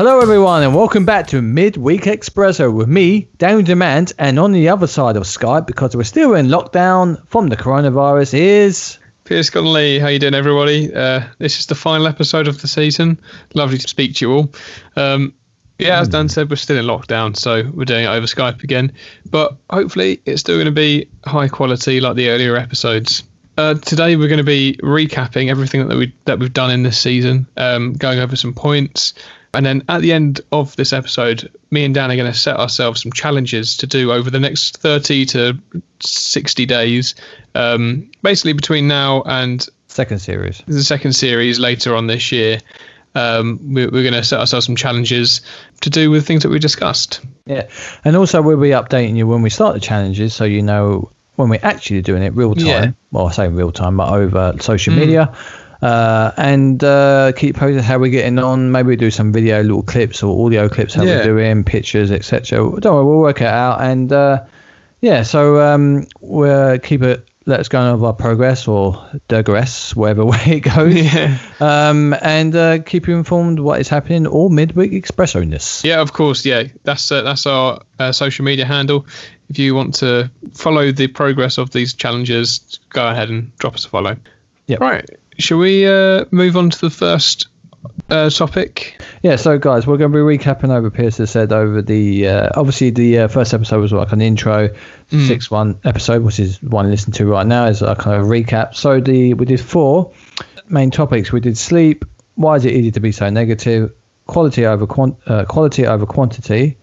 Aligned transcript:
Hello, 0.00 0.18
everyone, 0.18 0.62
and 0.62 0.74
welcome 0.74 1.04
back 1.04 1.26
to 1.26 1.42
Midweek 1.42 2.04
Expresso 2.04 2.72
with 2.72 2.88
me, 2.88 3.28
Daniel 3.36 3.60
Demant, 3.60 4.14
and 4.18 4.38
on 4.38 4.52
the 4.52 4.66
other 4.66 4.86
side 4.86 5.14
of 5.14 5.24
Skype, 5.24 5.66
because 5.66 5.94
we're 5.94 6.04
still 6.04 6.34
in 6.34 6.46
lockdown 6.46 7.22
from 7.28 7.50
the 7.50 7.56
coronavirus, 7.58 8.32
is 8.32 8.98
Pierce 9.24 9.50
Connerly. 9.50 10.00
How 10.00 10.08
you 10.08 10.18
doing, 10.18 10.32
everybody? 10.32 10.90
Uh, 10.94 11.24
this 11.36 11.58
is 11.58 11.66
the 11.66 11.74
final 11.74 12.06
episode 12.06 12.48
of 12.48 12.62
the 12.62 12.66
season. 12.66 13.20
Lovely 13.52 13.76
to 13.76 13.86
speak 13.86 14.14
to 14.14 14.24
you 14.24 14.32
all. 14.32 14.54
Um, 14.96 15.34
yeah, 15.78 16.00
as 16.00 16.08
Dan 16.08 16.30
said, 16.30 16.48
we're 16.48 16.56
still 16.56 16.78
in 16.78 16.86
lockdown, 16.86 17.36
so 17.36 17.70
we're 17.74 17.84
doing 17.84 18.06
it 18.06 18.08
over 18.08 18.24
Skype 18.24 18.64
again. 18.64 18.94
But 19.26 19.54
hopefully, 19.68 20.22
it's 20.24 20.40
still 20.40 20.56
going 20.56 20.64
to 20.64 20.72
be 20.72 21.10
high 21.26 21.48
quality 21.48 22.00
like 22.00 22.16
the 22.16 22.30
earlier 22.30 22.56
episodes. 22.56 23.22
Uh, 23.58 23.74
today, 23.74 24.16
we're 24.16 24.28
going 24.28 24.38
to 24.38 24.44
be 24.44 24.78
recapping 24.82 25.50
everything 25.50 25.86
that 25.86 25.98
we 25.98 26.10
that 26.24 26.38
we've 26.38 26.54
done 26.54 26.70
in 26.70 26.84
this 26.84 26.98
season, 26.98 27.46
um, 27.58 27.92
going 27.92 28.18
over 28.18 28.34
some 28.34 28.54
points, 28.54 29.12
and 29.54 29.66
then 29.66 29.82
at 29.88 30.00
the 30.00 30.12
end 30.12 30.40
of 30.52 30.76
this 30.76 30.92
episode, 30.92 31.50
me 31.70 31.84
and 31.84 31.94
Dan 31.94 32.10
are 32.10 32.16
going 32.16 32.30
to 32.30 32.38
set 32.38 32.56
ourselves 32.56 33.02
some 33.02 33.12
challenges 33.12 33.76
to 33.78 33.86
do 33.86 34.12
over 34.12 34.30
the 34.30 34.38
next 34.38 34.78
30 34.78 35.26
to 35.26 35.58
60 36.00 36.66
days, 36.66 37.14
um, 37.54 38.10
basically 38.22 38.52
between 38.52 38.86
now 38.86 39.22
and 39.22 39.68
second 39.88 40.20
series. 40.20 40.62
the 40.66 40.84
second 40.84 41.14
series 41.14 41.58
later 41.58 41.96
on 41.96 42.06
this 42.06 42.30
year. 42.30 42.60
Um, 43.16 43.58
we, 43.74 43.86
we're 43.86 44.02
going 44.02 44.14
to 44.14 44.22
set 44.22 44.38
ourselves 44.38 44.66
some 44.66 44.76
challenges 44.76 45.40
to 45.80 45.90
do 45.90 46.12
with 46.12 46.24
things 46.24 46.44
that 46.44 46.48
we 46.48 46.60
discussed. 46.60 47.20
Yeah, 47.46 47.68
and 48.04 48.14
also 48.14 48.40
we'll 48.40 48.60
be 48.60 48.68
updating 48.68 49.16
you 49.16 49.26
when 49.26 49.42
we 49.42 49.50
start 49.50 49.74
the 49.74 49.80
challenges, 49.80 50.32
so 50.32 50.44
you 50.44 50.62
know 50.62 51.10
when 51.34 51.48
we're 51.48 51.58
actually 51.64 52.02
doing 52.02 52.22
it 52.22 52.32
real 52.34 52.54
time. 52.54 52.66
Yeah. 52.66 52.92
Well, 53.10 53.26
I 53.26 53.32
say 53.32 53.48
real 53.48 53.72
time, 53.72 53.96
but 53.96 54.12
over 54.12 54.54
social 54.60 54.94
media. 54.94 55.36
Uh, 55.82 56.30
and 56.36 56.84
uh, 56.84 57.32
keep 57.36 57.56
posting 57.56 57.82
how 57.82 57.98
we're 57.98 58.10
getting 58.10 58.38
on. 58.38 58.70
Maybe 58.70 58.88
we 58.88 58.96
do 58.96 59.10
some 59.10 59.32
video 59.32 59.62
little 59.62 59.82
clips 59.82 60.22
or 60.22 60.46
audio 60.46 60.68
clips 60.68 60.94
how 60.94 61.02
Yeah. 61.04 61.16
we're 61.18 61.24
doing, 61.24 61.64
pictures, 61.64 62.10
etc. 62.10 62.58
Don't 62.80 62.94
worry, 62.94 63.04
we'll 63.04 63.20
work 63.20 63.40
it 63.40 63.46
out. 63.46 63.80
And 63.80 64.12
uh, 64.12 64.44
yeah, 65.00 65.22
so 65.22 65.60
um, 65.60 66.06
we'll 66.20 66.78
keep 66.78 67.02
it. 67.02 67.26
Let 67.46 67.58
us 67.60 67.68
go 67.68 67.80
over 67.94 68.04
our 68.06 68.12
progress 68.12 68.68
or 68.68 69.02
digress, 69.28 69.96
wherever 69.96 70.24
way 70.26 70.38
it 70.46 70.60
goes. 70.60 70.94
Yeah. 70.94 71.38
Um, 71.58 72.14
and 72.20 72.54
uh, 72.54 72.82
keep 72.82 73.08
you 73.08 73.16
informed 73.16 73.60
what 73.60 73.80
is 73.80 73.88
happening 73.88 74.26
all 74.26 74.50
midweek 74.50 74.92
expresso-ness. 74.92 75.82
Yeah, 75.82 76.00
of 76.02 76.12
course. 76.12 76.44
Yeah, 76.44 76.64
that's 76.84 77.10
uh, 77.10 77.22
that's 77.22 77.46
our 77.46 77.80
uh, 77.98 78.12
social 78.12 78.44
media 78.44 78.66
handle. 78.66 79.06
If 79.48 79.58
you 79.58 79.74
want 79.74 79.94
to 79.96 80.30
follow 80.52 80.92
the 80.92 81.06
progress 81.08 81.56
of 81.56 81.70
these 81.70 81.94
challenges, 81.94 82.78
go 82.90 83.08
ahead 83.08 83.30
and 83.30 83.56
drop 83.56 83.74
us 83.74 83.86
a 83.86 83.88
follow. 83.88 84.16
Yep. 84.66 84.80
Right. 84.80 85.10
Shall 85.40 85.58
we 85.58 85.86
uh, 85.86 86.26
move 86.30 86.56
on 86.56 86.70
to 86.70 86.80
the 86.80 86.90
first 86.90 87.48
uh, 88.10 88.28
topic? 88.28 89.00
Yeah, 89.22 89.36
so 89.36 89.58
guys, 89.58 89.86
we're 89.86 89.96
going 89.96 90.12
to 90.12 90.16
be 90.16 90.38
recapping 90.38 90.70
over 90.70 90.90
Pierce 90.90 91.16
has 91.16 91.30
said 91.30 91.52
over 91.52 91.80
the 91.80 92.28
uh, 92.28 92.50
obviously 92.54 92.90
the 92.90 93.20
uh, 93.20 93.28
first 93.28 93.54
episode 93.54 93.80
was 93.80 93.92
like 93.92 94.12
an 94.12 94.20
intro, 94.20 94.68
six 95.08 95.50
one 95.50 95.78
episode, 95.84 96.22
which 96.22 96.38
is 96.38 96.62
one 96.62 96.84
to 96.84 96.90
listen 96.90 97.12
to 97.14 97.26
right 97.26 97.46
now 97.46 97.66
is 97.66 97.82
a 97.82 97.96
kind 97.96 98.20
of 98.20 98.28
recap. 98.28 98.74
So 98.74 99.00
the 99.00 99.34
we 99.34 99.46
did 99.46 99.60
four 99.60 100.12
main 100.68 100.90
topics. 100.90 101.32
We 101.32 101.40
did 101.40 101.56
sleep. 101.56 102.04
Why 102.34 102.56
is 102.56 102.64
it 102.64 102.72
easy 102.72 102.90
to 102.92 103.00
be 103.00 103.12
so 103.12 103.28
negative? 103.30 103.94
Quality 104.26 104.66
over 104.66 104.86
quant- 104.86 105.18
uh, 105.26 105.44
quality 105.46 105.86
over 105.86 106.06
quantity, 106.06 106.76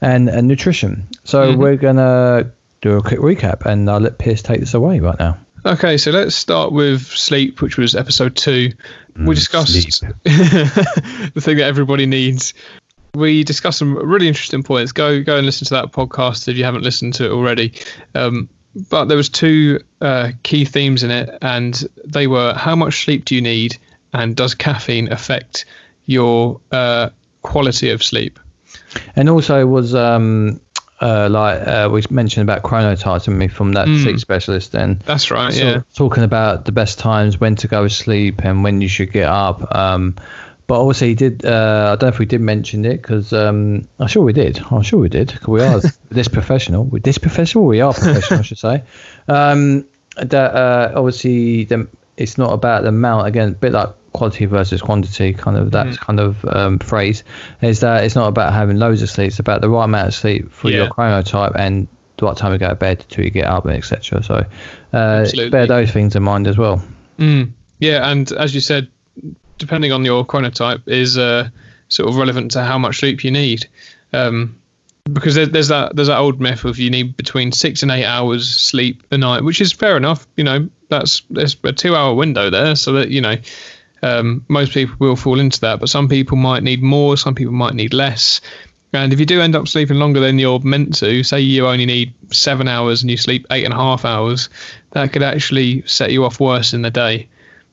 and, 0.00 0.28
and 0.28 0.48
nutrition. 0.48 1.06
So 1.24 1.56
we're 1.56 1.76
gonna 1.76 2.50
do 2.80 2.96
a 2.96 3.02
quick 3.02 3.20
recap, 3.20 3.66
and 3.66 3.90
I'll 3.90 4.00
let 4.00 4.18
Pierce 4.18 4.42
take 4.42 4.60
this 4.60 4.74
away 4.74 5.00
right 5.00 5.18
now. 5.18 5.38
Okay, 5.66 5.96
so 5.96 6.10
let's 6.10 6.36
start 6.36 6.72
with 6.72 7.06
sleep, 7.06 7.62
which 7.62 7.78
was 7.78 7.94
episode 7.94 8.36
two. 8.36 8.70
we 9.16 9.34
discussed 9.34 9.72
the 10.24 11.40
thing 11.40 11.56
that 11.56 11.64
everybody 11.64 12.04
needs. 12.04 12.52
We 13.14 13.44
discussed 13.44 13.78
some 13.78 13.96
really 13.96 14.28
interesting 14.28 14.62
points. 14.62 14.92
Go 14.92 15.22
go 15.22 15.38
and 15.38 15.46
listen 15.46 15.64
to 15.66 15.74
that 15.74 15.92
podcast 15.92 16.48
if 16.48 16.58
you 16.58 16.64
haven't 16.64 16.82
listened 16.82 17.14
to 17.14 17.24
it 17.26 17.30
already. 17.30 17.72
Um, 18.14 18.50
but 18.90 19.06
there 19.06 19.16
was 19.16 19.30
two 19.30 19.82
uh, 20.02 20.32
key 20.42 20.66
themes 20.66 21.02
in 21.02 21.10
it, 21.10 21.30
and 21.40 21.82
they 22.04 22.26
were 22.26 22.52
how 22.52 22.76
much 22.76 23.04
sleep 23.04 23.24
do 23.24 23.34
you 23.34 23.40
need, 23.40 23.78
and 24.12 24.36
does 24.36 24.54
caffeine 24.54 25.10
affect 25.10 25.64
your 26.04 26.60
uh, 26.72 27.08
quality 27.40 27.88
of 27.88 28.02
sleep? 28.02 28.38
And 29.16 29.30
also 29.30 29.66
was 29.66 29.94
um 29.94 30.60
uh 31.04 31.28
like 31.30 31.60
uh, 31.60 31.88
we 31.92 32.02
mentioned 32.10 32.48
about 32.48 32.62
chronotypes 32.62 33.28
and 33.28 33.38
me 33.38 33.48
from 33.48 33.72
that 33.74 33.86
sleep 34.02 34.18
specialist 34.18 34.72
then. 34.72 35.00
That's 35.04 35.30
right. 35.30 35.52
So, 35.52 35.62
yeah. 35.62 35.82
talking 35.94 36.24
about 36.24 36.64
the 36.64 36.72
best 36.72 36.98
times 36.98 37.38
when 37.38 37.56
to 37.56 37.68
go 37.68 37.84
to 37.84 37.90
sleep 37.90 38.44
and 38.44 38.64
when 38.64 38.80
you 38.80 38.88
should 38.88 39.12
get 39.12 39.28
up. 39.28 39.74
Um, 39.74 40.16
but 40.66 40.80
also 40.80 41.04
he 41.04 41.14
did. 41.14 41.44
Uh, 41.44 41.90
I 41.92 41.96
don't 41.96 42.02
know 42.02 42.14
if 42.14 42.18
we 42.18 42.26
did 42.26 42.40
mention 42.40 42.84
it 42.86 43.02
because 43.02 43.32
um, 43.32 43.86
I'm 43.98 44.08
sure 44.08 44.22
we 44.24 44.32
did. 44.32 44.58
I'm 44.70 44.82
sure 44.82 44.98
we 44.98 45.10
did 45.10 45.28
'cause 45.38 45.48
we 45.48 45.62
are 45.62 45.80
this 46.08 46.28
professional. 46.28 46.84
We're 46.84 47.00
this 47.00 47.18
professional. 47.18 47.66
We 47.66 47.82
are 47.82 47.92
professional, 47.92 48.40
I 48.40 48.42
should 48.42 48.58
say. 48.58 48.82
Um, 49.28 49.84
that 50.16 50.54
uh, 50.54 50.92
obviously 50.96 51.64
the, 51.64 51.86
it's 52.16 52.38
not 52.38 52.52
about 52.52 52.82
the 52.82 52.88
amount. 52.88 53.26
Again, 53.26 53.48
a 53.50 53.52
bit 53.52 53.72
like 53.72 53.90
quality 54.14 54.46
versus 54.46 54.80
quantity, 54.80 55.34
kind 55.34 55.58
of 55.58 55.72
that 55.72 55.98
kind 55.98 56.20
of 56.20 56.42
um, 56.46 56.78
phrase. 56.78 57.22
Is 57.60 57.80
that 57.80 58.04
it's 58.04 58.14
not 58.14 58.28
about 58.28 58.52
having 58.52 58.78
loads 58.78 59.02
of 59.02 59.10
sleep. 59.10 59.28
It's 59.28 59.38
about 59.38 59.60
the 59.60 59.68
right 59.68 59.84
amount 59.84 60.08
of 60.08 60.14
sleep 60.14 60.50
for 60.50 60.70
your 60.70 60.88
chronotype 60.88 61.54
and 61.56 61.86
the 62.16 62.26
right 62.26 62.36
time 62.36 62.52
to 62.52 62.58
go 62.58 62.68
to 62.68 62.74
bed 62.74 63.04
till 63.08 63.24
you 63.24 63.30
get 63.30 63.46
up, 63.46 63.66
etc. 63.66 64.22
So 64.22 64.46
uh, 64.92 65.26
bear 65.50 65.66
those 65.66 65.90
things 65.90 66.16
in 66.16 66.22
mind 66.22 66.46
as 66.46 66.56
well. 66.56 66.82
Mm. 67.18 67.52
Yeah, 67.80 68.10
and 68.10 68.30
as 68.32 68.54
you 68.54 68.60
said, 68.60 68.90
depending 69.58 69.92
on 69.92 70.04
your 70.04 70.24
chronotype, 70.24 70.86
is 70.88 71.18
uh, 71.18 71.50
sort 71.88 72.08
of 72.08 72.16
relevant 72.16 72.52
to 72.52 72.62
how 72.62 72.78
much 72.78 73.00
sleep 73.00 73.24
you 73.24 73.30
need. 73.30 73.68
Um, 74.12 74.60
because 75.12 75.34
there, 75.34 75.46
there's 75.46 75.68
that 75.68 75.96
there's 75.96 76.08
that 76.08 76.18
old 76.18 76.40
myth 76.40 76.64
of 76.64 76.78
you 76.78 76.88
need 76.88 77.16
between 77.16 77.52
six 77.52 77.82
and 77.82 77.90
eight 77.90 78.06
hours 78.06 78.48
sleep 78.48 79.02
a 79.10 79.18
night, 79.18 79.44
which 79.44 79.60
is 79.60 79.72
fair 79.72 79.96
enough. 79.96 80.26
You 80.36 80.44
know, 80.44 80.70
that's 80.88 81.22
there's 81.30 81.56
a 81.64 81.72
two 81.72 81.94
hour 81.94 82.14
window 82.14 82.48
there, 82.48 82.74
so 82.76 82.92
that 82.92 83.10
you 83.10 83.20
know 83.20 83.36
um, 84.04 84.44
most 84.48 84.72
people 84.72 84.94
will 84.98 85.16
fall 85.16 85.40
into 85.40 85.60
that. 85.60 85.80
But 85.80 85.88
some 85.88 86.08
people 86.08 86.36
might 86.36 86.62
need 86.62 86.82
more, 86.82 87.16
some 87.16 87.34
people 87.34 87.54
might 87.54 87.74
need 87.74 87.94
less. 87.94 88.40
And 88.92 89.12
if 89.12 89.18
you 89.18 89.26
do 89.26 89.40
end 89.40 89.56
up 89.56 89.66
sleeping 89.66 89.96
longer 89.98 90.20
than 90.20 90.38
you're 90.38 90.60
meant 90.60 90.94
to, 90.98 91.24
say 91.24 91.40
you 91.40 91.66
only 91.66 91.86
need 91.86 92.14
seven 92.32 92.68
hours 92.68 93.02
and 93.02 93.10
you 93.10 93.16
sleep 93.16 93.44
eight 93.50 93.64
and 93.64 93.74
a 93.74 93.76
half 93.76 94.04
hours, 94.04 94.48
that 94.90 95.12
could 95.12 95.22
actually 95.22 95.82
set 95.86 96.12
you 96.12 96.24
off 96.24 96.38
worse 96.38 96.72
in 96.72 96.82
the 96.82 96.90
day. 96.90 97.28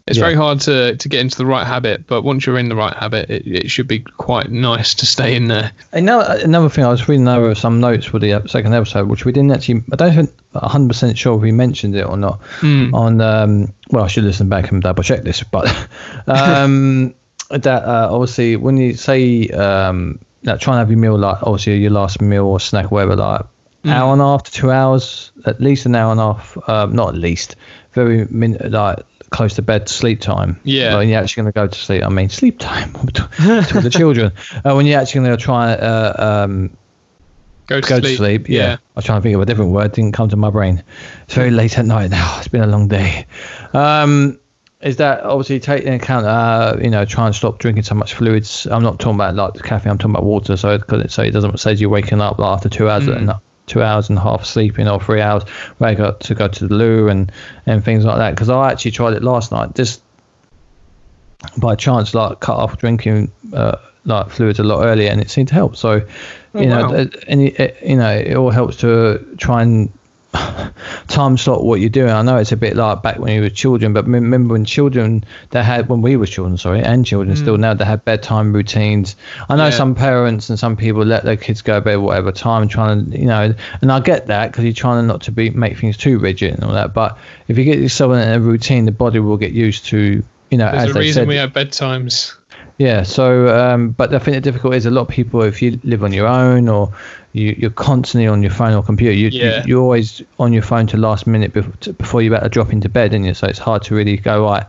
It's 0.08 0.18
Yeah. 0.18 0.24
very 0.26 0.36
hard 0.36 0.60
to, 0.62 0.96
to 0.96 1.10
get 1.10 1.20
into 1.22 1.38
the 1.38 1.46
right 1.46 1.66
habit, 1.66 2.08
but 2.08 2.24
once 2.24 2.46
you're 2.46 2.58
in 2.58 2.70
the 2.70 2.76
right 2.76 2.96
habit, 2.98 3.30
it, 3.30 3.46
it 3.48 3.72
should 3.72 3.88
be 3.88 4.00
quite 4.00 4.50
nice 4.52 4.94
to 4.96 5.06
stay 5.06 5.36
in 5.36 5.48
there. 5.48 5.72
Now 5.94 6.22
another 6.22 6.70
thing, 6.70 6.84
I 6.84 6.90
was 6.90 7.08
reading 7.08 7.28
over 7.28 7.54
some 7.56 7.80
notes 7.80 8.06
for 8.08 8.18
the 8.20 8.34
uh, 8.34 8.48
second 8.48 8.74
episode, 8.74 9.08
which 9.10 9.26
we 9.26 9.32
didn't 9.32 9.52
actually. 9.52 9.84
I 9.92 9.96
don't 9.96 10.14
think 10.16 10.32
100 10.54 10.88
percent 10.88 11.18
sure 11.18 11.36
if 11.36 11.42
we 11.42 11.52
mentioned 11.52 11.96
it 11.96 12.06
or 12.06 12.18
not. 12.18 12.42
On 12.64 13.22
um, 13.22 13.74
well, 13.92 14.04
I 14.04 14.08
should 14.08 14.24
listen 14.24 14.50
back 14.50 14.72
and 14.72 14.82
double 14.82 15.04
check 15.04 15.22
this, 15.24 15.44
but 15.44 15.68
um, 16.28 17.14
that 17.50 17.84
uh, 17.84 18.08
obviously 18.12 18.56
when 18.56 18.78
you 18.78 18.94
say 18.96 19.50
um, 19.50 20.20
like 20.44 20.60
try 20.60 20.74
and 20.74 20.80
have 20.80 20.90
your 20.90 21.00
meal 21.00 21.18
like 21.18 21.38
obviously 21.44 21.78
your 21.78 21.92
last 21.92 22.22
meal 22.22 22.46
or 22.48 22.60
snack, 22.60 22.92
whatever, 22.92 23.16
like 23.16 23.42
hour 23.86 24.14
and 24.14 24.22
a 24.22 24.26
half 24.26 24.44
to 24.44 24.52
two 24.52 24.72
hours, 24.72 25.32
at 25.46 25.60
least 25.60 25.86
an 25.86 25.96
hour 25.96 26.12
and 26.12 26.20
a 26.20 26.34
half. 26.34 26.70
Um, 26.70 26.96
not 26.96 27.10
at 27.10 27.16
least, 27.16 27.56
very 27.94 28.26
min- 28.30 28.58
like 28.70 29.00
close 29.32 29.56
to 29.56 29.62
bed 29.62 29.90
sleep 29.90 30.20
time. 30.22 30.60
Yeah. 30.64 30.96
When 30.96 31.10
you're 31.10 31.20
actually 31.20 31.44
going 31.44 31.54
to 31.54 31.58
go 31.60 31.68
to 31.68 31.76
sleep, 31.80 32.04
I 32.04 32.10
mean 32.10 32.30
sleep 32.30 32.60
time 32.60 32.94
to 33.08 33.82
the 33.82 33.90
children. 33.92 34.32
Uh, 34.64 34.74
when 34.76 34.86
you're 34.86 35.00
actually 35.00 35.22
going 35.22 35.38
to 35.38 35.44
try 35.44 35.74
uh, 35.74 36.44
um, 36.46 36.78
Go 37.68 37.80
to 37.80 37.88
go 37.88 38.00
sleep. 38.00 38.04
to 38.04 38.16
sleep. 38.18 38.50
Yeah. 38.50 38.74
I 38.74 38.78
was 38.96 39.06
trying 39.06 39.20
to 39.20 39.24
think 39.24 39.36
of 39.36 39.42
a 39.42 39.46
different 39.46 39.72
word. 39.72 39.94
Didn't 39.94 40.12
come 40.12 40.28
to 40.30 40.36
my 40.36 40.50
brain. 40.50 40.84
It's 41.24 41.34
very 41.34 41.52
late 41.52 41.80
at 41.80 41.86
night 41.86 42.12
now. 42.12 42.36
It's 42.40 42.50
been 42.50 42.62
a 42.62 42.68
long 42.68 42.90
day. 42.90 43.26
Um, 43.74 44.40
is 44.82 44.98
that 44.98 45.24
obviously 45.24 45.60
take 45.60 45.84
into 45.84 46.04
account, 46.04 46.26
uh, 46.26 46.76
you 46.82 46.90
know, 46.90 47.06
try 47.06 47.28
and 47.28 47.36
stop 47.36 47.60
drinking 47.60 47.84
so 47.84 47.96
much 47.96 48.14
fluids. 48.14 48.68
I'm 48.68 48.84
not 48.84 49.00
talking 49.00 49.16
about 49.16 49.36
like 49.36 49.54
the 49.54 49.62
caffeine. 49.64 49.92
I'm 49.92 49.98
talking 49.98 50.16
about 50.16 50.26
water. 50.26 50.58
So 50.58 50.78
because 50.78 51.04
it, 51.04 51.12
so 51.12 51.24
it 51.24 51.32
doesn't 51.32 51.60
say 51.60 51.74
you're 51.74 51.90
waking 51.90 52.20
up 52.20 52.40
like, 52.40 52.52
after 52.52 52.68
two 52.68 52.90
hours 52.90 53.08
and 53.08 53.32
two 53.68 53.82
hours 53.82 54.10
and 54.10 54.18
a 54.18 54.22
half 54.22 54.46
sleeping 54.46 54.88
or 54.88 55.00
three 55.00 55.22
hours 55.22 55.44
where 55.78 55.90
I 55.92 55.96
got 55.96 56.20
to 56.22 56.36
go 56.36 56.48
to 56.48 56.68
the 56.68 56.74
loo 56.76 57.08
and 57.08 57.32
and 57.66 57.84
things 57.84 58.06
like 58.06 58.18
that. 58.18 58.32
Because 58.32 58.50
I 58.50 58.72
actually 58.72 58.92
tried 58.92 59.14
it 59.14 59.24
last 59.24 59.52
night. 59.52 59.76
Just 59.76 60.02
by 61.58 61.76
chance, 61.76 62.14
like 62.14 62.40
cut 62.40 62.58
off 62.58 62.78
drinking 62.78 63.32
uh, 63.54 63.78
like 64.06 64.30
fluids 64.30 64.60
a 64.60 64.64
lot 64.64 64.86
earlier, 64.86 65.10
and 65.10 65.22
it 65.22 65.30
seemed 65.30 65.48
to 65.50 65.54
help. 65.54 65.76
So, 65.76 66.06
you 66.54 66.66
know, 66.66 66.90
wow. 66.92 67.06
and 67.28 67.42
it- 67.42 67.78
you 67.84 67.96
know, 67.96 68.12
it 68.16 68.36
all 68.36 68.52
helps 68.52 68.78
to 68.78 69.18
try 69.38 69.62
and 69.62 69.92
time 71.08 71.38
slot 71.38 71.64
what 71.64 71.80
you're 71.80 71.90
doing. 71.90 72.10
I 72.10 72.22
know 72.22 72.38
it's 72.38 72.52
a 72.52 72.58
bit 72.58 72.76
like 72.76 73.04
back 73.04 73.20
when 73.20 73.34
you 73.34 73.42
were 73.42 73.50
children, 73.50 73.94
but 73.94 74.08
remember 74.08 74.54
when 74.54 74.66
children 74.66 75.26
they 75.50 75.64
had 75.64 75.90
when 75.90 76.02
we 76.02 76.16
were 76.16 76.26
children, 76.26 76.58
sorry, 76.58 76.82
and 76.82 77.06
children 77.06 77.36
still 77.36 77.58
mm. 77.58 77.62
now 77.62 77.74
they 77.74 77.84
had 77.84 78.06
bedtime 78.06 78.54
routines. 78.54 79.16
I 79.50 79.56
know 79.56 79.66
Yeah. 79.66 79.72
some 79.72 79.94
parents 79.94 80.50
and 80.50 80.58
some 80.58 80.78
people 80.78 81.04
let 81.04 81.24
their 81.24 81.36
kids 81.36 81.62
go 81.62 81.76
to 81.76 81.82
bed 81.82 81.98
whatever 81.98 82.32
time, 82.32 82.68
trying 82.68 83.12
to 83.12 83.20
you 83.20 83.26
know, 83.26 83.54
and 83.82 83.92
I 83.92 84.00
get 84.00 84.28
that 84.28 84.52
because 84.52 84.64
you're 84.64 84.74
trying 84.74 85.06
not 85.08 85.22
to 85.24 85.32
be 85.32 85.50
make 85.50 85.78
things 85.78 85.98
too 85.98 86.18
rigid 86.18 86.54
and 86.54 86.64
all 86.64 86.74
that. 86.74 86.94
But 86.94 87.18
if 87.48 87.58
you 87.58 87.66
get 87.66 87.80
yourself 87.80 88.14
in 88.14 88.20
a 88.20 88.40
routine, 88.40 88.86
the 88.86 88.92
body 88.92 89.20
will 89.20 89.38
get 89.38 89.52
used 89.52 89.86
to. 89.88 90.24
You 90.50 90.58
know, 90.58 90.70
There's 90.70 90.90
as 90.90 90.96
a 90.96 91.00
reason 91.00 91.22
said, 91.22 91.28
we 91.30 91.36
have 91.38 91.54
bedtimes. 91.54 92.36
Yeah. 92.78 93.04
So, 93.04 93.48
um, 93.56 93.92
but 93.92 94.14
I 94.14 94.20
think 94.20 94.36
the 94.36 94.42
difficulty 94.42 94.78
is 94.78 94.86
a 94.86 94.92
lot 94.92 95.02
of 95.02 95.08
people, 95.10 95.42
if 95.44 95.62
you 95.62 95.80
live 95.84 96.04
on 96.04 96.14
your 96.14 96.28
own 96.28 96.68
or 96.68 96.92
you, 97.34 97.56
you're 97.58 97.70
constantly 97.70 98.28
on 98.28 98.42
your 98.42 98.52
phone 98.52 98.74
or 98.74 98.82
computer, 98.84 99.14
you, 99.14 99.30
Yeah. 99.30 99.64
you, 99.66 99.80
are 99.80 99.82
always 99.82 100.22
on 100.40 100.52
your 100.52 100.64
phone 100.64 100.88
to 100.88 100.98
last 100.98 101.28
minute 101.28 101.54
before, 101.54 101.94
before 101.94 102.22
you're 102.22 102.34
about 102.34 102.44
to 102.44 102.50
drop 102.50 102.72
into 102.74 102.90
bed, 102.90 103.14
and 103.14 103.26
you? 103.26 103.34
So 103.34 103.48
it's 103.48 103.60
hard 103.60 103.84
to 103.84 103.96
really 103.96 104.18
go 104.18 104.46
right 104.46 104.66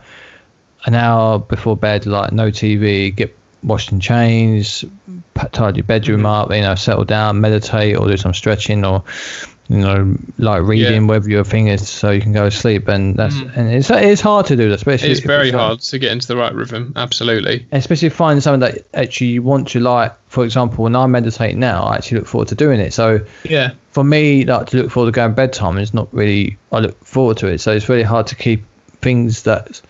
an 0.85 0.95
hour 0.95 1.39
before 1.39 1.75
bed, 1.77 2.05
like 2.05 2.31
no 2.33 2.49
TV, 2.51 3.15
get 3.15 3.35
washed 3.63 3.91
and 3.91 4.01
changed, 4.01 4.85
tidy 5.53 5.77
your 5.77 5.85
bedroom 5.85 6.19
Mm-hmm. 6.23 6.25
up, 6.25 6.51
you 6.53 6.61
know, 6.61 6.75
settle 6.75 7.05
down, 7.05 7.41
meditate, 7.41 7.97
or 7.97 8.07
do 8.07 8.17
some 8.17 8.33
stretching, 8.33 8.85
or 8.85 9.03
you 9.69 9.77
know, 9.77 10.15
like 10.37 10.61
reading, 10.63 11.01
Yeah. 11.01 11.07
whatever 11.07 11.29
your 11.29 11.43
fingers 11.45 11.87
so 11.87 12.11
you 12.11 12.19
can 12.21 12.33
go 12.33 12.49
to 12.49 12.51
sleep. 12.55 12.87
And 12.89 13.15
that's 13.15 13.35
mm. 13.35 13.55
and 13.57 13.69
it's 13.73 13.89
it's 13.89 14.21
hard 14.21 14.45
to 14.47 14.55
do 14.55 14.69
that, 14.69 14.75
especially 14.75 15.11
It's 15.11 15.21
very 15.21 15.51
like- 15.51 15.55
uh, 15.55 15.67
hard 15.67 15.79
to 15.79 15.99
get 15.99 16.11
into 16.11 16.27
the 16.27 16.35
right 16.35 16.53
rhythm. 16.53 16.93
Absolutely. 16.95 17.65
especially 17.71 18.09
finding 18.09 18.41
something 18.41 18.59
that 18.59 18.85
actually 18.93 19.27
you 19.27 19.41
want 19.41 19.69
to 19.69 19.79
like. 19.79 20.13
For 20.27 20.43
example, 20.43 20.83
when 20.83 20.95
I 20.95 21.05
meditate 21.05 21.55
now, 21.55 21.83
I 21.83 21.95
actually 21.95 22.19
look 22.19 22.27
forward 22.27 22.47
to 22.49 22.55
doing 22.55 22.79
it. 22.79 22.93
So 22.93 23.21
Yeah. 23.43 23.71
for 23.91 24.03
me, 24.03 24.43
like 24.45 24.67
to 24.71 24.77
look 24.77 24.91
forward 24.91 25.07
to 25.13 25.15
going 25.15 25.31
to 25.31 25.35
bedtime 25.35 25.77
is 25.77 25.93
not 25.93 26.07
really. 26.11 26.57
I 26.71 26.79
look 26.79 27.01
forward 27.05 27.37
to 27.37 27.47
it, 27.47 27.59
so 27.61 27.71
it's 27.71 27.87
really 27.87 28.03
hard 28.03 28.27
to 28.27 28.35
keep 28.35 28.63
things 29.01 29.43
that's 29.43 29.81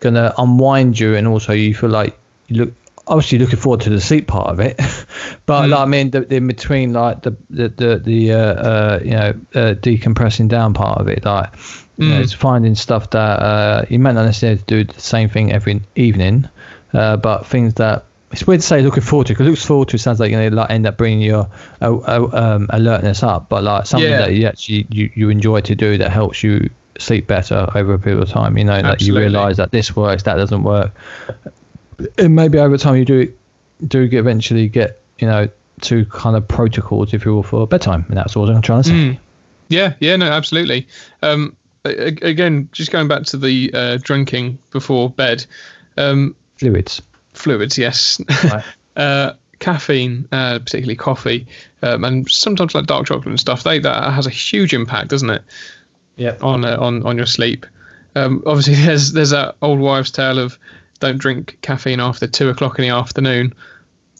gonna 0.00 0.32
unwind 0.38 0.98
you, 0.98 1.14
and 1.14 1.26
also 1.26 1.52
you 1.52 1.74
feel 1.74 1.90
like 1.90 2.18
you 2.48 2.64
look. 2.64 2.72
Obviously, 3.10 3.38
looking 3.38 3.58
forward 3.58 3.80
to 3.82 3.90
the 3.90 4.00
sleep 4.00 4.26
part 4.28 4.48
of 4.48 4.60
it, 4.60 4.76
but 5.46 5.66
Mm. 5.66 5.70
like 5.70 5.80
I 5.80 5.84
mean, 5.86 6.10
the, 6.10 6.20
the 6.20 6.36
in 6.36 6.46
between, 6.46 6.92
like 6.92 7.22
the 7.22 7.36
the 7.50 7.68
the, 7.68 7.98
the 7.98 8.32
uh, 8.32 8.36
uh, 8.38 9.00
you 9.04 9.10
know 9.10 9.28
uh, 9.54 9.74
decompressing 9.74 10.48
down 10.48 10.72
part 10.74 10.98
of 11.00 11.08
it, 11.08 11.24
like 11.24 11.52
you 11.98 12.06
know, 12.08 12.16
Mm. 12.20 12.22
it's 12.22 12.32
finding 12.32 12.74
stuff 12.76 13.10
that 13.10 13.40
uh, 13.40 13.84
you 13.90 13.98
might 13.98 14.12
not 14.14 14.24
necessarily 14.24 14.62
do 14.66 14.84
the 14.84 15.00
same 15.00 15.28
thing 15.28 15.52
every 15.52 15.82
evening, 15.96 16.48
uh, 16.94 17.16
but 17.18 17.46
things 17.46 17.74
that 17.74 18.04
it's 18.32 18.46
weird 18.46 18.60
to 18.60 18.66
say 18.66 18.80
looking 18.80 19.02
forward 19.02 19.26
to 19.26 19.32
because 19.32 19.46
looking 19.46 19.60
forward 19.66 19.88
to 19.88 19.98
sounds 19.98 20.20
like 20.20 20.30
you 20.30 20.36
know 20.38 20.48
like 20.48 20.70
end 20.70 20.86
up 20.86 20.96
bringing 20.96 21.20
your 21.20 21.48
uh, 21.82 22.28
um, 22.32 22.68
alertness 22.70 23.22
up, 23.24 23.48
but 23.48 23.64
like 23.64 23.86
something 23.86 24.08
Yeah. 24.08 24.18
that 24.18 24.34
you 24.34 24.46
actually 24.46 24.86
you, 24.88 25.10
you 25.16 25.30
enjoy 25.30 25.60
to 25.62 25.74
do 25.74 25.98
that 25.98 26.10
helps 26.12 26.44
you 26.44 26.70
sleep 26.98 27.26
better 27.26 27.68
over 27.74 27.94
a 27.94 27.98
period 27.98 28.22
of 28.22 28.28
time. 28.28 28.56
You 28.56 28.64
know 28.64 28.80
that 28.82 29.02
you 29.02 29.18
realise 29.18 29.56
that 29.56 29.72
this 29.72 29.96
works, 29.96 30.22
that 30.22 30.36
doesn't 30.36 30.62
work, 30.62 30.92
and 32.18 32.34
maybe 32.34 32.58
over 32.58 32.76
time 32.78 32.96
you 32.96 33.04
do 33.04 33.32
do 33.86 34.08
get 34.08 34.18
eventually 34.20 34.68
get 34.68 35.00
you 35.18 35.26
know 35.26 35.48
to 35.82 36.04
kind 36.06 36.36
of 36.36 36.46
protocols 36.46 37.14
if 37.14 37.24
you 37.24 37.34
will 37.34 37.42
for 37.42 37.66
bedtime, 37.66 38.04
and 38.08 38.16
that's 38.16 38.36
all 38.36 38.50
I'm 38.50 38.62
trying 38.62 38.82
to 38.82 38.88
say. 38.88 38.94
Mm. 38.94 39.18
Yeah, 39.68 39.94
yeah, 40.00 40.16
no, 40.16 40.26
absolutely. 40.26 40.86
Um, 41.22 41.56
again, 41.84 42.68
just 42.72 42.90
going 42.90 43.08
back 43.08 43.22
to 43.24 43.36
the 43.36 43.70
uh, 43.72 43.98
drinking 44.02 44.58
before 44.72 45.08
bed, 45.08 45.46
um, 45.96 46.34
Fluids. 46.56 47.00
fluids, 47.32 47.78
yes. 47.78 48.20
Right. 48.44 48.64
uh, 48.96 49.32
caffeine, 49.60 50.26
uh, 50.32 50.58
particularly 50.58 50.96
coffee, 50.96 51.46
um, 51.82 52.04
and 52.04 52.28
sometimes 52.30 52.74
like 52.74 52.86
dark 52.86 53.06
chocolate 53.06 53.26
and 53.28 53.40
stuff. 53.40 53.62
They 53.62 53.78
that 53.78 54.12
has 54.12 54.26
a 54.26 54.30
huge 54.30 54.74
impact, 54.74 55.08
doesn't 55.10 55.30
it, 55.30 55.42
Yeah. 56.16 56.36
on 56.42 56.64
uh, 56.64 56.76
on 56.78 57.02
on 57.06 57.16
your 57.16 57.26
sleep? 57.26 57.64
Um, 58.16 58.42
obviously, 58.46 58.74
there's 58.84 59.12
there's 59.12 59.30
that 59.30 59.56
old 59.62 59.78
wives' 59.78 60.10
tale 60.10 60.38
of 60.38 60.58
don't 61.00 61.18
drink 61.18 61.58
caffeine 61.62 62.00
after 62.00 62.26
two 62.26 62.48
o'clock 62.48 62.78
in 62.78 62.82
the 62.82 62.90
afternoon, 62.90 63.54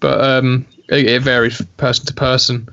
but 0.00 0.20
um, 0.20 0.66
it, 0.88 1.06
it 1.06 1.22
varies 1.22 1.62
person 1.76 2.06
to 2.06 2.14
person. 2.14 2.68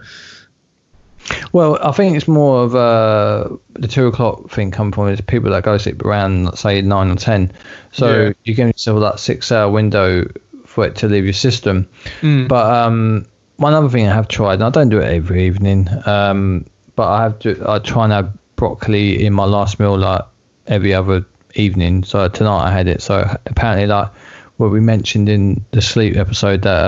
Well, 1.52 1.78
I 1.82 1.92
think 1.92 2.16
it's 2.16 2.28
more 2.28 2.64
of 2.64 2.74
uh, 2.76 3.50
the 3.74 3.88
two 3.88 4.08
o'clock 4.08 4.50
thing 4.50 4.72
come 4.72 4.92
from 4.92 5.10
is 5.10 5.20
people 5.22 5.52
that 5.52 5.64
go 5.64 5.74
to 5.74 5.80
sleep 5.80 6.04
around, 6.06 6.46
let's 6.46 6.62
say 6.62 6.82
nine 6.82 7.10
or 7.12 7.16
ten. 7.16 7.52
So 7.92 8.28
Yeah. 8.28 8.34
you 8.46 8.54
give 8.56 8.68
yourself 8.68 9.02
that 9.02 9.20
six 9.20 9.52
hour 9.52 9.70
window 9.70 10.32
for 10.66 10.86
it 10.86 10.96
to 10.98 11.08
leave 11.08 11.26
your 11.26 11.34
system. 11.34 11.88
Mm. 12.22 12.48
But 12.48 12.74
um, 12.74 13.26
one 13.58 13.74
other 13.74 13.90
thing 13.90 14.08
I 14.08 14.14
have 14.14 14.30
tried, 14.30 14.56
and 14.56 14.64
I 14.64 14.70
don't 14.70 14.90
do 14.90 15.00
it 15.00 15.14
every 15.14 15.46
evening, 15.46 15.90
um, 16.06 16.66
but 16.96 17.10
I 17.10 17.24
have 17.24 17.40
to. 17.40 17.62
I 17.68 17.80
try 17.80 18.06
and 18.06 18.14
have 18.14 18.38
broccoli 18.56 19.26
in 19.26 19.34
my 19.34 19.46
last 19.46 19.80
meal 19.80 19.98
like 19.98 20.22
every 20.68 20.94
other 20.94 21.26
evening. 21.60 22.04
So 22.04 22.28
tonight 22.30 22.66
I 22.68 22.72
had 22.72 22.88
it. 22.88 23.02
So 23.02 23.30
apparently, 23.46 23.88
like 23.88 24.12
what 24.58 24.72
we 24.72 24.80
mentioned 24.80 25.30
in 25.30 25.64
the 25.72 25.82
sleep 25.82 26.16
episode, 26.16 26.62
that 26.64 26.84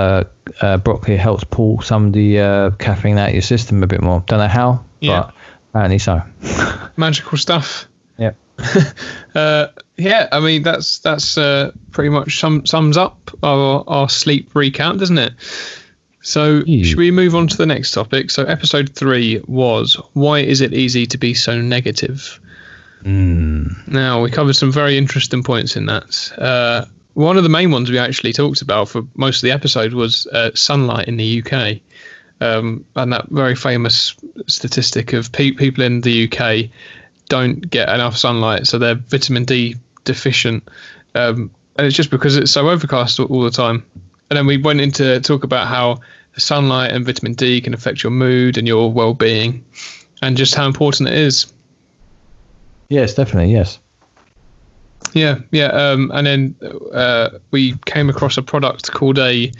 uh, 0.62 0.66
uh, 0.66 0.78
broccoli 0.78 1.18
helps 1.18 1.44
pull 1.44 1.82
some 1.82 2.08
of 2.08 2.14
the 2.14 2.40
uh, 2.40 2.70
caffeine 2.72 3.18
out 3.18 3.30
of 3.30 3.36
your 3.36 3.42
system 3.42 3.84
a 3.84 3.88
bit 3.88 4.02
more. 4.02 4.24
Don't 4.28 4.40
know 4.40 4.48
how, 4.48 4.84
Yeah. 5.02 5.22
but 5.22 5.36
apparently 5.70 6.00
so. 6.00 6.22
Magical 6.98 7.38
stuff. 7.38 7.88
Yeah. 8.18 8.32
Uh, 9.36 9.68
yeah, 9.96 10.28
I 10.32 10.40
mean 10.40 10.64
that's 10.64 11.00
that's 11.00 11.38
uh, 11.38 11.72
pretty 11.92 12.10
much 12.10 12.40
sum, 12.40 12.66
sums 12.66 12.98
up 12.98 13.30
our, 13.44 13.84
our 13.88 14.10
sleep 14.10 14.56
recount, 14.56 14.98
doesn't 15.00 15.20
it? 15.20 15.34
So 16.22 16.62
should 16.66 16.98
we 16.98 17.12
move 17.12 17.36
on 17.36 17.48
to 17.48 17.56
the 17.56 17.68
next 17.68 17.92
topic? 17.92 18.32
So 18.32 18.44
episode 18.44 18.96
three 18.96 19.40
was 19.48 19.94
why 20.14 20.40
is 20.40 20.62
it 20.62 20.74
easy 20.74 21.06
to 21.06 21.18
be 21.18 21.36
so 21.36 21.62
negative? 21.62 22.40
Mm. 23.04 23.88
Now 23.88 24.22
we 24.22 24.30
covered 24.30 24.56
some 24.56 24.72
very 24.72 24.98
interesting 24.98 25.44
points 25.44 25.76
in 25.76 25.86
that. 25.86 26.32
Uh, 26.38 26.86
one 27.14 27.38
of 27.38 27.44
the 27.44 27.50
main 27.50 27.72
ones 27.72 27.90
we 27.90 27.98
actually 27.98 28.34
talked 28.34 28.62
about 28.62 28.90
for 28.90 29.04
most 29.16 29.38
of 29.38 29.42
the 29.42 29.52
episode 29.52 29.94
was 29.94 30.26
uh, 30.28 30.52
sunlight 30.54 31.08
in 31.08 31.18
the 31.18 31.44
UK, 31.44 31.82
um, 32.42 32.86
and 32.96 33.12
that 33.14 33.28
very 33.30 33.56
famous 33.56 34.16
statistic 34.48 35.14
of 35.14 35.32
pe- 35.32 35.52
people 35.52 35.84
in 35.84 36.02
the 36.02 36.32
UK 36.32 36.70
don't 37.28 37.70
get 37.70 37.90
enough 37.90 38.18
sunlight, 38.18 38.68
so 38.68 38.78
they're 38.78 38.96
vitamin 38.96 39.46
D 39.46 39.76
deficient, 40.04 40.68
um, 41.16 41.52
and 41.78 41.88
it's 41.88 41.96
just 41.96 42.12
because 42.12 42.38
it's 42.38 42.52
so 42.52 42.70
overcast 42.70 43.20
all, 43.20 43.28
all 43.28 43.44
the 43.44 43.52
time. 43.52 43.86
And 44.30 44.38
then 44.38 44.46
we 44.46 44.58
went 44.58 44.80
into 44.80 45.20
talk 45.22 45.44
about 45.44 45.68
how 45.68 46.00
sunlight 46.38 46.92
and 46.92 47.06
vitamin 47.06 47.34
D 47.34 47.60
can 47.62 47.74
affect 47.74 48.04
your 48.04 48.12
mood 48.12 48.58
and 48.58 48.68
your 48.68 48.92
well-being, 48.92 49.66
and 50.22 50.38
just 50.38 50.56
how 50.56 50.66
important 50.66 51.10
it 51.10 51.16
is. 51.16 51.52
Yes, 52.90 53.14
definitely. 53.14 53.54
Yes. 53.54 53.80
Yeah, 55.14 55.40
yeah. 55.52 55.68
Um, 55.68 56.12
and 56.14 56.28
then 56.28 56.56
uh, 56.94 57.40
we 57.52 57.78
came 57.86 58.10
across 58.10 58.38
a 58.38 58.44
product 58.44 58.92
called 58.92 59.18
a, 59.18 59.52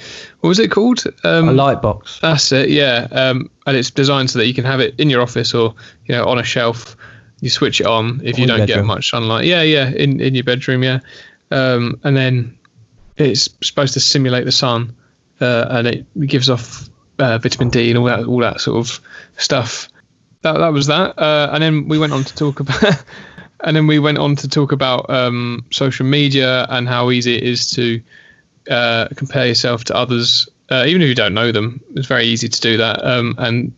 what 0.42 0.50
was 0.50 0.60
it 0.60 0.70
called? 0.72 1.04
Um, 1.24 1.50
A 1.50 1.54
light 1.54 1.82
box. 1.82 2.20
That's 2.20 2.52
it. 2.52 2.70
Yeah. 2.70 3.08
Um, 3.12 3.50
and 3.66 3.78
it's 3.78 3.90
designed 3.90 4.30
so 4.30 4.40
that 4.40 4.48
you 4.48 4.54
can 4.54 4.66
have 4.66 4.80
it 4.80 5.00
in 5.00 5.10
your 5.10 5.22
office 5.22 5.54
or 5.54 5.74
you 6.06 6.16
know 6.16 6.26
on 6.26 6.38
a 6.38 6.44
shelf. 6.44 6.96
You 7.42 7.50
switch 7.50 7.80
it 7.80 7.88
on 7.88 8.20
if 8.24 8.38
you 8.38 8.46
Or 8.46 8.48
your 8.48 8.58
don't 8.58 8.68
get 8.68 8.86
much 8.86 9.10
sunlight. 9.10 9.46
Yeah, 9.46 9.62
yeah. 9.62 9.90
In 9.92 10.20
in 10.20 10.36
your 10.36 10.44
bedroom. 10.44 10.84
Yeah. 10.84 11.00
Um, 11.52 12.00
and 12.04 12.16
then 12.16 12.58
it's 13.18 13.50
supposed 13.62 13.94
to 13.94 14.00
simulate 14.00 14.46
the 14.46 14.52
sun, 14.52 14.96
uh, 15.42 15.66
and 15.70 15.88
it 15.88 16.06
gives 16.28 16.50
off 16.50 16.90
uh, 17.18 17.38
vitamin 17.38 17.70
D 17.70 17.90
and 17.90 17.98
all 17.98 18.06
that 18.06 18.26
all 18.26 18.40
that 18.40 18.62
sort 18.62 18.78
of 18.78 19.00
stuff. 19.38 19.88
That 20.42 20.58
that 20.58 20.74
was 20.74 20.88
that. 20.88 21.20
Uh, 21.20 21.50
and 21.54 21.62
then 21.62 21.88
we 21.88 22.00
went 22.00 22.14
on 22.14 22.24
to 22.24 22.36
talk 22.36 22.60
about. 22.60 23.04
And 23.62 23.76
then 23.76 23.88
we 23.88 24.00
went 24.00 24.18
on 24.18 24.36
to 24.38 24.48
talk 24.48 24.72
about 24.72 25.10
um, 25.10 25.66
social 25.72 26.06
media 26.06 26.66
and 26.70 26.88
how 26.88 27.12
easy 27.12 27.36
it 27.36 27.44
is 27.44 27.70
to 27.72 28.02
uh, 28.70 29.10
compare 29.16 29.48
yourself 29.48 29.84
to 29.86 29.96
others, 29.96 30.48
uh, 30.70 30.86
even 30.88 31.02
if 31.02 31.10
you 31.10 31.16
don't 31.16 31.34
know 31.34 31.52
them. 31.52 31.82
It's 31.96 32.08
very 32.08 32.26
easy 32.26 32.48
to 32.48 32.62
do 32.62 32.78
that, 32.78 33.04
um, 33.04 33.36
and 33.38 33.74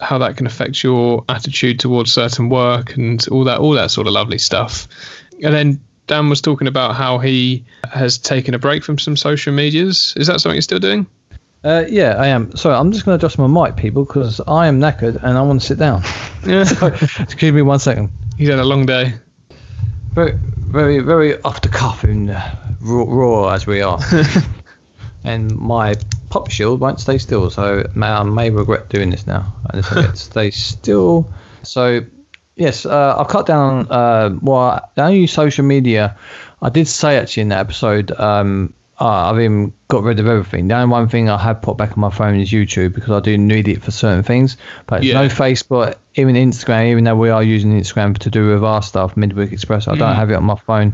how 0.00 0.18
that 0.18 0.36
can 0.36 0.46
affect 0.46 0.82
your 0.82 1.24
attitude 1.28 1.78
towards 1.78 2.12
certain 2.12 2.48
work 2.48 2.96
and 2.96 3.24
all 3.28 3.44
that, 3.44 3.58
all 3.58 3.72
that 3.72 3.90
sort 3.90 4.06
of 4.06 4.14
lovely 4.14 4.38
stuff. 4.38 4.88
And 5.44 5.54
then 5.54 5.80
Dan 6.06 6.28
was 6.28 6.40
talking 6.40 6.66
about 6.66 6.96
how 6.96 7.18
he 7.18 7.64
has 7.92 8.18
taken 8.18 8.54
a 8.54 8.58
break 8.58 8.82
from 8.82 8.98
some 8.98 9.16
social 9.16 9.52
medias. 9.52 10.14
Is 10.16 10.26
that 10.26 10.40
something 10.40 10.56
you're 10.56 10.62
still 10.62 10.80
doing? 10.80 11.06
Uh, 11.62 11.84
yeah, 11.88 12.14
I 12.16 12.28
am. 12.28 12.54
Sorry, 12.56 12.74
I'm 12.74 12.90
just 12.90 13.04
going 13.04 13.18
to 13.18 13.24
adjust 13.26 13.38
my 13.38 13.46
mic, 13.46 13.76
people, 13.76 14.04
because 14.04 14.40
I 14.46 14.66
am 14.66 14.80
knackered 14.80 15.22
and 15.22 15.36
I 15.36 15.42
want 15.42 15.60
to 15.60 15.66
sit 15.66 15.78
down. 15.78 16.02
Yeah, 16.46 16.64
give 17.36 17.54
me 17.54 17.60
one 17.60 17.78
second. 17.78 18.10
he's 18.38 18.48
had 18.48 18.58
a 18.58 18.64
long 18.64 18.86
day. 18.86 19.12
Very, 20.12 20.32
very, 20.32 21.00
very 21.00 21.40
off 21.42 21.60
the 21.60 21.68
cuff 21.68 22.02
and 22.02 22.30
uh, 22.30 22.54
raw, 22.80 23.04
raw 23.06 23.48
as 23.50 23.66
we 23.66 23.82
are. 23.82 24.00
and 25.24 25.54
my 25.56 25.96
pop 26.30 26.50
shield 26.50 26.80
won't 26.80 26.98
stay 26.98 27.18
still, 27.18 27.50
so 27.50 27.86
may, 27.94 28.06
I 28.06 28.22
may 28.22 28.48
regret 28.48 28.88
doing 28.88 29.10
this 29.10 29.26
now. 29.26 29.52
I 29.66 29.76
just 29.76 29.94
want 29.94 30.10
to 30.10 30.16
stay 30.16 30.50
still. 30.50 31.30
So, 31.62 32.00
yes, 32.56 32.86
uh, 32.86 33.16
I've 33.18 33.28
cut 33.28 33.44
down. 33.44 33.86
Uh, 33.90 34.38
well, 34.40 34.90
I 34.96 35.10
use 35.10 35.32
social 35.32 35.64
media. 35.64 36.16
I 36.62 36.70
did 36.70 36.88
say 36.88 37.18
actually 37.18 37.42
in 37.42 37.48
that 37.50 37.60
episode. 37.60 38.12
Um, 38.12 38.72
uh, 39.00 39.30
I've 39.30 39.40
even 39.40 39.72
got 39.88 40.02
rid 40.02 40.20
of 40.20 40.26
everything. 40.26 40.68
The 40.68 40.74
only 40.74 40.90
one 40.92 41.08
thing 41.08 41.30
I 41.30 41.38
have 41.38 41.62
put 41.62 41.76
back 41.76 41.92
on 41.92 42.00
my 42.00 42.10
phone 42.10 42.38
is 42.38 42.50
YouTube 42.50 42.92
because 42.92 43.10
I 43.10 43.20
do 43.20 43.36
need 43.38 43.66
it 43.66 43.82
for 43.82 43.90
certain 43.90 44.22
things. 44.22 44.56
But 44.86 45.02
Yeah. 45.02 45.14
no 45.14 45.28
Facebook, 45.28 45.96
even 46.16 46.34
Instagram, 46.36 46.90
even 46.90 47.04
though 47.04 47.16
we 47.16 47.30
are 47.30 47.42
using 47.42 47.72
Instagram 47.80 48.18
to 48.18 48.30
do 48.30 48.52
with 48.52 48.62
our 48.62 48.82
stuff, 48.82 49.16
Midweek 49.16 49.52
Express, 49.52 49.88
I 49.88 49.94
don't 49.96 50.12
Mm. 50.12 50.16
have 50.16 50.30
it 50.30 50.34
on 50.34 50.44
my 50.44 50.56
phone. 50.56 50.92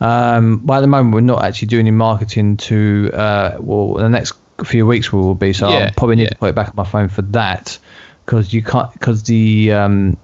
Um, 0.00 0.62
but 0.64 0.78
at 0.78 0.80
the 0.80 0.86
moment, 0.86 1.14
we're 1.14 1.20
not 1.20 1.44
actually 1.44 1.68
doing 1.68 1.82
any 1.86 1.90
marketing 1.92 2.56
to, 2.56 3.10
uh, 3.12 3.56
well, 3.60 3.94
the 3.94 4.08
next 4.08 4.34
few 4.64 4.86
weeks 4.86 5.12
we 5.12 5.20
will 5.20 5.34
be. 5.34 5.52
So 5.52 5.68
Yeah, 5.68 5.76
I'll 5.86 5.90
probably 5.96 6.16
need 6.16 6.24
yeah. 6.24 6.28
to 6.30 6.36
put 6.36 6.48
it 6.48 6.54
back 6.54 6.68
on 6.68 6.74
my 6.76 6.84
phone 6.84 7.08
for 7.08 7.22
that 7.22 7.78
because 8.24 8.52
you 8.54 8.62
can't, 8.62 8.92
because 8.94 9.24
the, 9.24 9.72
um, 9.72 10.16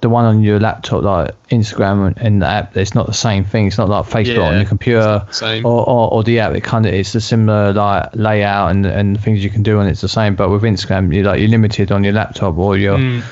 the 0.00 0.08
one 0.08 0.24
on 0.24 0.42
your 0.42 0.60
laptop, 0.60 1.02
like 1.02 1.30
Instagram 1.48 2.14
and, 2.18 2.40
the 2.42 2.46
app, 2.46 2.76
it's 2.76 2.94
not 2.94 3.06
the 3.06 3.12
same 3.14 3.44
thing. 3.44 3.66
It's 3.66 3.78
not 3.78 3.88
like 3.88 4.04
Facebook 4.06 4.44
on 4.44 4.52
Yeah, 4.54 4.60
your 4.60 4.68
computer 4.68 5.26
or, 5.64 5.88
or, 5.88 6.12
or 6.12 6.22
the 6.22 6.38
app. 6.38 6.54
It 6.54 6.62
kind 6.62 6.86
of 6.86 6.94
it's 6.94 7.14
a 7.14 7.20
similar 7.20 7.72
like 7.72 8.08
layout 8.14 8.70
and 8.70 8.86
and 8.86 9.20
things 9.20 9.42
you 9.42 9.50
can 9.50 9.62
do, 9.62 9.80
and 9.80 9.88
it's 9.90 10.00
the 10.00 10.08
same. 10.08 10.36
But 10.36 10.50
with 10.50 10.62
Instagram, 10.62 11.12
you 11.14 11.24
like 11.24 11.40
you're 11.40 11.48
limited 11.48 11.90
on 11.90 12.04
your 12.04 12.12
laptop 12.12 12.56
or 12.58 12.76
your 12.76 12.98
Mm, 12.98 13.22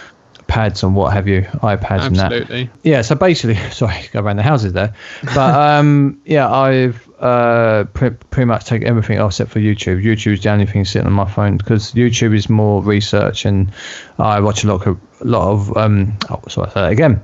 pads 0.49 0.83
and 0.83 0.95
what 0.95 1.13
have 1.13 1.27
you, 1.29 1.43
iPads 1.43 2.07
and 2.07 2.17
that. 2.17 2.31
Yeah, 2.83 3.03
so 3.03 3.15
basically, 3.15 3.57
sorry, 3.71 3.97
go 4.13 4.21
around 4.21 4.37
the 4.37 4.43
houses 4.43 4.73
there, 4.73 4.93
but 5.23 5.39
um, 5.79 6.21
yeah, 6.25 6.51
I've 6.51 7.09
uh, 7.21 7.85
pre- 7.95 8.11
pretty 8.11 8.47
much 8.47 8.65
taken 8.65 8.87
everything 8.87 9.19
else 9.19 9.35
except 9.35 9.51
for 9.51 9.61
YouTube. 9.61 10.03
YouTube's 10.05 10.43
the 10.43 10.51
only 10.51 10.67
thing 10.67 10.85
sitting 10.85 11.07
on 11.07 11.13
my 11.13 11.31
phone 11.31 11.57
because 11.57 11.93
YouTube 11.93 12.35
is 12.35 12.49
more 12.49 12.83
research, 12.83 13.45
and 13.45 13.71
I 14.19 14.41
watch 14.41 14.65
a 14.65 14.69
lot 14.69 14.87
of 14.87 14.99
lot 15.25 15.49
of 15.51 15.77
um. 15.77 16.17
Oh, 16.31 16.41
sorry, 16.49 16.69
say 16.71 16.81
that 16.81 16.93
again. 16.93 17.23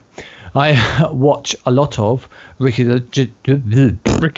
I 0.54 1.08
watch 1.12 1.56
a 1.64 1.70
lot 1.70 1.98
of 1.98 2.28
Ricky 2.58 2.84
Ricky 2.84 3.32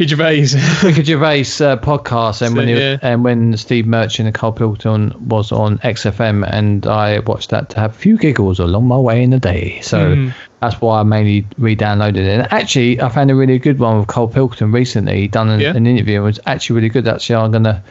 Gervais. 0.07 0.47
Ricky 0.85 1.03
Gervais 1.05 1.41
uh, 1.61 1.77
podcast, 1.77 2.43
and 2.43 2.57
when 2.57 2.69
he, 2.69 2.75
Yeah. 2.75 2.99
and 3.03 3.25
when 3.25 3.57
Steve 3.57 3.87
Merchant 3.87 4.27
and 4.27 4.35
Carl 4.35 4.53
Pilton 4.53 5.13
was 5.29 5.51
on 5.53 5.79
XFM, 5.79 6.49
and 6.51 6.87
I 6.87 7.19
watched 7.21 7.51
that 7.51 7.69
to 7.71 7.81
have 7.81 7.91
a 7.91 7.95
few 7.95 8.17
giggles 8.17 8.59
along 8.61 8.87
my 8.87 8.97
way 8.97 9.23
in 9.23 9.31
the 9.31 9.41
day. 9.41 9.81
So 9.83 10.15
Mm. 10.15 10.35
that's 10.61 10.81
why 10.81 11.01
I 11.01 11.03
mainly 11.03 11.47
re-downloaded 11.59 12.17
it. 12.19 12.29
And 12.41 12.53
actually, 12.53 13.01
I 13.01 13.09
found 13.09 13.31
a 13.31 13.35
really 13.35 13.59
good 13.59 13.79
one 13.81 13.99
with 13.99 14.07
Carl 14.09 14.29
Pilton 14.29 14.73
recently. 14.73 15.23
He 15.23 15.29
done 15.29 15.49
an, 15.51 15.61
Yeah. 15.61 15.75
an 15.77 15.87
interview. 15.87 16.21
It 16.21 16.25
was 16.25 16.41
actually 16.47 16.77
really 16.77 16.91
good. 16.91 17.09
Actually, 17.09 17.37
I'm 17.37 17.51
gonna 17.51 17.83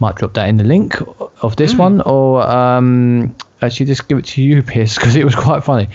might 0.00 0.16
drop 0.16 0.32
that 0.34 0.48
in 0.48 0.56
the 0.56 0.64
link 0.64 0.96
of 1.42 1.56
this 1.56 1.74
Mm. 1.74 1.78
one, 1.78 2.00
or 2.02 2.42
um, 2.46 3.34
actually 3.62 3.86
just 3.86 4.08
give 4.08 4.18
it 4.18 4.24
to 4.26 4.42
you, 4.42 4.62
Pierce, 4.70 4.94
because 4.96 5.16
it 5.16 5.24
was 5.24 5.34
quite 5.34 5.64
funny. 5.64 5.88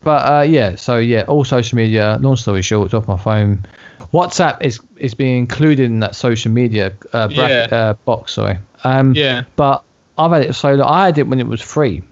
But 0.00 0.26
uh, 0.26 0.42
yeah, 0.42 0.74
so 0.76 0.98
yeah, 0.98 1.22
all 1.28 1.44
social 1.44 1.76
media. 1.76 2.18
Long 2.20 2.36
story 2.36 2.62
short, 2.62 2.86
it's 2.86 2.94
off 2.94 3.06
my 3.06 3.16
phone. 3.16 3.64
WhatsApp 4.12 4.60
is 4.62 4.80
is 4.96 5.14
being 5.14 5.38
included 5.38 5.84
in 5.86 6.00
that 6.00 6.14
social 6.16 6.50
media 6.50 6.92
uh, 7.12 7.28
bracket, 7.28 7.70
Yeah. 7.70 7.76
uh, 7.78 7.92
box. 8.04 8.32
Sorry. 8.32 8.58
Um, 8.84 9.14
yeah. 9.14 9.44
But 9.56 9.84
I've 10.18 10.32
had 10.32 10.42
it 10.42 10.54
so 10.54 10.74
long. 10.74 10.88
I 10.88 11.06
had 11.06 11.18
it 11.18 11.28
when 11.28 11.38
it 11.38 11.46
was 11.46 11.60
free, 11.60 12.02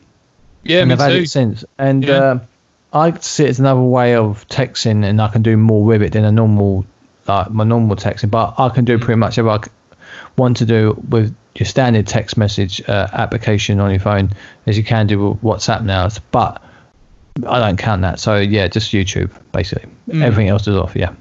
Yeah, 0.62 0.80
and 0.80 0.88
me 0.88 0.92
I've 0.94 1.00
had 1.00 1.08
too. 1.10 1.22
it 1.22 1.30
since. 1.30 1.64
And 1.78 2.04
Yeah. 2.04 2.14
uh, 2.14 2.38
I 2.92 3.12
see 3.18 3.44
it 3.44 3.50
as 3.50 3.58
another 3.60 3.80
way 3.82 4.14
of 4.14 4.46
texting, 4.48 5.04
and 5.04 5.20
I 5.20 5.28
can 5.28 5.42
do 5.42 5.56
more 5.56 5.84
with 5.84 6.00
it 6.02 6.12
than 6.12 6.24
a 6.24 6.30
normal, 6.32 6.84
like 7.26 7.50
my 7.50 7.64
normal 7.64 7.96
texting. 7.96 8.30
But 8.30 8.54
I 8.58 8.68
can 8.68 8.84
do 8.84 8.98
pretty 8.98 9.18
much 9.18 9.36
whatever 9.36 9.68
Want 10.36 10.56
to 10.58 10.66
do 10.66 11.00
with 11.08 11.34
your 11.54 11.66
standard 11.66 12.06
text 12.06 12.36
message 12.36 12.80
uh, 12.88 13.08
application 13.12 13.80
on 13.80 13.90
your 13.90 14.00
phone, 14.00 14.30
as 14.66 14.76
you 14.76 14.84
can 14.84 15.06
do 15.06 15.30
with 15.30 15.42
WhatsApp 15.42 15.82
now. 15.82 16.08
But 16.30 16.62
I 17.46 17.58
don't 17.58 17.76
count 17.76 18.02
that. 18.02 18.20
So 18.20 18.36
yeah, 18.36 18.68
just 18.68 18.92
YouTube 18.92 19.30
basically. 19.52 19.90
Mm. 20.08 20.22
Everything 20.22 20.48
else 20.48 20.66
is 20.66 20.76
off. 20.76 20.94
Yeah. 20.94 21.14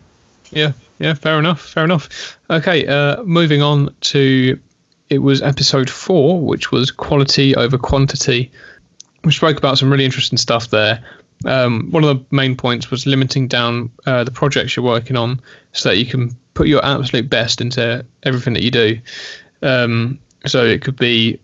Yeah, 0.52 0.72
yeah, 0.98 1.14
fair 1.14 1.38
enough, 1.38 1.62
fair 1.62 1.84
enough. 1.84 2.38
Okay, 2.50 2.88
uh, 2.88 3.24
moving 3.24 3.62
on 3.62 3.96
to 4.02 4.60
it 5.10 5.20
was 5.20 5.42
episode 5.42 5.90
four, 5.90 6.42
which 6.42 6.72
was 6.72 6.92
quality 6.92 7.56
over 7.56 7.78
quantity. 7.78 8.52
We 9.24 9.32
spoke 9.32 9.58
about 9.58 9.78
some 9.78 9.92
really 9.92 10.06
interesting 10.06 10.38
stuff 10.38 10.70
there. 10.70 11.04
Um, 11.46 11.90
one 11.92 12.04
of 12.04 12.18
the 12.18 12.36
main 12.36 12.56
points 12.56 12.92
was 12.92 13.06
limiting 13.06 13.48
down 13.48 13.92
uh, 14.06 14.24
the 14.24 14.32
projects 14.32 14.76
you're 14.76 14.86
working 14.86 15.16
on 15.16 15.40
so 15.72 15.90
that 15.90 15.98
you 15.98 16.06
can 16.06 16.32
put 16.54 16.68
your 16.68 16.84
absolute 16.84 17.30
best 17.30 17.62
into 17.62 18.06
everything 18.24 18.54
that 18.54 18.64
you 18.64 18.72
do. 18.72 19.00
Um, 19.62 20.20
so 20.46 20.66
it 20.66 20.82
could 20.82 20.98
be, 20.98 21.40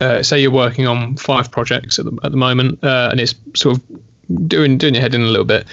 uh, 0.00 0.22
say, 0.22 0.40
you're 0.40 0.50
working 0.50 0.86
on 0.86 1.16
five 1.16 1.50
projects 1.50 1.98
at 1.98 2.06
the, 2.06 2.18
at 2.24 2.30
the 2.30 2.38
moment, 2.38 2.82
uh, 2.82 3.08
and 3.10 3.20
it's 3.20 3.34
sort 3.54 3.76
of 3.76 4.48
doing 4.48 4.78
doing 4.78 4.94
your 4.94 5.02
head 5.02 5.14
in 5.14 5.22
a 5.22 5.26
little 5.26 5.44
bit. 5.44 5.66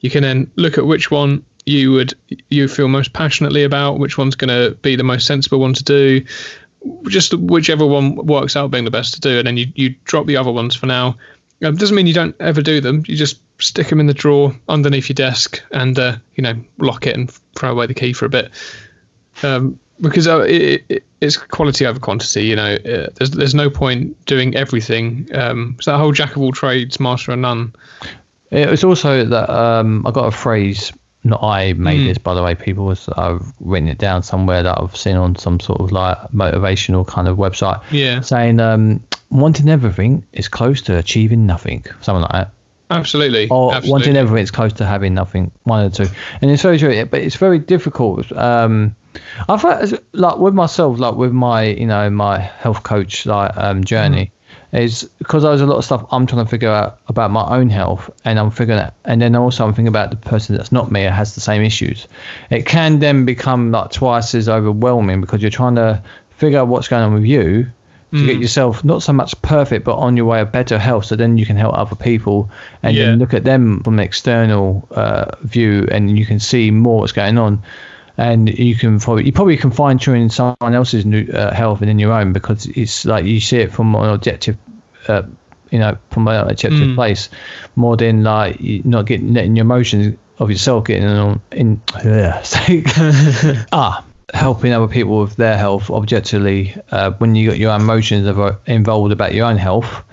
You 0.00 0.10
can 0.10 0.22
then 0.22 0.50
look 0.56 0.78
at 0.78 0.86
which 0.86 1.10
one 1.10 1.44
you 1.64 1.92
would 1.92 2.14
you 2.48 2.68
feel 2.68 2.88
most 2.88 3.12
passionately 3.12 3.62
about, 3.62 3.98
which 3.98 4.18
one's 4.18 4.34
going 4.34 4.48
to 4.48 4.76
be 4.76 4.96
the 4.96 5.04
most 5.04 5.26
sensible 5.26 5.60
one 5.60 5.74
to 5.74 5.84
do, 5.84 6.24
just 7.08 7.34
whichever 7.34 7.86
one 7.86 8.16
works 8.26 8.56
out 8.56 8.70
being 8.70 8.84
the 8.84 8.90
best 8.90 9.14
to 9.14 9.20
do, 9.20 9.38
and 9.38 9.46
then 9.46 9.56
you 9.56 9.66
you 9.74 9.90
drop 10.04 10.26
the 10.26 10.36
other 10.36 10.52
ones 10.52 10.74
for 10.74 10.86
now. 10.86 11.14
Um, 11.62 11.76
doesn't 11.76 11.94
mean 11.94 12.06
you 12.06 12.14
don't 12.14 12.36
ever 12.40 12.62
do 12.62 12.80
them. 12.80 13.04
You 13.06 13.16
just 13.16 13.40
stick 13.60 13.88
them 13.88 14.00
in 14.00 14.06
the 14.06 14.14
drawer 14.14 14.54
underneath 14.68 15.08
your 15.08 15.14
desk 15.14 15.62
and 15.70 15.98
uh, 15.98 16.16
you 16.34 16.42
know 16.42 16.54
lock 16.78 17.06
it 17.06 17.16
and 17.16 17.30
throw 17.56 17.70
away 17.70 17.86
the 17.86 17.94
key 17.94 18.12
for 18.12 18.26
a 18.26 18.28
bit. 18.28 18.50
Um, 19.42 19.78
because 20.00 20.26
uh, 20.26 20.40
it, 20.40 20.84
it, 20.88 21.04
it's 21.20 21.36
quality 21.36 21.86
over 21.86 22.00
quantity. 22.00 22.44
You 22.44 22.56
know, 22.56 22.74
uh, 22.74 23.08
there's 23.14 23.30
there's 23.30 23.54
no 23.54 23.70
point 23.70 24.24
doing 24.26 24.54
everything. 24.56 25.28
Um, 25.34 25.74
it's 25.76 25.86
that 25.86 25.98
whole 25.98 26.12
jack 26.12 26.36
of 26.36 26.42
all 26.42 26.52
trades, 26.52 26.98
master 26.98 27.32
of 27.32 27.38
none. 27.38 27.74
It 28.50 28.68
was 28.68 28.84
also 28.84 29.24
that 29.24 29.48
um, 29.48 30.06
I 30.06 30.10
got 30.10 30.26
a 30.26 30.36
phrase. 30.36 30.92
Not 31.24 31.42
I 31.42 31.72
made 31.74 32.00
Mm. 32.00 32.06
this, 32.08 32.18
by 32.18 32.34
the 32.34 32.42
way. 32.42 32.54
People, 32.56 32.84
was, 32.86 33.08
I've 33.16 33.42
written 33.60 33.88
it 33.88 33.98
down 33.98 34.22
somewhere 34.24 34.62
that 34.64 34.76
I've 34.80 34.96
seen 34.96 35.16
on 35.16 35.36
some 35.36 35.60
sort 35.60 35.80
of 35.80 35.92
like 35.92 36.18
motivational 36.34 37.06
kind 37.06 37.28
of 37.28 37.36
website, 37.36 37.80
Yeah, 37.92 38.20
saying 38.22 38.58
um, 38.58 39.00
wanting 39.30 39.68
everything 39.68 40.24
is 40.32 40.48
close 40.48 40.82
to 40.82 40.98
achieving 40.98 41.46
nothing, 41.46 41.84
something 42.00 42.22
like 42.22 42.32
that. 42.32 42.50
absolutely. 42.90 43.48
Or 43.50 43.72
absolutely. 43.72 43.90
wanting 43.92 44.16
everything 44.16 44.42
is 44.42 44.50
close 44.50 44.72
to 44.74 44.84
having 44.84 45.14
nothing. 45.14 45.52
One 45.64 45.84
or 45.86 45.90
two, 45.90 46.08
and 46.40 46.50
it's 46.50 46.62
very 46.62 46.78
true. 46.78 47.04
But 47.06 47.20
it's 47.20 47.36
very 47.36 47.58
difficult. 47.60 48.30
Um, 48.32 48.96
I 49.48 49.56
find 49.58 50.00
like 50.12 50.38
with 50.38 50.54
myself, 50.54 50.98
like 50.98 51.14
with 51.14 51.32
my 51.32 51.62
you 51.64 51.86
know 51.86 52.10
my 52.10 52.38
health 52.40 52.82
coach 52.82 53.26
like 53.26 53.56
um, 53.56 53.84
journey, 53.84 54.32
is 54.72 55.04
because 55.18 55.42
there's 55.42 55.60
a 55.60 55.66
lot 55.66 55.76
of 55.76 55.84
stuff 55.84 56.04
I'm 56.10 56.26
trying 56.26 56.44
to 56.44 56.50
figure 56.50 56.70
out 56.70 56.98
about 57.08 57.30
my 57.30 57.46
own 57.56 57.68
health, 57.68 58.10
and 58.24 58.38
I'm 58.38 58.50
figuring 58.50 58.80
out, 58.80 58.94
and 59.04 59.20
then 59.20 59.34
also 59.36 59.64
I'm 59.66 59.72
thinking 59.74 59.88
about 59.88 60.10
the 60.10 60.16
person 60.16 60.56
that's 60.56 60.72
not 60.72 60.90
me 60.90 61.04
or 61.04 61.10
has 61.10 61.34
the 61.34 61.40
same 61.40 61.62
issues. 61.62 62.08
It 62.50 62.64
can 62.66 62.98
then 63.00 63.24
become 63.24 63.70
like 63.70 63.90
twice 63.90 64.34
as 64.34 64.48
overwhelming 64.48 65.20
because 65.20 65.42
you're 65.42 65.50
trying 65.50 65.74
to 65.76 66.02
figure 66.36 66.58
out 66.58 66.68
what's 66.68 66.88
going 66.88 67.02
on 67.02 67.12
with 67.14 67.24
you 67.24 67.66
to 68.12 68.26
get 68.26 68.36
yourself 68.36 68.84
not 68.84 69.02
so 69.02 69.10
much 69.10 69.40
perfect, 69.40 69.86
but 69.86 69.96
on 69.96 70.18
your 70.18 70.26
way 70.26 70.42
of 70.42 70.52
better 70.52 70.78
health. 70.78 71.06
So 71.06 71.16
then 71.16 71.38
you 71.38 71.46
can 71.46 71.56
help 71.56 71.74
other 71.74 71.96
people 71.96 72.50
and 72.82 72.94
Yeah. 72.94 73.06
then 73.06 73.18
look 73.18 73.32
at 73.32 73.44
them 73.44 73.80
from 73.82 73.94
an 73.94 74.00
external 74.00 74.86
uh, 74.90 75.34
view, 75.40 75.88
and 75.90 76.18
you 76.18 76.26
can 76.26 76.38
see 76.38 76.70
more 76.70 76.98
what's 76.98 77.12
going 77.12 77.38
on. 77.38 77.62
And 78.18 78.48
you 78.58 78.74
can 78.74 79.00
probably 79.00 79.24
you 79.24 79.32
probably 79.32 79.56
can 79.56 79.70
fine 79.70 79.98
tune 79.98 80.28
someone 80.28 80.74
else's 80.74 81.06
new, 81.06 81.26
uh, 81.32 81.52
health 81.54 81.80
and 81.80 81.90
in 81.90 81.98
your 81.98 82.12
own 82.12 82.32
because 82.32 82.66
it's 82.66 83.04
like 83.04 83.24
you 83.24 83.40
see 83.40 83.58
it 83.58 83.72
from 83.72 83.94
an 83.94 84.10
objective, 84.10 84.56
uh, 85.08 85.22
you 85.70 85.78
know, 85.78 85.96
from 86.10 86.28
an 86.28 86.46
objective 86.48 86.88
Mm. 86.88 86.94
place, 86.94 87.30
more 87.76 87.96
than 87.96 88.22
like 88.22 88.60
not 88.84 89.06
getting 89.06 89.32
letting 89.32 89.56
your 89.56 89.64
emotions 89.64 90.16
of 90.38 90.50
yourself 90.50 90.84
getting 90.84 91.06
on 91.06 91.40
in. 91.52 91.80
Yeah, 92.04 92.42
ah, 93.72 94.04
helping 94.34 94.72
other 94.72 94.88
people 94.88 95.20
with 95.20 95.36
their 95.36 95.56
health 95.56 95.90
objectively 95.90 96.74
uh, 96.90 97.12
when 97.12 97.34
you 97.34 97.48
got 97.48 97.58
your 97.58 97.74
emotions 97.74 98.26
are 98.26 98.58
involved 98.66 99.12
about 99.12 99.34
your 99.34 99.46
own 99.46 99.56
health 99.56 100.04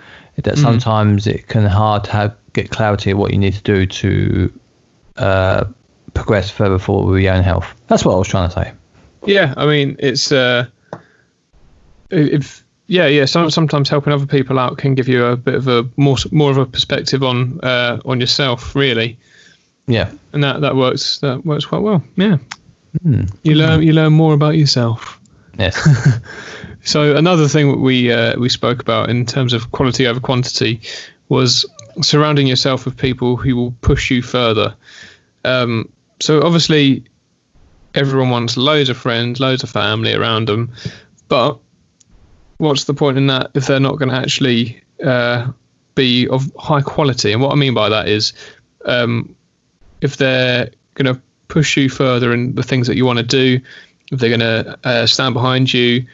that 0.44 0.58
sometimes 0.58 1.28
it 1.28 1.48
can 1.48 1.66
hard 1.66 2.04
to 2.06 2.12
have, 2.12 2.36
get 2.54 2.70
clarity 2.70 3.12
of 3.12 3.18
what 3.18 3.32
you 3.32 3.38
need 3.38 3.54
to 3.54 3.62
do 3.62 3.86
to 3.86 4.60
uh, 5.18 5.66
progress 6.20 6.50
further 6.52 6.80
forward 6.80 7.12
with 7.12 7.22
your 7.24 7.34
own 7.34 7.44
health 7.44 7.68
that's 7.88 8.04
what 8.06 8.14
i 8.14 8.18
was 8.18 8.28
trying 8.28 8.50
to 8.50 8.56
say 8.56 8.72
Yeah, 9.26 9.54
I 9.58 9.66
mean, 9.66 9.96
it's 10.00 10.32
uh, 10.32 10.66
if 12.10 12.64
yeah, 12.88 13.06
yeah. 13.08 13.26
Some, 13.26 13.52
sometimes 13.52 13.90
helping 13.90 14.14
other 14.14 14.26
people 14.26 14.58
out 14.58 14.78
can 14.78 14.96
give 14.96 15.08
you 15.08 15.26
a 15.26 15.36
bit 15.36 15.56
of 15.56 15.68
a 15.68 15.84
more 15.98 16.18
more 16.32 16.52
of 16.52 16.58
a 16.58 16.66
perspective 16.66 17.22
on 17.22 17.60
uh, 17.62 18.00
on 18.06 18.20
yourself, 18.20 18.74
really, 18.76 19.18
yeah 19.88 20.10
and 20.34 20.42
that 20.44 20.62
that 20.62 20.76
works 20.76 21.20
that 21.20 21.46
works 21.46 21.66
quite 21.66 21.84
well. 21.84 22.02
Yeah, 22.16 22.38
you 23.44 23.56
learn 23.56 23.84
you 23.84 23.94
learn 23.94 24.14
more 24.14 24.34
about 24.34 24.56
yourself. 24.56 25.20
yes 25.60 25.76
So 26.86 27.16
another 27.16 27.48
thing 27.50 27.72
that 27.72 27.80
we 27.80 28.12
uh, 28.12 28.40
we 28.40 28.50
spoke 28.50 28.80
about 28.82 29.10
in 29.10 29.26
terms 29.26 29.54
of 29.54 29.72
quality 29.72 30.08
over 30.08 30.20
quantity 30.20 30.80
was 31.28 31.66
surrounding 32.02 32.48
yourself 32.48 32.86
with 32.86 32.96
people 32.98 33.36
who 33.36 33.56
will 33.56 33.74
push 33.82 34.10
you 34.10 34.22
further. 34.22 34.74
Um, 35.44 35.90
so 36.22 36.42
obviously, 36.42 37.04
everyone 37.96 38.30
wants 38.30 38.58
loads 38.58 38.90
of 38.90 38.98
friends, 38.98 39.40
loads 39.40 39.64
of 39.64 39.70
family 39.70 40.14
around 40.14 40.48
them, 40.48 40.72
but 41.28 41.60
what's 42.58 42.86
the 42.86 42.94
point 42.94 43.18
in 43.18 43.28
that 43.28 43.52
if 43.56 43.68
they're 43.68 43.80
not 43.80 43.98
going 43.98 44.10
to 44.10 44.16
actually 44.16 44.82
uh, 45.04 45.52
be 45.96 46.28
of 46.28 46.52
high 46.58 46.82
quality? 46.82 47.32
And 47.32 47.42
what 47.42 47.52
I 47.52 47.56
mean 47.56 47.74
by 47.74 47.90
that 47.90 48.08
is, 48.08 48.34
um, 48.86 49.36
if 50.02 50.18
they're 50.18 50.70
going 50.96 51.14
to 51.14 51.22
push 51.48 51.76
you 51.76 51.90
further 51.90 52.34
in 52.34 52.56
the 52.56 52.64
things 52.64 52.88
that 52.88 52.96
you 52.96 53.06
want 53.06 53.20
to 53.20 53.26
do, 53.26 53.60
if 54.12 54.20
they're 54.20 54.38
going 54.38 54.40
to 54.40 54.80
uh, 54.84 55.06
stand 55.08 55.34
behind 55.34 55.74
you, 55.74 56.06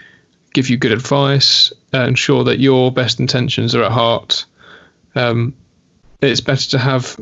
give 0.54 0.70
you 0.70 0.78
good 0.78 0.92
advice, 0.92 1.74
uh, 1.94 2.06
ensure 2.06 2.44
that 2.44 2.60
your 2.60 2.92
best 2.92 3.20
intentions 3.20 3.76
are 3.76 3.84
at 3.84 3.92
heart. 3.92 4.46
Um, 5.16 5.54
it's 6.22 6.42
better 6.42 6.70
to 6.70 6.80
have 6.80 7.20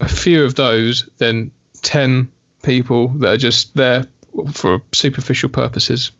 a 0.00 0.08
few 0.08 0.44
of 0.44 0.54
those 0.54 1.08
than 1.18 1.52
10 1.82 2.30
people 2.62 3.08
that 3.08 3.28
are 3.34 3.36
just 3.36 3.74
there 3.74 4.06
for 4.52 4.82
superficial 4.92 5.48
purposes. 5.48 6.12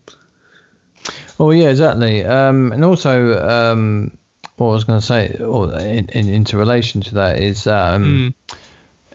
Well, 1.38 1.52
yeah, 1.54 1.70
exactly. 1.70 2.24
Um, 2.24 2.72
and 2.72 2.84
also, 2.84 3.40
um, 3.48 4.16
what 4.56 4.68
I 4.68 4.72
was 4.72 4.84
going 4.84 5.00
to 5.00 5.06
say, 5.06 5.36
or 5.38 5.72
in, 5.78 6.08
in, 6.10 6.28
into 6.28 6.56
relation 6.56 7.00
to 7.02 7.14
that, 7.14 7.38
is 7.40 7.66
um, 7.66 8.34
Mm. 8.48 8.56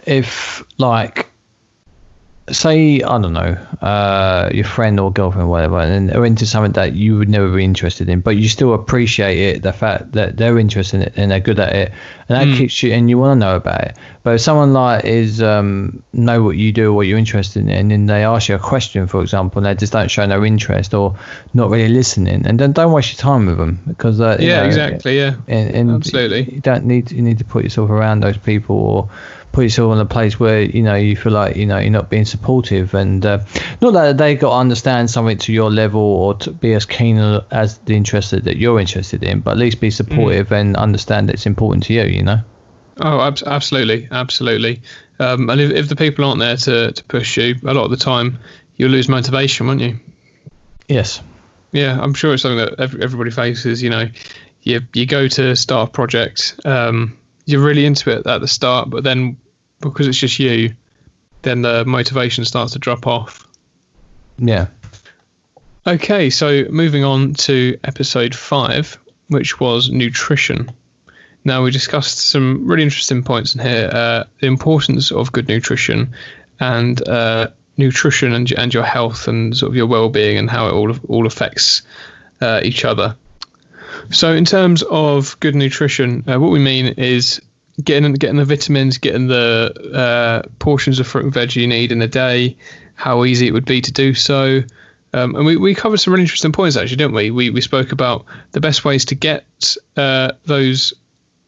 if 0.05 0.63
like 0.77 1.26
say 2.49 3.01
I 3.01 3.19
don't 3.21 3.33
know 3.33 3.57
uh, 3.81 4.49
your 4.53 4.63
friend 4.65 4.99
or 4.99 5.11
girlfriend 5.11 5.47
or 5.47 5.51
whatever, 5.51 5.79
and 5.79 6.09
they're 6.09 6.25
into 6.25 6.45
something 6.45 6.71
that 6.73 6.93
you 6.93 7.17
would 7.17 7.29
never 7.29 7.53
be 7.53 7.63
interested 7.63 8.07
in, 8.09 8.21
but 8.21 8.37
you 8.37 8.47
still 8.47 8.73
appreciate 8.73 9.37
it, 9.37 9.61
the 9.63 9.73
fact 9.73 10.13
that 10.13 10.37
they're 10.37 10.57
interested 10.57 10.97
in 11.01 11.07
it 11.07 11.13
and 11.17 11.31
they're 11.31 11.39
good 11.41 11.59
at 11.59 11.75
it, 11.75 11.91
and 12.29 12.37
that 12.37 12.47
Mm. 12.47 12.57
keeps 12.57 12.81
you 12.83 12.93
and 12.93 13.09
you 13.09 13.17
want 13.17 13.39
to 13.39 13.45
know 13.45 13.55
about 13.57 13.81
it. 13.81 13.97
But 14.23 14.35
if 14.35 14.41
someone 14.41 14.73
like 14.73 15.03
is 15.05 15.41
um, 15.41 16.01
know 16.13 16.41
what 16.43 16.57
you 16.57 16.71
do, 16.71 16.89
or 16.91 16.93
what 16.93 17.07
you're 17.07 17.17
interested 17.17 17.61
in, 17.63 17.69
and 17.69 17.91
then 17.91 18.05
they 18.05 18.23
ask 18.23 18.47
you 18.49 18.55
a 18.55 18.59
question, 18.59 19.07
for 19.07 19.21
example, 19.21 19.59
and 19.59 19.65
they 19.65 19.75
just 19.75 19.93
don't 19.93 20.09
show 20.09 20.25
no 20.25 20.43
interest 20.43 20.93
or 20.93 21.15
not 21.53 21.69
really 21.69 21.89
listening, 21.93 22.45
and 22.45 22.59
then 22.59 22.71
don't 22.71 22.91
waste 22.93 23.11
your 23.13 23.19
time 23.19 23.45
with 23.45 23.57
them 23.57 23.81
because 23.87 24.21
uh, 24.21 24.37
Yeah, 24.39 24.61
know, 24.61 24.65
exactly. 24.65 25.17
Yeah. 25.17 25.35
and, 25.47 25.75
and 25.75 25.91
Absolutely. 25.91 26.43
you 26.53 26.61
don't 26.61 26.85
need 26.85 27.11
you 27.11 27.21
need 27.21 27.37
to 27.39 27.45
put 27.45 27.63
yourself 27.63 27.89
around 27.89 28.21
those 28.21 28.37
people 28.37 28.75
or 28.77 29.09
put 29.51 29.63
yourself 29.63 29.93
in 29.93 29.99
a 29.99 30.05
place 30.05 30.39
where 30.39 30.61
you 30.61 30.83
know 30.83 30.95
you 30.95 31.15
feel 31.15 31.31
like 31.33 31.55
you 31.55 31.65
know 31.65 31.77
you're 31.79 31.89
not 31.89 32.09
being 32.09 32.25
supportive 32.25 32.93
and 32.93 33.25
uh, 33.25 33.39
not 33.81 33.91
that 33.93 34.17
they 34.17 34.35
got 34.35 34.49
to 34.49 34.55
understand 34.55 35.09
something 35.09 35.37
to 35.39 35.51
your 35.51 35.71
level 35.71 36.01
or 36.01 36.33
to 36.35 36.51
be 36.51 36.73
as 36.73 36.85
keen 36.85 37.17
as 37.51 37.79
the 37.79 37.95
interest 37.95 38.31
that 38.31 38.57
you're 38.57 38.79
interested 38.79 39.23
in 39.23 39.39
but 39.39 39.51
at 39.51 39.57
least 39.57 39.81
be 39.81 39.89
supportive 39.89 40.51
and 40.51 40.75
understand 40.77 41.29
it's 41.29 41.45
important 41.45 41.83
to 41.83 41.93
you 41.93 42.03
you 42.03 42.23
know 42.23 42.39
Oh, 42.99 43.19
ab- 43.21 43.43
absolutely, 43.45 44.07
absolutely. 44.09 44.81
Um, 45.19 45.51
and 45.51 45.61
if, 45.61 45.71
if 45.71 45.87
the 45.87 45.95
people 45.95 46.25
aren't 46.25 46.39
there 46.39 46.57
to, 46.57 46.91
to 46.91 47.03
push 47.03 47.37
you, 47.37 47.53
a 47.63 47.71
lot 47.75 47.83
of 47.85 47.91
the 47.91 47.97
time 47.97 48.39
you'll 48.75 48.89
lose 48.89 49.07
motivation, 49.07 49.67
won't 49.67 49.81
you? 49.81 49.99
yes 50.87 51.21
Yeah, 51.71 51.99
I'm 52.01 52.15
sure 52.15 52.33
it's 52.33 52.41
something 52.41 52.57
that 52.57 52.79
ev- 52.79 52.99
everybody 52.99 53.29
faces. 53.29 53.83
You 53.83 53.91
know, 53.91 54.09
you 54.61 54.81
you 54.95 55.05
go 55.05 55.27
to 55.27 55.55
start 55.55 55.89
a 55.89 55.91
project, 55.91 56.59
um, 56.65 57.15
you're 57.47 57.63
really 57.63 57.85
into 57.85 58.11
it 58.11 58.27
at 58.27 58.41
the 58.41 58.47
start, 58.47 58.89
but 58.89 59.03
then 59.03 59.37
because 59.79 60.07
it's 60.07 60.17
just 60.17 60.37
you, 60.37 60.75
then 61.41 61.63
the 61.63 61.83
motivation 61.85 62.45
starts 62.45 62.73
to 62.73 62.79
drop 62.79 63.07
off. 63.07 63.47
yeah 64.37 64.67
Okay, 65.87 66.29
so 66.29 66.65
moving 66.69 67.05
on 67.05 67.33
to 67.35 67.79
episode 67.85 68.35
five, 68.35 68.99
which 69.29 69.61
was 69.61 69.89
nutrition. 69.89 70.69
Now, 71.45 71.63
we 71.63 71.71
discussed 71.71 72.17
some 72.17 72.67
really 72.67 72.83
interesting 72.83 73.23
points 73.23 73.55
in 73.55 73.61
here 73.61 73.89
uh, 73.93 74.25
the 74.41 74.47
importance 74.47 75.13
of 75.13 75.31
good 75.31 75.47
nutrition 75.47 76.13
and 76.59 77.07
uh, 77.07 77.51
nutrition 77.77 78.33
and, 78.33 78.51
and 78.51 78.73
your 78.73 78.83
health 78.83 79.29
and 79.29 79.55
sort 79.55 79.69
of 79.69 79.77
your 79.77 79.87
well 79.87 80.09
being 80.09 80.37
and 80.37 80.49
how 80.49 80.67
it 80.67 80.73
all, 80.73 80.93
all 81.07 81.25
affects 81.25 81.83
uh, 82.41 82.59
each 82.65 82.83
other. 82.83 83.15
So, 84.11 84.33
in 84.33 84.45
terms 84.45 84.83
of 84.83 85.39
good 85.39 85.55
nutrition, 85.55 86.23
uh, 86.27 86.39
what 86.39 86.51
we 86.51 86.59
mean 86.59 86.87
is 86.97 87.41
getting 87.83 88.13
getting 88.13 88.37
the 88.37 88.45
vitamins, 88.45 88.97
getting 88.97 89.27
the 89.27 89.73
uh, 89.93 90.47
portions 90.59 90.99
of 90.99 91.07
fruit 91.07 91.25
and 91.25 91.33
veg 91.33 91.55
you 91.55 91.67
need 91.67 91.91
in 91.91 92.01
a 92.01 92.07
day, 92.07 92.57
how 92.95 93.23
easy 93.23 93.47
it 93.47 93.51
would 93.51 93.65
be 93.65 93.81
to 93.81 93.91
do 93.91 94.13
so. 94.13 94.61
Um, 95.13 95.35
and 95.35 95.45
we, 95.45 95.55
we 95.55 95.73
covered 95.73 95.97
some 95.97 96.13
really 96.13 96.23
interesting 96.23 96.51
points 96.51 96.75
actually, 96.75 96.97
didn't 96.97 97.15
we? 97.15 97.31
We 97.31 97.49
we 97.49 97.61
spoke 97.61 97.91
about 97.91 98.25
the 98.51 98.59
best 98.59 98.83
ways 98.83 99.05
to 99.05 99.15
get 99.15 99.75
uh, 99.95 100.33
those 100.45 100.93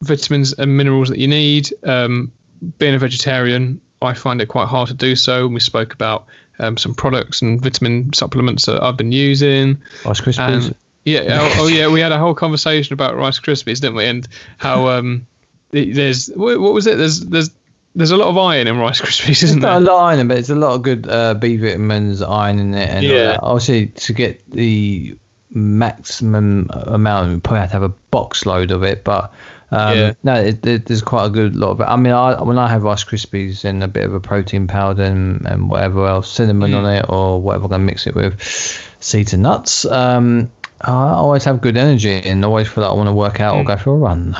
vitamins 0.02 0.54
and 0.54 0.78
minerals 0.78 1.10
that 1.10 1.20
you 1.20 1.28
need. 1.28 1.74
Um, 1.84 2.32
being 2.78 2.96
a 2.96 3.00
vegetarian, 3.00 3.82
I 4.02 4.14
find 4.14 4.42
it 4.42 4.48
quite 4.48 4.68
hard 4.68 4.88
to 4.90 4.94
do 4.94 5.16
so. 5.16 5.48
We 5.48 5.60
spoke 5.60 5.94
about 5.94 6.28
um, 6.60 6.78
some 6.78 6.94
products 6.94 7.42
and 7.42 7.62
vitamin 7.62 8.14
supplements 8.14 8.66
that 8.66 8.82
I've 8.82 8.98
been 8.98 9.12
using. 9.12 9.82
Rice 10.06 10.22
Krispies 10.22 10.68
And 10.68 10.76
yeah, 11.06 11.22
oh, 11.42 11.64
oh 11.64 11.68
yeah, 11.68 11.88
we 11.88 12.00
had 12.00 12.12
a 12.12 12.18
whole 12.18 12.36
conversation 12.36 12.94
about 12.94 13.16
Rice 13.16 13.40
Krispies, 13.40 13.82
didn't 13.82 13.96
we? 13.96 14.06
And 14.06 14.28
how 14.58 14.88
um, 14.88 15.26
there's 15.72 16.28
what 16.30 16.58
was 16.60 16.88
it? 16.88 16.98
There's 16.98 17.22
there's 17.22 17.50
there's 17.96 18.12
a 18.12 18.18
lot 18.18 18.30
of 18.30 18.38
iron 18.38 18.68
in 18.68 18.78
Rice 18.78 19.02
Krispies, 19.02 19.44
isn't 19.44 19.62
not 19.62 19.78
a 19.78 19.86
lot 19.86 19.96
of 19.96 20.18
iron, 20.18 20.28
but 20.28 20.38
it's 20.38 20.50
a 20.50 20.56
lot 20.56 20.74
of 20.76 20.84
good 20.84 21.08
uh, 21.10 21.34
B 21.34 21.58
vitamins, 21.58 22.22
iron 22.22 22.60
in 22.60 22.74
it, 22.74 22.90
and 22.90 23.06
Yeah. 23.06 23.24
that. 23.34 23.40
obviously 23.44 23.88
to 23.88 24.14
get 24.14 24.50
the 24.52 25.18
maximum 25.52 26.70
amount, 26.72 27.32
you 27.32 27.40
probably 27.40 27.60
have 27.62 27.70
to 27.70 27.74
have 27.74 27.84
a 27.84 27.90
box 28.12 28.46
load 28.46 28.72
of 28.72 28.84
it. 28.84 29.04
But 29.04 29.34
um, 29.72 29.98
Yeah. 29.98 30.14
no, 30.24 30.36
it, 30.36 30.66
it, 30.66 30.86
there's 30.86 31.02
quite 31.02 31.26
a 31.26 31.30
good 31.30 31.56
lot 31.56 31.72
of 31.72 31.82
it. 31.82 31.86
I 31.86 31.96
mean, 31.96 32.14
I, 32.14 32.42
when 32.42 32.58
I 32.60 32.68
have 32.70 32.84
Rice 32.84 33.04
Krispies 33.04 33.66
and 33.66 33.84
a 33.84 33.88
bit 33.88 34.06
of 34.06 34.14
a 34.14 34.20
protein 34.20 34.68
powder 34.68 35.04
and, 35.04 35.46
and 35.48 35.70
whatever 35.70 36.06
else, 36.08 36.32
cinnamon 36.32 36.74
on 36.74 36.86
it 36.86 37.06
or 37.10 37.42
whatever 37.42 37.66
I'm 37.66 37.70
gonna 37.72 37.84
mix 37.84 38.06
it 38.08 38.16
with, 38.16 38.42
seeds 39.00 39.34
and 39.34 39.44
nuts. 39.44 39.86
Um, 39.86 40.52
I 40.82 41.14
always 41.14 41.44
have 41.46 41.62
good 41.62 41.78
energy 41.78 42.12
and 42.12 42.44
always 42.46 42.68
feel 42.68 42.84
like 42.84 42.92
I 42.92 42.96
want 42.96 43.08
to 43.08 43.14
work 43.14 43.40
out 43.40 43.56
or 43.56 43.64
go 43.64 43.78
for 43.78 43.94
a 43.94 43.98
run. 43.98 44.36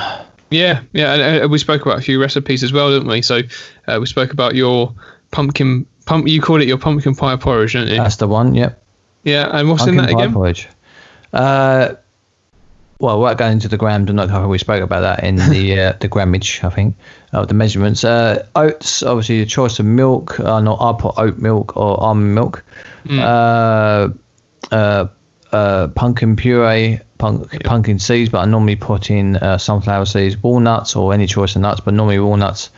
Yeah, 0.50 0.82
yeah. 0.92 1.14
And, 1.14 1.44
uh, 1.44 1.48
we 1.48 1.58
spoke 1.58 1.82
about 1.82 1.98
a 1.98 2.02
few 2.02 2.20
recipes 2.20 2.62
as 2.62 2.72
well, 2.72 2.90
didn't 2.90 3.08
we? 3.08 3.22
So 3.22 3.42
uh, 3.86 3.98
we 4.00 4.06
spoke 4.06 4.32
about 4.32 4.54
your 4.54 4.94
pumpkin 5.30 5.86
pump. 6.06 6.26
You 6.26 6.40
called 6.40 6.62
it 6.62 6.68
your 6.68 6.78
pumpkin 6.78 7.14
pie 7.14 7.36
porridge, 7.36 7.72
didn't 7.72 7.88
you? 7.88 7.96
That's 7.96 8.16
the 8.16 8.28
one. 8.28 8.54
Yep. 8.54 8.82
yeah. 9.24 9.48
And 9.52 9.68
what's 9.68 9.82
Pumpkin 9.82 10.00
in 10.00 10.06
that 10.06 10.14
pie 10.14 10.22
again? 10.22 10.34
porridge. 10.34 10.68
Uh, 11.32 11.94
well, 13.00 13.18
without 13.20 13.38
going 13.38 13.52
into 13.52 13.68
the 13.68 13.78
grams, 13.78 14.10
I'm 14.10 14.16
not 14.16 14.28
sure 14.28 14.46
we 14.46 14.58
spoke 14.58 14.82
about 14.82 15.00
that 15.00 15.24
in 15.24 15.36
the 15.36 15.80
uh, 15.80 15.92
the 16.00 16.08
grammage, 16.08 16.62
I 16.64 16.70
think, 16.70 16.96
of 17.32 17.48
the 17.48 17.54
measurements. 17.54 18.04
Uh, 18.04 18.46
oats, 18.56 19.02
obviously, 19.02 19.40
the 19.40 19.46
choice 19.46 19.78
of 19.78 19.86
milk. 19.86 20.38
Uh, 20.38 20.60
not 20.60 20.80
I 20.80 21.00
put 21.00 21.14
oat 21.16 21.38
milk 21.38 21.76
or 21.76 22.00
almond 22.02 22.34
milk. 22.34 22.64
Uh, 23.08 24.08
uh, 24.70 25.08
uh, 25.52 25.88
pumpkin 25.88 26.36
puree, 26.36 27.00
punk, 27.18 27.62
pumpkin 27.64 27.98
seeds, 27.98 28.30
but 28.30 28.38
I 28.38 28.44
normally 28.44 28.76
put 28.76 29.10
in 29.10 29.36
uh, 29.36 29.58
sunflower 29.58 30.06
seeds, 30.06 30.36
walnuts, 30.42 30.96
or 30.96 31.12
any 31.12 31.26
choice 31.26 31.56
of 31.56 31.62
nuts, 31.62 31.80
but 31.80 31.94
normally 31.94 32.18
walnuts. 32.18 32.70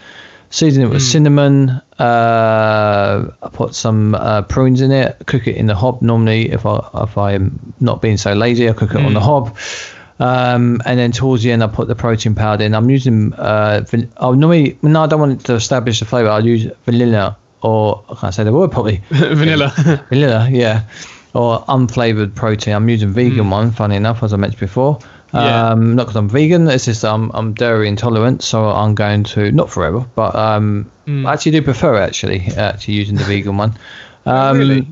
Season 0.51 0.83
it 0.83 0.91
with 0.91 1.01
cinnamon. 1.03 1.71
Uh, 1.99 3.31
I 3.43 3.49
put 3.49 3.75
some 3.75 4.15
uh, 4.15 4.43
prunes 4.43 4.83
in 4.83 4.93
it. 4.93 5.17
Cook 5.27 5.47
it 5.47 5.57
in 5.57 5.67
the 5.67 5.75
hob. 5.75 6.03
Normally, 6.03 6.51
if 6.51 6.67
I 6.67 6.87
if 7.03 7.17
I'm 7.17 7.75
not 7.81 8.03
being 8.03 8.19
so 8.19 8.35
lazy, 8.35 8.69
I 8.69 8.75
cook 8.75 8.91
it 8.91 8.99
on 8.99 9.15
the 9.15 9.21
hob. 9.21 9.57
Um, 10.19 10.83
and 10.85 10.99
then 10.99 11.11
towards 11.11 11.43
the 11.43 11.53
end, 11.53 11.65
I 11.65 11.69
put 11.69 11.89
the 11.89 11.95
protein 11.95 12.35
powder 12.35 12.65
in. 12.65 12.75
I'm 12.75 12.91
using. 12.91 13.33
Uh, 13.33 13.83
van- 13.89 14.13
oh, 14.19 14.35
normally, 14.35 14.79
no, 14.83 15.05
I 15.05 15.07
don't 15.07 15.21
want 15.21 15.41
it 15.41 15.45
to 15.47 15.55
establish 15.55 16.01
the 16.01 16.05
flavor. 16.05 16.29
I'll 16.29 16.45
use 16.45 16.71
vanilla 16.85 17.39
or 17.63 18.05
I 18.11 18.15
can't 18.17 18.35
say 18.35 18.45
the 18.45 18.53
word 18.53 18.71
probably. 18.73 19.03
Vanilla. 19.11 19.73
vanilla, 20.09 20.49
yeah, 20.51 20.83
or 21.35 21.61
unflavored 21.67 22.35
protein. 22.35 22.75
I'm 22.75 22.89
using 22.89 23.11
vegan 23.11 23.49
one, 23.51 23.71
funny 23.71 23.97
enough, 23.97 24.23
as 24.23 24.33
I 24.33 24.37
mentioned 24.37 24.61
before. 24.61 24.99
Yeah. 25.35 25.71
Um, 25.71 25.97
not 25.97 26.05
because 26.05 26.17
I'm 26.17 26.29
vegan, 26.29 26.69
it's 26.69 26.85
just 26.85 27.05
I'm, 27.05 27.31
I'm 27.33 27.55
dairy 27.55 27.89
intolerant, 27.89 28.43
so 28.43 28.67
I'm 28.67 28.95
going 28.95 29.25
to 29.25 29.51
not 29.53 29.71
forever, 29.71 30.05
but 30.15 30.35
um, 30.37 30.91
I 31.07 31.33
actually 31.33 31.53
do 31.53 31.63
prefer 31.63 31.97
actually 31.97 32.41
actually 32.57 32.95
using 32.95 33.17
the 33.17 33.25
vegan 33.25 33.57
one. 33.57 33.73
Um, 34.25 34.59
really? 34.59 34.87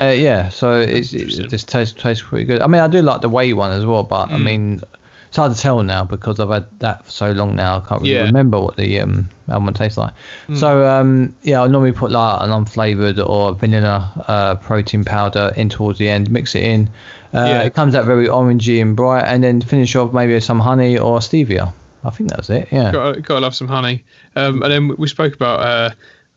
uh, 0.00 0.06
yeah, 0.06 0.48
so 0.48 0.80
it's, 0.80 1.12
it 1.12 1.48
just 1.50 1.68
tastes 1.68 2.00
tastes 2.00 2.24
pretty 2.26 2.46
good. 2.46 2.62
I 2.62 2.66
mean, 2.68 2.80
I 2.80 2.88
do 2.88 3.02
like 3.02 3.20
the 3.20 3.28
whey 3.28 3.52
one 3.52 3.70
as 3.70 3.84
well, 3.84 4.02
but 4.02 4.30
I 4.30 4.36
Mm. 4.38 4.42
mean, 4.42 4.80
it's 5.32 5.38
hard 5.38 5.54
to 5.54 5.58
tell 5.58 5.82
now 5.82 6.04
because 6.04 6.38
I've 6.38 6.50
had 6.50 6.66
that 6.80 7.06
for 7.06 7.10
so 7.10 7.32
long 7.32 7.56
now. 7.56 7.78
I 7.78 7.80
can't 7.80 8.02
really 8.02 8.12
Yeah. 8.12 8.24
Mm. 8.24 8.26
remember 8.26 8.60
what 8.60 8.76
the 8.76 9.00
um 9.00 9.30
almond 9.48 9.76
tastes 9.76 9.96
like. 9.96 10.12
So 10.54 10.86
um 10.86 11.34
yeah, 11.40 11.62
I 11.62 11.68
normally 11.68 11.92
put 11.92 12.10
like 12.10 12.42
an 12.42 12.50
unflavored 12.50 13.18
or 13.26 13.54
vanilla 13.54 14.12
uh, 14.28 14.56
protein 14.56 15.06
powder 15.06 15.50
in 15.56 15.70
towards 15.70 15.98
the 15.98 16.10
end, 16.10 16.30
mix 16.30 16.54
it 16.54 16.64
in. 16.64 16.90
Uh, 17.32 17.46
Yeah. 17.48 17.62
It 17.62 17.72
comes 17.74 17.94
out 17.94 18.04
very 18.04 18.26
orangey 18.26 18.82
and 18.82 18.94
bright, 18.94 19.24
and 19.24 19.42
then 19.42 19.62
finish 19.62 19.96
off 19.96 20.12
maybe 20.12 20.34
with 20.34 20.44
some 20.44 20.60
honey 20.60 20.98
or 20.98 21.20
stevia. 21.20 21.72
I 22.04 22.10
think 22.10 22.28
that's 22.28 22.50
it. 22.50 22.68
Yeah. 22.70 22.92
got 22.92 23.22
got 23.22 23.36
to 23.36 23.40
love 23.40 23.54
some 23.54 23.68
honey. 23.68 24.04
Um, 24.36 24.62
and 24.62 24.70
then 24.70 24.94
we 24.98 25.08
spoke 25.08 25.32
about 25.34 25.60
uh, 25.60 25.90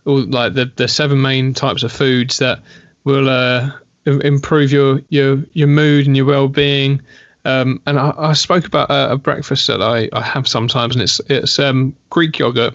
all 0.05 0.21
like 0.21 0.53
the 0.53 0.71
the 0.77 0.87
seven 0.87 1.21
main 1.21 1.53
types 1.53 1.83
of 1.83 1.91
foods 1.91 2.37
that 2.37 2.59
will 3.03 3.27
uh, 3.27 3.71
improve 4.05 4.71
your 4.71 5.01
your 5.09 5.43
your 5.51 5.67
mood 5.67 6.07
and 6.07 6.15
your 6.15 6.25
well 6.25 6.47
being. 6.47 7.01
Um, 7.45 7.81
and 7.85 7.99
I, 7.99 8.13
I 8.17 8.33
spoke 8.33 8.65
about 8.65 8.89
a, 8.89 9.11
a 9.13 9.17
breakfast 9.17 9.67
that 9.67 9.81
I, 9.81 10.09
I 10.13 10.21
have 10.21 10.47
sometimes, 10.47 10.95
and 10.95 11.01
it's 11.03 11.21
it's 11.29 11.59
um, 11.59 11.95
Greek 12.09 12.37
yogurt, 12.39 12.73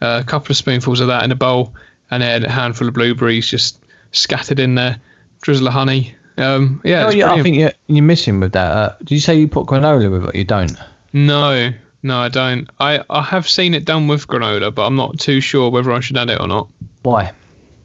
uh, 0.00 0.20
a 0.22 0.24
couple 0.24 0.50
of 0.52 0.56
spoonfuls 0.56 1.00
of 1.00 1.06
that 1.08 1.22
in 1.24 1.30
a 1.30 1.36
bowl, 1.36 1.74
and 2.10 2.22
then 2.22 2.44
a 2.44 2.50
handful 2.50 2.88
of 2.88 2.94
blueberries 2.94 3.46
just 3.48 3.84
scattered 4.12 4.58
in 4.58 4.74
there, 4.74 4.98
drizzle 5.42 5.66
of 5.68 5.72
honey. 5.74 6.14
Um, 6.38 6.80
yeah, 6.84 7.06
Oh 7.06 7.10
yeah, 7.10 7.32
I 7.32 7.42
think 7.42 7.56
you're, 7.56 7.72
you're 7.88 8.02
missing 8.04 8.40
with 8.40 8.52
that. 8.52 8.70
Uh, 8.72 8.96
did 8.98 9.12
you 9.12 9.20
say 9.20 9.38
you 9.38 9.48
put 9.48 9.66
granola 9.66 10.10
with 10.10 10.28
it? 10.28 10.34
You 10.34 10.44
don't. 10.44 10.76
No, 11.12 11.70
no, 12.02 12.18
I 12.18 12.28
don't. 12.28 12.68
I, 12.78 13.02
I 13.10 13.22
have 13.22 13.48
seen 13.48 13.72
it 13.74 13.84
done 13.84 14.06
with 14.08 14.26
granola, 14.26 14.74
but 14.74 14.86
I'm 14.86 14.96
not 14.96 15.18
too 15.18 15.40
sure 15.40 15.70
whether 15.70 15.92
I 15.92 16.00
should 16.00 16.16
add 16.16 16.28
it 16.30 16.40
or 16.40 16.46
not. 16.48 16.70
Why? 17.02 17.32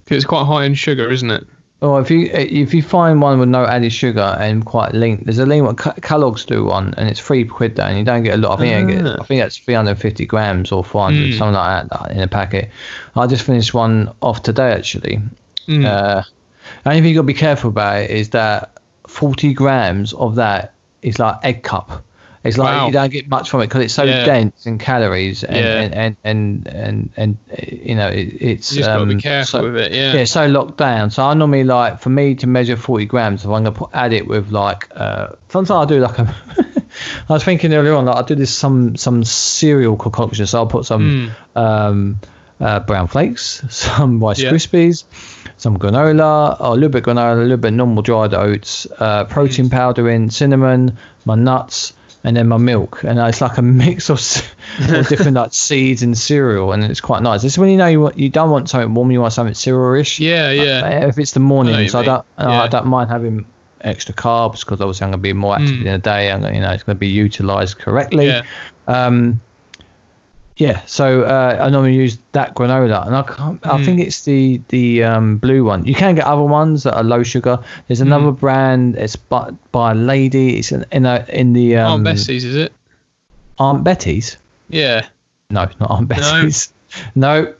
'Cause 0.05 0.17
it's 0.17 0.25
quite 0.25 0.45
high 0.45 0.65
in 0.65 0.73
sugar, 0.75 1.09
isn't 1.09 1.31
it? 1.31 1.47
Well, 1.81 1.97
if 1.97 2.11
you 2.11 2.29
if 2.31 2.75
you 2.75 2.83
find 2.83 3.19
one 3.21 3.39
with 3.39 3.49
no 3.49 3.65
added 3.65 3.91
sugar 3.91 4.37
and 4.39 4.63
quite 4.63 4.93
lean, 4.93 5.23
there's 5.23 5.39
a 5.39 5.47
lean 5.47 5.65
one. 5.65 5.75
Ke- 5.75 5.99
Kellogg's 6.01 6.45
do 6.45 6.65
one, 6.65 6.93
and 6.95 7.09
it's 7.09 7.19
three 7.19 7.43
quid 7.43 7.75
though, 7.75 7.83
and 7.85 7.97
you 7.97 8.03
don't 8.05 8.21
get 8.21 8.35
a 8.35 8.37
lot. 8.37 8.59
I 8.59 8.61
think 8.61 8.89
you 8.91 8.97
get, 8.97 9.05
Ah. 9.07 9.17
I 9.19 9.25
think 9.25 9.41
that's 9.41 9.57
350 9.57 10.25
grams 10.27 10.71
or 10.71 10.83
400, 10.83 11.33
Mm. 11.33 11.37
something 11.39 11.55
like 11.55 11.87
that, 11.89 12.11
in 12.11 12.19
a 12.21 12.27
packet. 12.27 12.69
I 13.15 13.25
just 13.25 13.43
finished 13.43 13.73
one 13.73 14.13
off 14.21 14.43
today 14.43 14.71
actually. 14.73 15.21
Mm. 15.67 15.85
Uh, 15.85 16.21
the 16.83 16.89
only 16.91 17.01
thing 17.01 17.09
you 17.09 17.15
got 17.15 17.21
to 17.21 17.27
be 17.27 17.33
careful 17.33 17.71
about 17.71 18.03
is 18.11 18.29
that 18.29 18.77
40 19.07 19.51
grams 19.55 20.13
of 20.13 20.35
that 20.35 20.75
is 21.01 21.17
like 21.17 21.37
egg 21.43 21.63
cup. 21.63 22.03
It's 22.43 22.57
like 22.57 22.69
Wow. 22.75 22.87
you 22.87 22.91
don't 22.93 23.11
get 23.11 23.29
much 23.29 23.49
from 23.51 23.61
it 23.61 23.67
because 23.67 23.83
it's 23.83 23.93
so 23.93 24.03
Yeah. 24.03 24.25
dense 24.25 24.65
in 24.65 24.79
calories 24.79 25.43
and 25.43 25.55
Yeah. 25.57 25.81
and, 25.81 25.93
and, 25.93 26.17
and 26.23 26.67
and 26.67 27.09
and 27.17 27.37
you 27.83 27.93
know 27.95 28.07
it, 28.07 28.33
it's 28.41 28.71
You 28.71 28.79
just 28.79 28.89
um, 28.89 29.07
be 29.09 29.15
careful 29.21 29.59
so- 29.59 29.63
with 29.63 29.77
it. 29.77 29.91
Yeah. 29.91 30.13
yeah, 30.13 30.23
so 30.25 30.47
locked 30.47 30.77
down. 30.77 31.11
So 31.11 31.23
I 31.23 31.33
normally 31.35 31.63
like 31.63 31.99
for 31.99 32.09
me 32.09 32.33
to 32.35 32.47
measure 32.47 32.75
forty 32.75 33.05
grams. 33.05 33.41
If 33.43 33.47
I'm 33.51 33.63
gonna 33.63 33.71
put, 33.71 33.89
add 33.93 34.11
it 34.13 34.27
with 34.27 34.51
like, 34.51 34.87
uh, 34.95 35.27
sometimes 35.49 35.69
I 35.71 35.85
do 35.85 35.99
like 35.99 36.17
a. 36.17 36.35
I 37.29 37.33
was 37.33 37.43
thinking 37.43 37.73
earlier 37.73 37.93
on, 37.93 38.05
like 38.05 38.17
I 38.17 38.21
do 38.23 38.35
this 38.35 38.53
some 38.53 38.95
some 38.95 39.23
cereal 39.23 39.95
concoction. 39.95 40.45
So 40.47 40.57
I'll 40.59 40.67
put 40.67 40.85
some 40.85 41.31
um, 41.55 42.19
uh, 42.59 42.79
brown 42.81 43.07
flakes, 43.07 43.63
some 43.69 44.19
Rice 44.19 44.39
Yeah. 44.39 44.51
Krispies, 44.51 45.03
some 45.57 45.77
granola, 45.77 46.57
a 46.59 46.71
little 46.73 46.89
bit 46.89 47.03
granola, 47.03 47.33
a 47.37 47.41
little 47.41 47.57
bit 47.57 47.71
normal 47.73 48.01
dried 48.01 48.33
oats, 48.33 48.87
uh, 48.99 49.23
protein 49.25 49.69
powder 49.69 50.09
in, 50.09 50.29
cinnamon, 50.29 50.97
my 51.25 51.35
nuts, 51.35 51.93
and 52.23 52.35
then 52.37 52.47
my 52.47 52.57
milk. 52.57 53.03
And 53.03 53.17
it's 53.19 53.41
like 53.41 53.57
a 53.57 53.61
mix 53.61 54.09
of, 54.09 54.19
of 54.93 55.07
different 55.07 55.33
like 55.33 55.53
seeds 55.53 56.03
and 56.03 56.17
cereal, 56.17 56.71
and 56.71 56.83
it's 56.83 57.01
quite 57.01 57.21
nice. 57.23 57.41
This 57.41 57.53
is 57.53 57.57
when 57.57 57.69
you 57.69 57.77
know 57.77 57.87
you 57.87 58.01
want, 58.01 58.17
you 58.17 58.29
don't 58.29 58.49
want 58.49 58.69
something 58.69 58.93
warm, 58.93 59.11
you 59.11 59.21
want 59.21 59.33
something 59.33 59.53
cereal-ish. 59.55 60.19
Yeah, 60.19 60.51
yeah. 60.51 61.01
Uh, 61.03 61.07
If 61.07 61.17
it's 61.17 61.31
the 61.31 61.39
morning, 61.39 61.79
you 61.79 61.89
so 61.89 61.99
I 61.99 62.03
don't, 62.05 62.25
I 62.37 62.67
don't 62.67 62.87
mind 62.87 63.09
having 63.09 63.45
extra 63.81 64.13
carbs 64.13 64.59
because 64.59 64.79
obviously 64.79 65.05
I'm 65.05 65.11
going 65.11 65.19
to 65.19 65.23
be 65.23 65.33
more 65.33 65.55
active 65.55 65.69
Mm. 65.71 65.85
in 65.85 65.91
the 65.93 65.97
day. 65.97 66.29
and 66.29 66.43
you 66.55 66.61
know, 66.61 66.71
it's 66.71 66.83
going 66.83 66.95
to 66.95 66.99
be 66.99 67.07
utilized 67.07 67.79
correctly. 67.79 68.27
Yeah. 68.27 68.43
Um, 68.87 69.41
yeah, 70.57 70.83
so 70.85 71.23
uh, 71.23 71.57
I 71.59 71.69
normally 71.69 71.95
use 71.95 72.17
that 72.33 72.55
granola, 72.55 73.05
and 73.07 73.15
I 73.15 73.23
can't, 73.23 73.65
I 73.65 73.77
Mm. 73.79 73.85
think 73.85 73.99
it's 74.01 74.23
the 74.25 74.61
the 74.67 75.03
um, 75.03 75.37
blue 75.37 75.63
one. 75.63 75.85
You 75.85 75.95
can 75.95 76.15
get 76.15 76.25
other 76.25 76.43
ones 76.43 76.83
that 76.83 76.95
are 76.95 77.03
low 77.03 77.23
sugar. 77.23 77.57
There's 77.87 77.99
Mm. 77.99 78.07
another 78.07 78.31
brand. 78.31 78.95
It's 78.95 79.15
by, 79.15 79.51
by 79.71 79.91
a 79.91 79.95
lady. 79.95 80.57
It's 80.59 80.71
in 80.71 80.85
in, 80.91 81.05
a, 81.05 81.25
in 81.29 81.53
the 81.53 81.77
um, 81.77 81.91
Aunt 81.93 82.03
Bessie's, 82.03 82.43
is 82.45 82.55
it? 82.55 82.73
Aunt 83.59 83.83
Betty's. 83.83 84.37
Yeah. 84.69 85.07
No, 85.49 85.63
it's 85.63 85.79
not 85.79 85.91
Aunt 85.91 86.07
Betty's. 86.07 86.73
No, 87.15 87.53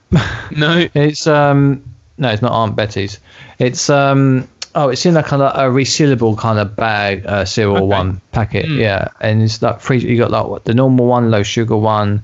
No. 0.51 0.87
it's 0.93 1.25
um 1.25 1.81
no, 2.17 2.29
it's 2.29 2.41
not 2.41 2.51
Aunt 2.51 2.75
Betty's. 2.75 3.17
It's 3.59 3.89
um 3.89 4.45
oh, 4.75 4.89
it's 4.89 5.05
in 5.05 5.15
a 5.15 5.23
kind 5.23 5.41
of 5.41 5.55
a 5.55 5.73
resealable 5.73 6.37
kind 6.37 6.59
of 6.59 6.75
bag, 6.75 7.25
uh, 7.25 7.45
cereal 7.45 7.77
Okay. 7.77 7.85
one 7.85 8.21
packet. 8.33 8.65
Mm. 8.65 8.77
Yeah, 8.79 9.07
and 9.21 9.41
it's 9.41 9.61
like 9.61 9.79
free. 9.79 9.99
You 9.99 10.17
got 10.17 10.31
like 10.31 10.47
what 10.47 10.65
the 10.65 10.73
normal 10.73 11.05
one, 11.05 11.31
low 11.31 11.43
sugar 11.43 11.77
one. 11.77 12.21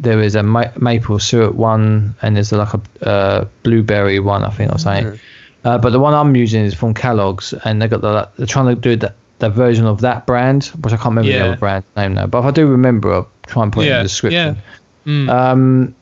There 0.00 0.20
is 0.20 0.34
a 0.34 0.42
ma- 0.42 0.72
maple 0.80 1.18
syrup 1.18 1.54
one, 1.54 2.14
and 2.22 2.36
there's 2.36 2.52
like 2.52 2.74
a 2.74 3.08
uh, 3.08 3.48
blueberry 3.62 4.18
one, 4.18 4.42
I 4.44 4.50
think 4.50 4.70
I 4.70 4.72
was 4.74 4.82
saying. 4.82 5.20
Uh, 5.64 5.76
but 5.78 5.90
the 5.90 6.00
one 6.00 6.14
I'm 6.14 6.34
using 6.34 6.64
is 6.64 6.74
from 6.74 6.94
Kellogg's, 6.94 7.52
and 7.64 7.80
they 7.80 7.88
got 7.88 8.00
the 8.00 8.28
they're 8.36 8.46
trying 8.46 8.74
to 8.74 8.80
do 8.80 8.96
the, 8.96 9.12
the 9.40 9.50
version 9.50 9.84
of 9.86 10.00
that 10.00 10.26
brand, 10.26 10.64
which 10.82 10.92
I 10.94 10.96
can't 10.96 11.10
remember 11.10 11.30
the 11.30 11.44
other 11.48 11.56
brand 11.58 11.84
name 11.96 12.14
now. 12.14 12.26
But 12.26 12.38
if 12.38 12.44
I 12.46 12.50
do 12.50 12.66
remember, 12.66 13.12
I'll 13.12 13.28
try 13.46 13.62
and 13.62 13.72
put 13.72 13.84
it 13.84 13.90
in 13.90 13.96
the 13.98 14.02
description. 14.04 14.56
Mm. 15.06 15.28
Um, 15.28 15.94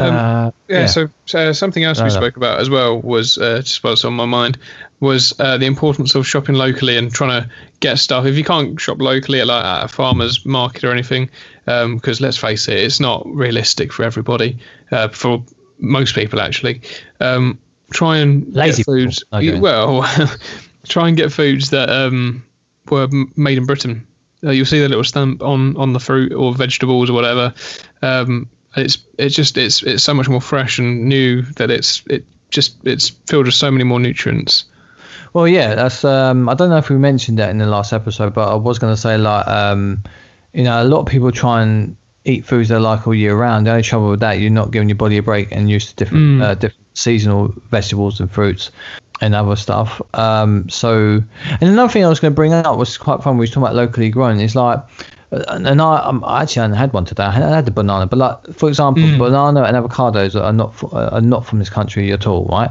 Um, 0.00 0.14
uh, 0.14 0.50
yeah, 0.68 0.86
so, 0.86 1.08
so 1.26 1.52
something 1.52 1.84
else 1.84 1.98
No, 1.98 2.04
we 2.04 2.10
no. 2.10 2.16
spoke 2.16 2.36
about 2.36 2.60
as 2.60 2.70
well 2.70 3.00
was 3.00 3.38
uh, 3.38 3.60
just 3.62 3.84
what's 3.84 4.04
on 4.04 4.14
my 4.14 4.24
mind 4.24 4.58
was 5.00 5.38
uh, 5.40 5.58
the 5.58 5.66
importance 5.66 6.14
of 6.14 6.26
shopping 6.26 6.54
locally 6.54 6.96
and 6.96 7.12
trying 7.12 7.42
to 7.42 7.50
get 7.80 7.98
stuff. 7.98 8.24
If 8.26 8.36
you 8.36 8.44
can't 8.44 8.80
shop 8.80 9.00
locally 9.00 9.40
at 9.40 9.46
like 9.46 9.64
at 9.64 9.84
a 9.84 9.88
farmer's 9.88 10.44
market 10.46 10.84
or 10.84 10.92
anything, 10.92 11.30
because 11.64 12.20
let's 12.20 12.36
face 12.36 12.68
it, 12.68 12.76
it's 12.78 13.00
not 13.00 13.26
realistic 13.26 13.92
for 13.92 14.04
everybody. 14.04 14.58
Uh, 14.90 15.08
for 15.08 15.44
most 15.78 16.14
people, 16.14 16.40
actually, 16.40 16.80
um, 17.20 17.58
try 17.90 18.18
and 18.18 18.52
Lazy 18.54 18.78
get 18.78 18.86
foods. 18.86 19.24
Okay. 19.32 19.58
Well, 19.60 20.02
try 20.88 21.08
and 21.08 21.16
get 21.16 21.32
foods 21.32 21.70
that 21.70 21.88
um, 21.88 22.44
were 22.90 23.08
made 23.36 23.58
in 23.58 23.66
Britain. 23.66 24.06
Uh, 24.42 24.50
you'll 24.50 24.66
see 24.66 24.80
the 24.80 24.88
little 24.88 25.04
stamp 25.04 25.42
on 25.42 25.76
on 25.76 25.92
the 25.92 26.00
fruit 26.00 26.32
or 26.32 26.54
vegetables 26.54 27.10
or 27.10 27.12
whatever. 27.12 27.54
Um, 28.02 28.48
it's 28.76 28.98
it's 29.18 29.34
just 29.34 29.56
it's 29.56 29.82
it's 29.82 30.02
so 30.02 30.14
much 30.14 30.28
more 30.28 30.40
fresh 30.40 30.78
and 30.78 31.08
new 31.08 31.42
that 31.56 31.70
it's 31.70 32.02
it 32.06 32.24
just 32.50 32.76
it's 32.84 33.08
filled 33.26 33.46
with 33.46 33.54
so 33.54 33.70
many 33.70 33.84
more 33.84 34.00
nutrients. 34.00 34.64
Well, 35.32 35.46
yeah, 35.46 35.74
that's. 35.76 36.04
Um, 36.04 36.48
I 36.48 36.54
don't 36.54 36.70
know 36.70 36.78
if 36.78 36.90
we 36.90 36.96
mentioned 36.96 37.38
that 37.38 37.50
in 37.50 37.58
the 37.58 37.66
last 37.66 37.92
episode, 37.92 38.34
but 38.34 38.50
I 38.50 38.54
was 38.56 38.78
going 38.80 38.92
to 38.92 39.00
say 39.00 39.16
like, 39.16 39.46
um, 39.46 40.02
you 40.52 40.64
know, 40.64 40.82
a 40.82 40.84
lot 40.84 41.00
of 41.00 41.06
people 41.06 41.30
try 41.30 41.62
and 41.62 41.96
eat 42.24 42.44
foods 42.44 42.68
they 42.68 42.76
like 42.76 43.06
all 43.06 43.14
year 43.14 43.36
round. 43.36 43.66
The 43.66 43.70
only 43.70 43.82
trouble 43.84 44.10
with 44.10 44.20
that, 44.20 44.40
you're 44.40 44.50
not 44.50 44.72
giving 44.72 44.88
your 44.88 44.96
body 44.96 45.18
a 45.18 45.22
break 45.22 45.52
and 45.52 45.70
used 45.70 45.90
to 45.90 45.94
different, 45.96 46.40
Mm. 46.40 46.42
uh, 46.42 46.54
different 46.54 46.84
seasonal 46.94 47.54
vegetables 47.70 48.18
and 48.20 48.30
fruits 48.30 48.70
and 49.20 49.34
other 49.34 49.56
stuff. 49.56 50.00
Um, 50.14 50.68
so, 50.68 51.20
and 51.60 51.62
another 51.62 51.92
thing 51.92 52.04
I 52.04 52.08
was 52.08 52.20
going 52.20 52.32
to 52.32 52.36
bring 52.36 52.52
up 52.52 52.76
was 52.78 52.96
quite 52.96 53.22
fun. 53.22 53.36
We 53.36 53.42
was 53.42 53.50
talking 53.50 53.64
about 53.64 53.74
locally 53.74 54.10
grown. 54.10 54.40
It's 54.40 54.54
like, 54.54 54.78
uh, 55.32 55.44
and 55.48 55.80
I, 55.80 55.96
um, 55.98 56.24
I 56.24 56.42
actually 56.42 56.62
hadn't 56.62 56.76
had 56.76 56.92
one 56.92 57.04
today. 57.04 57.24
I 57.24 57.30
had 57.32 57.64
the 57.66 57.70
banana, 57.70 58.06
but 58.06 58.18
like 58.18 58.54
for 58.54 58.68
example, 58.68 59.02
Mm. 59.02 59.18
banana 59.18 59.62
and 59.62 59.76
avocados 59.76 60.40
are 60.40 60.52
not 60.52 60.70
f- 60.70 60.92
are 60.92 61.20
not 61.20 61.44
from 61.46 61.58
this 61.60 61.70
country 61.70 62.12
at 62.12 62.26
all, 62.26 62.46
right? 62.46 62.70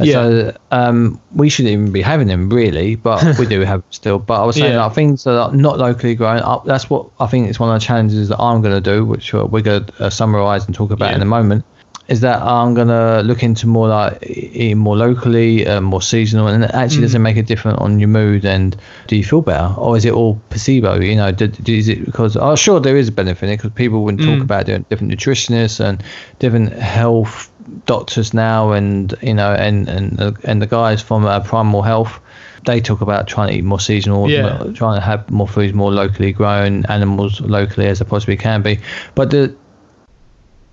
Yeah. 0.00 0.12
So 0.12 0.56
um, 0.70 1.20
we 1.34 1.48
shouldn't 1.48 1.72
even 1.72 1.90
be 1.90 2.00
having 2.00 2.28
them 2.28 2.48
really, 2.48 2.94
but 2.94 3.36
we 3.36 3.46
do 3.46 3.60
have 3.62 3.82
still. 3.90 4.20
But 4.20 4.40
I 4.40 4.46
was 4.46 4.54
saying 4.60 4.72
Yeah. 4.74 4.84
like, 4.86 4.94
things 4.94 5.24
that 5.24 5.36
are 5.36 5.52
not 5.52 5.78
locally 5.78 6.14
grown 6.14 6.38
up. 6.38 6.64
That's 6.64 6.88
what 6.88 7.10
I 7.18 7.26
think 7.26 7.48
is 7.50 7.58
one 7.58 7.68
of 7.74 7.80
the 7.80 7.84
challenges 7.84 8.28
that 8.28 8.38
I'm 8.38 8.62
going 8.62 8.74
to 8.74 8.80
do, 8.80 9.04
which 9.04 9.34
uh, 9.34 9.44
we're 9.46 9.60
going 9.62 9.84
to 9.86 10.04
uh, 10.04 10.08
summarise 10.10 10.64
and 10.66 10.74
talk 10.74 10.92
about 10.92 11.10
Yeah. 11.10 11.16
in 11.16 11.22
a 11.22 11.26
moment. 11.26 11.64
Is 12.08 12.20
that 12.20 12.40
I'm 12.40 12.72
going 12.72 12.88
to 12.88 13.20
look 13.22 13.42
into 13.42 13.66
more 13.66 13.86
like 13.88 14.22
eating 14.26 14.78
more 14.78 14.96
locally, 14.96 15.66
uh, 15.66 15.82
more 15.82 16.00
seasonal, 16.00 16.48
and 16.48 16.64
it 16.64 16.70
actually 16.72 17.02
doesn't 17.02 17.20
make 17.20 17.36
a 17.36 17.42
difference 17.42 17.76
on 17.78 17.98
your 17.98 18.08
mood. 18.08 18.46
And 18.46 18.74
do 19.08 19.16
you 19.16 19.22
feel 19.24 19.42
better, 19.42 19.74
or 19.76 19.94
is 19.94 20.06
it 20.06 20.14
all 20.14 20.40
placebo? 20.48 21.00
You 21.00 21.16
know, 21.16 21.32
do, 21.32 21.48
do, 21.48 21.74
is 21.74 21.86
it 21.86 22.06
because? 22.06 22.34
Oh, 22.34 22.56
sure, 22.56 22.80
there 22.80 22.96
is 22.96 23.08
a 23.08 23.12
benefit 23.12 23.44
in 23.46 23.52
it 23.52 23.56
because 23.58 23.72
people 23.72 24.04
would 24.04 24.16
talk 24.18 24.38
Mm. 24.38 24.42
about 24.42 24.64
doing 24.64 24.86
different 24.88 25.12
nutritionists 25.12 25.80
and 25.80 26.02
different 26.38 26.72
health 26.72 27.52
doctors 27.84 28.32
now, 28.32 28.72
and 28.72 29.14
you 29.20 29.34
know, 29.34 29.52
and 29.52 29.86
and 29.90 30.16
the- 30.16 30.36
and 30.44 30.62
the 30.62 30.66
guys 30.66 31.02
from 31.02 31.26
uh, 31.26 31.40
Primal 31.40 31.82
Health, 31.82 32.20
they 32.64 32.80
talk 32.80 33.02
about 33.02 33.26
trying 33.26 33.48
to 33.48 33.54
eat 33.58 33.64
more 33.64 33.80
seasonal, 33.80 34.30
Yeah. 34.30 34.64
trying 34.72 34.98
to 34.98 35.04
have 35.04 35.28
more 35.30 35.46
foods 35.46 35.74
more 35.74 35.92
locally 35.92 36.32
grown, 36.32 36.86
animals 36.86 37.38
locally 37.42 37.86
as 37.86 37.98
they 37.98 38.06
possibly 38.06 38.38
can 38.38 38.62
be. 38.62 38.78
But 39.14 39.28
the 39.30 39.54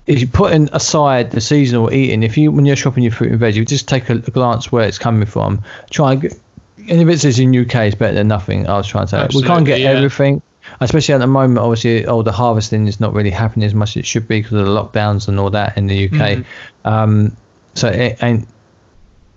if 0.07 0.21
you 0.21 0.27
put 0.27 0.53
in 0.53 0.69
aside 0.71 1.31
the 1.31 1.41
seasonal 1.41 1.91
eating, 1.91 2.23
if 2.23 2.37
you 2.37 2.51
when 2.51 2.65
you're 2.65 2.75
shopping 2.75 3.03
your 3.03 3.11
fruit 3.11 3.31
and 3.31 3.39
veg, 3.39 3.55
you 3.55 3.65
just 3.65 3.87
take 3.87 4.09
a, 4.09 4.13
a 4.13 4.31
glance 4.31 4.71
where 4.71 4.87
it's 4.87 4.99
coming 4.99 5.25
from. 5.25 5.63
Try 5.89 6.13
and 6.13 6.21
get, 6.21 6.33
and 6.77 7.01
if 7.01 7.07
it 7.07 7.19
says 7.19 7.39
in 7.39 7.55
UK, 7.55 7.75
it's 7.75 7.95
better 7.95 8.13
than 8.13 8.27
nothing. 8.27 8.67
I 8.67 8.77
was 8.77 8.87
trying 8.87 9.07
to 9.07 9.29
say 9.29 9.37
we 9.39 9.43
can't 9.43 9.65
get 9.65 9.79
yeah. 9.79 9.91
everything, 9.91 10.41
especially 10.79 11.15
at 11.15 11.19
the 11.19 11.27
moment. 11.27 11.59
Obviously, 11.59 12.05
all 12.05 12.21
the 12.21 12.31
harvesting 12.31 12.87
is 12.87 12.99
not 12.99 13.13
really 13.13 13.31
happening 13.31 13.65
as 13.65 13.73
much 13.73 13.91
as 13.91 14.01
it 14.01 14.05
should 14.05 14.27
be 14.27 14.41
because 14.41 14.53
of 14.53 14.65
the 14.65 14.71
lockdowns 14.71 15.27
and 15.27 15.39
all 15.39 15.49
that 15.49 15.75
in 15.77 15.87
the 15.87 16.05
UK. 16.05 16.11
Mm-hmm. 16.11 16.87
Um, 16.87 17.37
so 17.73 17.87
it 17.87 18.21
ain't, 18.21 18.47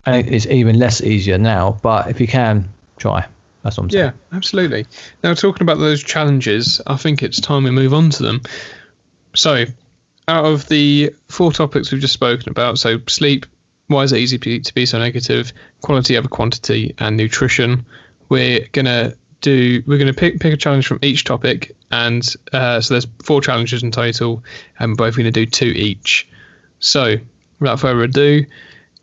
and 0.04 0.28
it's 0.28 0.46
even 0.46 0.78
less 0.78 1.00
easier 1.00 1.38
now. 1.38 1.78
But 1.82 2.10
if 2.10 2.20
you 2.20 2.26
can, 2.26 2.68
try. 2.98 3.26
That's 3.62 3.76
what 3.78 3.84
I'm 3.84 3.90
saying. 3.90 4.04
Yeah, 4.04 4.36
absolutely. 4.36 4.86
Now 5.24 5.34
talking 5.34 5.62
about 5.62 5.78
those 5.78 6.02
challenges, 6.02 6.80
I 6.86 6.96
think 6.96 7.22
it's 7.22 7.40
time 7.40 7.64
we 7.64 7.70
move 7.70 7.94
on 7.94 8.10
to 8.10 8.22
them. 8.22 8.42
So, 9.34 9.64
out 10.28 10.44
of 10.44 10.68
the 10.68 11.14
four 11.26 11.52
topics 11.52 11.90
we've 11.90 12.00
just 12.00 12.14
spoken 12.14 12.50
about, 12.50 12.78
so 12.78 12.98
sleep, 13.08 13.46
why 13.88 14.02
is 14.02 14.12
it 14.12 14.18
easy 14.18 14.60
to 14.60 14.74
be 14.74 14.86
so 14.86 14.98
negative, 14.98 15.52
quality 15.80 16.16
over 16.16 16.28
quantity, 16.28 16.94
and 16.98 17.16
nutrition, 17.16 17.84
we're 18.28 18.66
gonna 18.72 19.14
do 19.40 19.82
we're 19.86 19.98
gonna 19.98 20.12
pick 20.12 20.38
pick 20.40 20.52
a 20.52 20.56
challenge 20.56 20.86
from 20.86 20.98
each 21.02 21.24
topic, 21.24 21.74
and 21.90 22.34
uh, 22.52 22.80
so 22.80 22.94
there's 22.94 23.06
four 23.24 23.40
challenges 23.40 23.82
in 23.82 23.90
total, 23.90 24.44
and 24.78 24.90
we're 24.92 25.06
both 25.06 25.16
gonna 25.16 25.30
do 25.30 25.46
two 25.46 25.72
each. 25.74 26.28
So, 26.80 27.16
without 27.58 27.80
further 27.80 28.02
ado, 28.04 28.44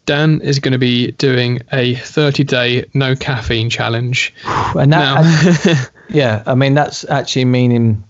Dan 0.06 0.40
is 0.42 0.60
going 0.60 0.72
to 0.72 0.78
be 0.78 1.12
doing 1.14 1.62
a 1.74 1.96
30 1.96 2.44
day 2.44 2.86
no 2.94 3.16
caffeine 3.16 3.70
challenge. 3.70 4.34
And 4.46 4.94
that, 4.94 5.00
Now, 5.00 5.72
and- 5.72 5.92
yeah, 6.16 6.44
I 6.46 6.56
mean 6.56 6.74
that's 6.76 7.04
actually 7.10 7.46
meaning 7.46 8.04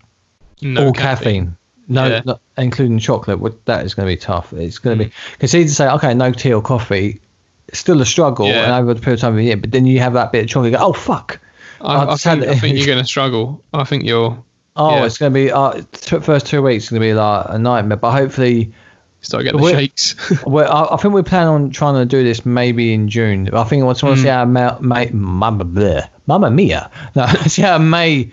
no 0.62 0.88
all 0.88 0.94
caffeine. 0.94 1.58
No, 1.88 2.08
Yeah. 2.08 2.22
not, 2.26 2.42
including 2.58 3.00
chocolate. 3.00 3.40
What 3.40 3.64
that 3.66 3.86
is 3.86 3.94
going 3.94 4.08
to 4.08 4.12
be 4.14 4.18
tough. 4.18 4.52
It's 4.54 4.78
going 4.80 4.98
to 4.98 5.06
be 5.06 5.12
because 5.34 5.54
you 5.54 5.64
to 5.64 5.70
say 5.70 5.88
okay, 5.90 6.14
no 6.14 6.32
tea 6.32 6.54
or 6.54 6.62
coffee, 6.62 7.20
it's 7.68 7.80
still 7.80 8.02
a 8.02 8.06
struggle, 8.06 8.48
Yeah. 8.48 8.64
and 8.64 8.72
over 8.74 8.94
the 8.94 9.00
period 9.02 9.16
of 9.16 9.22
time 9.22 9.34
of 9.34 9.38
the 9.38 9.44
year. 9.46 9.58
But 9.58 9.72
then 9.72 9.86
you 9.86 10.00
have 10.00 10.14
that 10.14 10.32
bit 10.32 10.44
of 10.46 10.50
chocolate. 10.50 10.72
You 10.72 10.78
go, 10.78 10.86
oh 10.86 10.94
fuck. 10.94 11.40
I, 11.82 11.98
I've 11.98 12.10
I, 12.10 12.16
think, 12.16 12.44
I 12.44 12.56
think 12.56 12.78
you're 12.78 12.88
going 12.88 12.98
to 13.04 13.06
struggle. 13.06 13.64
I 13.74 13.84
think 13.84 14.04
you're 14.04 14.42
Oh, 14.78 14.96
Yeah. 14.98 15.06
it's 15.06 15.18
going 15.18 15.32
to 15.32 15.34
be 15.34 15.52
uh, 15.52 15.82
t- 15.94 16.20
first 16.20 16.48
two 16.48 16.62
weeks 16.62 16.86
is 16.86 16.90
going 16.90 17.02
to 17.02 17.08
be 17.08 17.14
like 17.14 17.46
a 17.50 17.58
nightmare. 17.58 17.96
But 17.98 18.12
hopefully, 18.12 18.74
start 19.22 19.46
getting 19.46 19.62
the 19.62 19.72
shakes. 19.72 20.16
well, 20.46 20.70
I, 20.70 20.96
I 20.96 20.98
think 20.98 21.14
we 21.14 21.22
plan 21.24 21.48
on 21.48 21.70
trying 21.70 21.96
to 21.96 22.06
do 22.06 22.24
this 22.26 22.46
maybe 22.46 22.94
in 22.94 23.08
June. 23.08 23.48
I 23.54 23.64
think 23.64 23.84
I 23.84 23.86
want 23.86 24.00
to 24.00 24.06
Mm. 24.08 24.22
see 24.22 24.28
how 24.28 24.44
ma- 24.44 24.78
ma- 24.82 25.06
Mamma, 25.14 26.10
Mamma 26.28 26.52
Mia. 26.52 26.92
No, 27.16 27.26
see 27.48 27.62
how 27.62 27.78
May. 27.78 28.30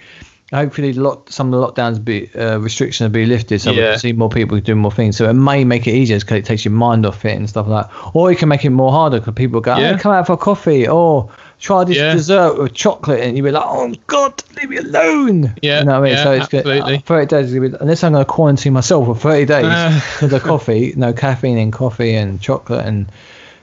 Hopefully, 0.53 0.93
lot, 0.93 1.31
some 1.33 1.53
of 1.53 1.59
the 1.61 1.67
lockdowns 1.67 2.05
be 2.05 2.29
uh, 2.35 2.59
restrictions 2.59 3.09
will 3.09 3.15
be 3.15 3.25
lifted, 3.25 3.61
so 3.61 3.71
we 3.71 3.79
can 3.79 3.99
see 3.99 4.13
more 4.13 4.29
people 4.29 4.61
doing 4.61 4.79
more 4.79 4.93
things. 4.93 5.17
So 5.17 5.29
it 5.29 5.33
may 5.33 5.65
make 5.65 5.87
it 5.87 5.93
easier 5.95 6.19
because 6.19 6.37
it 6.39 6.45
takes 6.45 6.65
your 6.65 6.73
mind 6.73 7.07
off 7.07 7.25
it 7.25 7.37
and 7.37 7.49
stuff 7.49 7.67
like 7.67 7.87
that. 7.89 8.11
Or 8.15 8.31
you 8.31 8.37
can 8.37 8.49
make 8.51 8.63
it 8.65 8.71
more 8.71 8.93
harder 8.93 9.19
because 9.19 9.33
people 9.35 9.61
go, 9.63 9.79
Yeah. 9.79 9.95
"Hey, 9.95 9.99
come 9.99 10.13
out 10.13 10.27
for 10.27 10.37
coffee," 10.37 10.87
or 10.87 11.31
try 11.59 11.85
this 11.85 11.97
Yeah. 11.97 12.13
dessert 12.13 12.59
with 12.59 12.75
chocolate, 12.75 13.21
and 13.21 13.35
you'd 13.35 13.45
be 13.45 13.51
like, 13.51 13.65
"Oh 13.67 13.95
God, 14.09 14.43
leave 14.59 14.69
me 14.69 14.77
alone." 14.77 15.55
Yeah, 15.63 15.79
you 15.81 15.85
know 15.87 15.93
what 15.93 15.99
I 15.99 16.03
mean. 16.03 16.13
yeah, 16.19 16.23
so 16.25 16.33
it's 16.33 16.49
good. 16.49 16.67
Uh, 16.67 16.99
Thirty 16.99 17.27
days 17.27 17.47
is 17.47 17.55
gonna 17.55 17.69
be, 17.71 17.77
unless 17.81 18.05
I'm 18.05 18.13
going 18.13 18.23
to 18.25 18.31
quarantine 18.31 18.75
myself 18.75 19.07
for 19.07 19.15
thirty 19.17 19.47
days 19.47 19.65
Uh. 19.65 20.01
with 20.21 20.33
the 20.33 20.41
coffee, 20.41 20.93
no 20.97 21.15
caffeine 21.15 21.57
in 21.57 21.71
coffee 21.71 22.13
and 22.15 22.39
chocolate, 22.43 22.85
and 22.85 23.07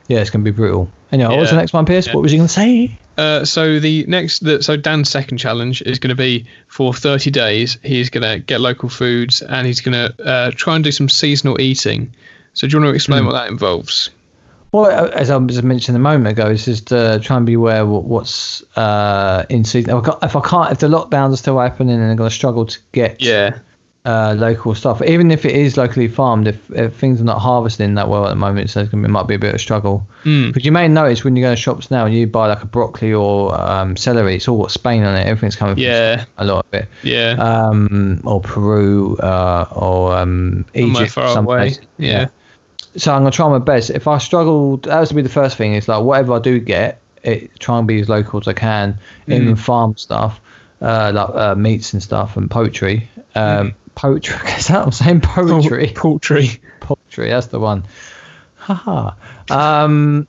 yeah, 0.10 0.20
it's 0.20 0.32
going 0.32 0.44
to 0.44 0.52
be 0.52 0.56
brutal. 0.56 0.92
Anyway, 1.12 1.30
what 1.30 1.40
was 1.40 1.52
the 1.52 1.56
next 1.56 1.72
one, 1.72 1.86
Pierce? 1.86 2.08
Yeah. 2.08 2.16
What 2.16 2.24
was 2.24 2.34
you 2.34 2.40
going 2.40 2.48
to 2.48 2.54
say? 2.54 3.00
Uh, 3.18 3.46
so 3.46 3.80
the 3.80 4.06
next, 4.08 4.40
the, 4.40 4.62
so 4.62 4.76
Dan's 4.76 5.10
second 5.10 5.38
challenge 5.38 5.82
is 5.84 6.00
going 6.00 6.10
to 6.10 6.16
be 6.16 6.46
for 6.68 6.94
30 6.94 7.30
days. 7.30 7.78
He's 7.84 8.10
going 8.10 8.24
to 8.24 8.40
get 8.40 8.60
local 8.60 8.90
foods 8.90 9.42
and 9.44 9.68
he's 9.68 9.82
going 9.82 9.94
to 9.94 10.26
uh, 10.26 10.52
try 10.56 10.76
and 10.76 10.84
do 10.84 10.92
some 10.92 11.10
seasonal 11.10 11.62
eating. 11.62 12.14
So 12.54 12.68
do 12.68 12.76
you 12.76 12.82
want 12.82 12.92
to 12.92 12.96
explain 12.96 13.26
what 13.26 13.34
that 13.34 13.50
involves? 13.50 14.10
Well, 14.72 15.12
as 15.14 15.30
I 15.30 15.38
was 15.38 15.62
mentioned 15.64 15.96
a 15.96 16.00
moment 16.00 16.28
ago, 16.28 16.50
it's 16.50 16.66
just 16.66 16.92
uh, 16.92 17.20
try 17.20 17.38
and 17.38 17.46
be 17.46 17.54
aware 17.54 17.86
what, 17.86 18.06
what's 18.06 18.64
uh, 18.78 19.46
in 19.50 19.64
season. 19.64 19.96
If 19.96 20.04
I, 20.04 20.10
can't, 20.10 20.24
if 20.24 20.36
I 20.36 20.42
can't, 20.42 20.72
if 20.72 20.80
the 20.80 20.88
lockdowns 20.88 21.34
are 21.34 21.38
still 21.38 21.60
happening 21.60 21.96
and 21.96 22.12
I'm 22.12 22.18
going 22.18 22.30
to 22.30 22.36
struggle 22.36 22.66
to 22.66 22.80
get 22.92 23.22
Yeah, 23.22 23.60
uh, 24.06 24.34
local 24.38 24.74
stuff, 24.74 25.02
even 25.04 25.30
if 25.30 25.46
it 25.46 25.52
is 25.56 25.76
locally 25.78 26.08
farmed, 26.08 26.48
if, 26.48 26.72
if 26.72 26.96
things 26.96 27.20
are 27.22 27.26
not 27.26 27.40
harvesting 27.40 27.96
that 27.96 28.08
well 28.08 28.26
at 28.26 28.30
the 28.30 28.36
moment, 28.36 28.70
so 28.70 28.80
it's 28.82 28.90
gonna 28.90 29.04
be, 29.04 29.10
it 29.10 29.12
might 29.12 29.28
be 29.28 29.36
a 29.36 29.40
bit 29.40 29.50
of 29.50 29.56
a 29.56 29.60
struggle. 29.60 30.08
Mm. 30.24 30.64
You 30.64 30.72
may 30.72 30.88
notice 30.88 31.24
when 31.24 31.36
you 31.36 31.44
go 31.44 31.50
to 31.52 31.56
shops 31.56 31.92
now 31.92 32.06
and 32.06 32.16
you 32.16 32.26
buy 32.26 32.48
like 32.48 32.64
a 32.64 32.66
broccoli 32.66 33.14
or 33.14 33.54
um, 33.60 33.98
celery, 33.98 34.36
it's 34.38 34.48
all 34.48 34.58
got 34.62 34.72
Spain 34.72 35.04
on 35.04 35.16
it. 35.16 35.28
Everything's 35.28 35.56
coming 35.58 35.76
from 35.76 35.84
Yeah. 35.84 36.26
a 36.38 36.46
lot 36.46 36.66
of 36.66 36.74
it. 36.74 36.88
yeah. 37.04 37.32
Um, 37.40 38.22
or 38.26 38.40
Peru 38.42 39.18
uh, 39.18 39.68
or 39.76 40.16
um, 40.18 40.66
Egypt. 40.74 41.12
far 41.12 41.34
some 41.34 41.46
away. 41.46 41.58
place. 41.58 41.80
Yeah. 41.98 42.30
So 42.96 43.14
I'm 43.14 43.22
gonna 43.22 43.32
try 43.32 43.48
my 43.50 43.60
best. 43.60 43.90
If 43.92 44.08
I 44.08 44.18
struggle, 44.18 44.78
that 44.78 44.92
has 44.92 45.10
to 45.10 45.16
be 45.16 45.22
the 45.22 45.30
first 45.30 45.58
thing. 45.58 45.74
It's 45.74 45.88
like 45.88 46.04
whatever 46.04 46.34
I 46.34 46.40
do 46.40 46.58
get, 46.60 47.02
it 47.22 47.52
try 47.60 47.78
and 47.78 47.88
be 47.88 48.00
as 48.00 48.08
local 48.10 48.40
as 48.40 48.48
I 48.48 48.54
can, 48.54 48.98
even 49.28 49.56
farm 49.58 49.96
stuff, 49.98 50.40
uh, 50.82 51.12
like 51.14 51.30
uh, 51.36 51.54
meats 51.56 51.94
and 51.94 52.02
stuff 52.02 52.36
and 52.38 52.50
poultry. 52.50 53.08
Um, 53.36 53.76
Poultry. 54.00 54.36
Is 54.58 54.68
that 54.68 54.78
what 54.78 54.86
I'm 54.86 54.92
saying? 54.94 55.22
Poultry. 55.22 55.88
Poultry. 55.96 56.62
Poultry. 56.80 57.30
That's 57.30 57.48
the 57.48 57.60
one. 57.60 57.84
Haha. 58.56 59.14
Um, 59.50 60.26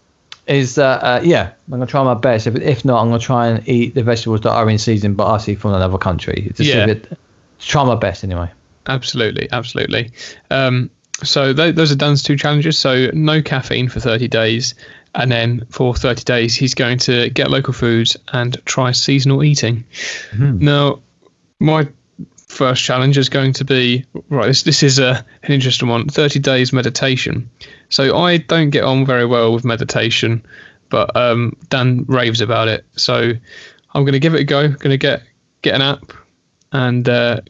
is 0.48 0.76
uh, 0.76 0.84
uh, 0.84 1.20
yeah, 1.22 1.52
I'm 1.66 1.70
gonna 1.70 1.86
try 1.86 2.02
my 2.02 2.14
best. 2.14 2.48
If 2.48 2.56
if 2.56 2.84
not, 2.84 3.00
I'm 3.00 3.10
gonna 3.10 3.20
try 3.20 3.46
and 3.46 3.68
eat 3.68 3.94
the 3.94 4.02
vegetables 4.02 4.40
that 4.40 4.50
are 4.50 4.68
in 4.68 4.78
season, 4.78 5.14
but 5.14 5.28
I 5.28 5.38
see 5.38 5.54
from 5.54 5.74
another 5.74 5.98
country. 5.98 6.52
Yeah. 6.58 6.88
it, 6.88 7.16
try 7.60 7.84
my 7.84 7.94
best 7.94 8.24
anyway. 8.24 8.50
Absolutely, 8.88 9.48
absolutely. 9.52 10.10
Um, 10.50 10.90
so 11.22 11.52
th- 11.52 11.76
those 11.76 11.92
are 11.92 11.96
Dan's 11.96 12.24
two 12.24 12.36
challenges. 12.36 12.76
So 12.76 13.10
no 13.12 13.40
caffeine 13.40 13.88
for 13.88 14.00
30 14.00 14.26
days, 14.26 14.74
and 15.14 15.30
then 15.30 15.64
for 15.70 15.94
30 15.94 16.24
days 16.24 16.56
he's 16.56 16.74
going 16.74 16.98
to 16.98 17.30
get 17.30 17.50
local 17.50 17.72
foods 17.72 18.16
and 18.32 18.60
try 18.64 18.90
seasonal 18.90 19.44
eating. 19.44 19.84
Now, 20.58 20.98
my 21.60 21.86
first 22.50 22.82
challenge 22.82 23.16
is 23.16 23.28
going 23.28 23.52
to 23.54 23.64
be 23.64 24.04
right. 24.28 24.46
This 24.46 24.64
this 24.64 24.82
is 24.82 24.98
a 24.98 25.24
an 25.42 25.52
interesting 25.52 25.88
one. 25.88 26.08
30 26.08 26.38
days 26.40 26.72
meditation. 26.72 27.48
So 27.88 28.18
I 28.18 28.38
don't 28.38 28.70
get 28.70 28.84
on 28.84 29.06
very 29.06 29.24
well 29.24 29.52
with 29.54 29.64
meditation, 29.64 30.44
but 30.88 31.14
um, 31.16 31.56
Dan 31.68 32.04
raves 32.08 32.40
about 32.40 32.68
it. 32.68 32.84
So 32.96 33.32
I'm 33.94 34.02
going 34.02 34.12
to 34.12 34.20
give 34.20 34.34
it 34.34 34.40
a 34.40 34.44
go. 34.44 34.68
Going 34.68 34.90
to 34.90 34.98
get 34.98 35.22
get 35.62 35.74
an 35.74 35.82
app, 35.82 36.12
and 36.72 37.08
uh, 37.08 37.40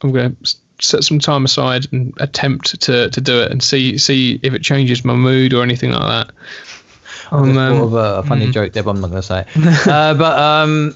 I'm 0.00 0.12
going 0.12 0.36
to 0.36 0.56
set 0.80 1.04
some 1.04 1.18
time 1.18 1.44
aside 1.44 1.90
and 1.92 2.12
attempt 2.18 2.80
to, 2.80 3.10
to 3.10 3.20
do 3.20 3.40
it 3.40 3.50
and 3.50 3.62
see 3.62 3.98
see 3.98 4.40
if 4.42 4.54
it 4.54 4.62
changes 4.62 5.04
my 5.04 5.14
mood 5.14 5.52
or 5.52 5.62
anything 5.62 5.92
like 5.92 6.28
that. 6.28 6.34
Um, 7.30 7.50
It's 7.50 7.58
um, 7.58 7.76
sort 7.76 7.86
of 7.86 8.24
a 8.24 8.28
funny 8.28 8.50
joke 8.50 8.72
there, 8.72 8.82
but 8.82 8.90
I'm 8.90 9.00
not 9.00 9.10
going 9.10 9.22
to 9.22 9.26
say 9.26 9.46
it. 9.54 9.88
uh, 9.88 10.14
but 10.14 10.38
um, 10.38 10.94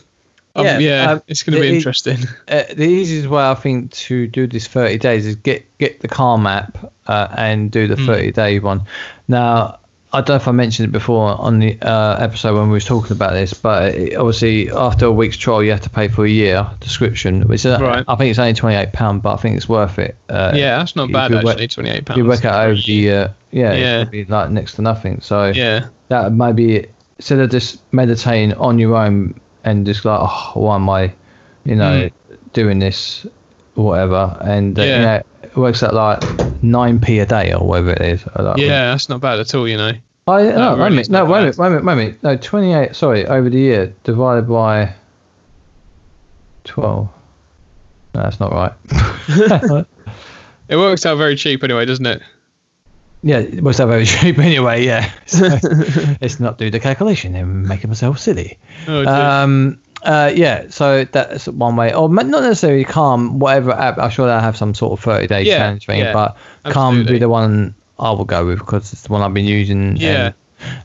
um, 0.57 0.65
yeah, 0.67 0.79
yeah, 0.79 1.11
um, 1.13 1.23
it's 1.29 1.43
going 1.43 1.55
to 1.57 1.61
be 1.61 1.69
the- 1.71 1.77
interesting. 1.77 2.19
uh, 2.49 2.65
the 2.75 2.85
easiest 2.87 3.29
way 3.29 3.43
I 3.43 3.55
think 3.55 3.93
to 3.93 4.27
do 4.27 4.47
this 4.47 4.67
30 4.67 4.99
days 4.99 5.27
is 5.27 5.37
get 5.37 5.65
get 5.79 6.01
the 6.01 6.09
Calm 6.09 6.47
app 6.47 6.93
uh, 7.07 7.29
and 7.37 7.71
do 7.71 7.87
the 7.87 7.97
30 7.97 8.33
day 8.33 8.59
one. 8.59 8.83
Now, 9.29 9.79
I 10.13 10.19
don't 10.23 10.31
know 10.31 10.35
if 10.37 10.49
I 10.49 10.51
mentioned 10.51 10.89
it 10.89 10.93
before 10.93 11.41
on 11.41 11.61
the 11.61 11.79
uh, 11.81 12.17
episode 12.19 12.55
when 12.59 12.67
we 12.67 12.73
was 12.75 12.85
talking 12.85 13.13
about 13.13 13.33
this, 13.33 13.55
but 13.55 13.95
it, 13.95 14.17
obviously 14.17 14.69
after 14.69 15.07
a 15.07 15.13
week's 15.13 15.37
trial, 15.37 15.63
you 15.63 15.71
have 15.71 15.83
to 15.83 15.91
pay 15.91 16.09
for 16.09 16.25
a 16.25 16.29
year 16.29 16.69
subscription, 16.83 17.43
which 17.47 17.65
uh, 17.65 17.79
Right. 17.81 18.05
I 18.09 18.17
think 18.17 18.31
it's 18.31 18.39
only 18.41 18.55
28 18.55 18.93
pound, 18.93 19.23
but 19.23 19.35
I 19.35 19.37
think 19.37 19.57
it's 19.57 19.69
worth 19.69 20.01
it. 20.01 20.17
Uh, 20.29 20.51
yeah, 20.57 20.79
that's 20.79 20.97
not 20.97 21.13
bad 21.13 21.31
work- 21.33 21.47
actually. 21.47 21.69
Twenty 21.69 21.91
eight 21.91 22.11
If 22.11 22.17
you 22.17 22.25
work 22.25 22.45
out 22.45 22.65
over 22.67 22.75
the 22.75 22.93
year, 22.93 23.35
yeah, 23.53 23.73
Yeah. 23.75 24.05
be 24.05 24.25
like 24.25 24.51
next 24.51 24.75
to 24.75 24.83
nothing. 24.83 25.21
So 25.21 25.47
Yeah, 25.51 25.89
that 26.09 26.33
maybe 26.33 26.89
instead 27.19 27.39
of 27.39 27.51
just 27.53 27.81
meditating 27.93 28.55
on 28.55 28.81
your 28.81 28.97
own 28.97 29.41
and 29.65 29.87
just 29.87 30.05
like, 30.05 30.21
oh, 30.21 30.53
why 30.55 30.77
am 30.77 30.89
I, 30.89 31.15
you 31.65 31.77
know, 31.77 32.09
doing 32.53 32.79
this, 32.79 33.27
whatever, 33.75 34.37
and 34.41 34.79
uh. 34.79 34.83
Yeah. 34.83 34.97
you 34.97 35.03
know, 35.05 35.23
it 35.43 35.57
works 35.57 35.83
out 35.83 35.95
like 35.95 36.23
nine 36.63 37.01
p 37.01 37.19
a 37.19 37.27
day 37.27 37.53
or 37.53 37.67
whatever 37.67 37.93
it 37.93 38.03
is. 38.03 38.27
Like, 38.37 38.59
yeah, 38.59 38.91
that's 38.91 39.09
not 39.09 39.21
bad 39.21 39.41
at 39.41 39.55
all. 39.55 39.67
You 39.67 39.77
know. 39.77 39.93
I, 40.27 40.43
no, 40.43 40.51
No, 40.51 40.53
wait 40.53 40.61
a 40.61 40.77
really, 40.77 40.91
minute, 40.91 41.11
no, 41.11 41.25
wait 41.25 41.39
a 41.39 41.41
minute, 41.41 41.59
wait 41.59 41.67
a 41.67 41.71
minute, 41.71 41.85
wait 41.85 41.93
a 41.93 41.97
minute. 41.97 42.23
No, 42.23 42.37
twenty 42.37 42.73
eight. 42.73 42.95
Sorry, 42.95 43.27
over 43.27 43.49
the 43.51 43.59
year 43.59 43.95
divided 44.05 44.49
by 44.49 44.95
twelve. 46.65 47.09
No, 48.15 48.23
that's 48.23 48.39
not 48.39 48.53
right. 48.53 49.87
It 50.71 50.77
works 50.77 51.05
out 51.05 51.19
very 51.19 51.35
cheap 51.35 51.65
anyway, 51.65 51.85
doesn't 51.85 52.07
it? 52.07 52.23
Yeah, 53.23 53.39
it 53.39 53.63
was 53.63 53.77
that 53.77 53.87
very 53.87 54.07
cheap 54.07 54.39
anyway. 54.39 54.85
Yeah, 54.85 55.11
so, 55.27 55.47
let's 56.21 56.41
not 56.41 56.59
do 56.59 56.71
the 56.71 56.81
calculation 56.81 57.35
and 57.35 57.69
making 57.69 57.91
myself 57.91 58.19
silly. 58.19 58.59
Oh. 58.89 59.07
Um, 59.07 59.81
uh, 60.03 60.33
yeah, 60.35 60.67
so 60.71 61.05
that's 61.05 61.47
one 61.49 61.77
way. 61.77 61.95
Or 61.95 62.09
not 62.09 62.43
necessarily 62.43 62.85
Calm, 62.85 63.39
whatever 63.39 63.73
app. 63.73 63.99
I'm 63.99 64.11
sure 64.11 64.27
they'll 64.27 64.41
have 64.41 64.57
some 64.57 64.75
sort 64.75 64.99
of 64.99 65.05
30 65.05 65.27
day 65.27 65.43
Yeah, 65.43 65.59
challenge 65.59 65.87
thing, 65.87 66.01
yeah, 66.01 66.13
but 66.13 66.37
Calm 66.73 66.99
would 66.99 67.07
be 67.07 67.19
the 67.19 67.29
one 67.29 67.75
I 67.99 68.11
will 68.11 68.25
go 68.25 68.47
with 68.47 68.61
because 68.61 68.93
it's 68.93 69.03
the 69.03 69.13
one 69.13 69.23
I've 69.23 69.35
been 69.35 69.45
using. 69.45 69.97
Yeah. 69.97 70.27
And, 70.27 70.35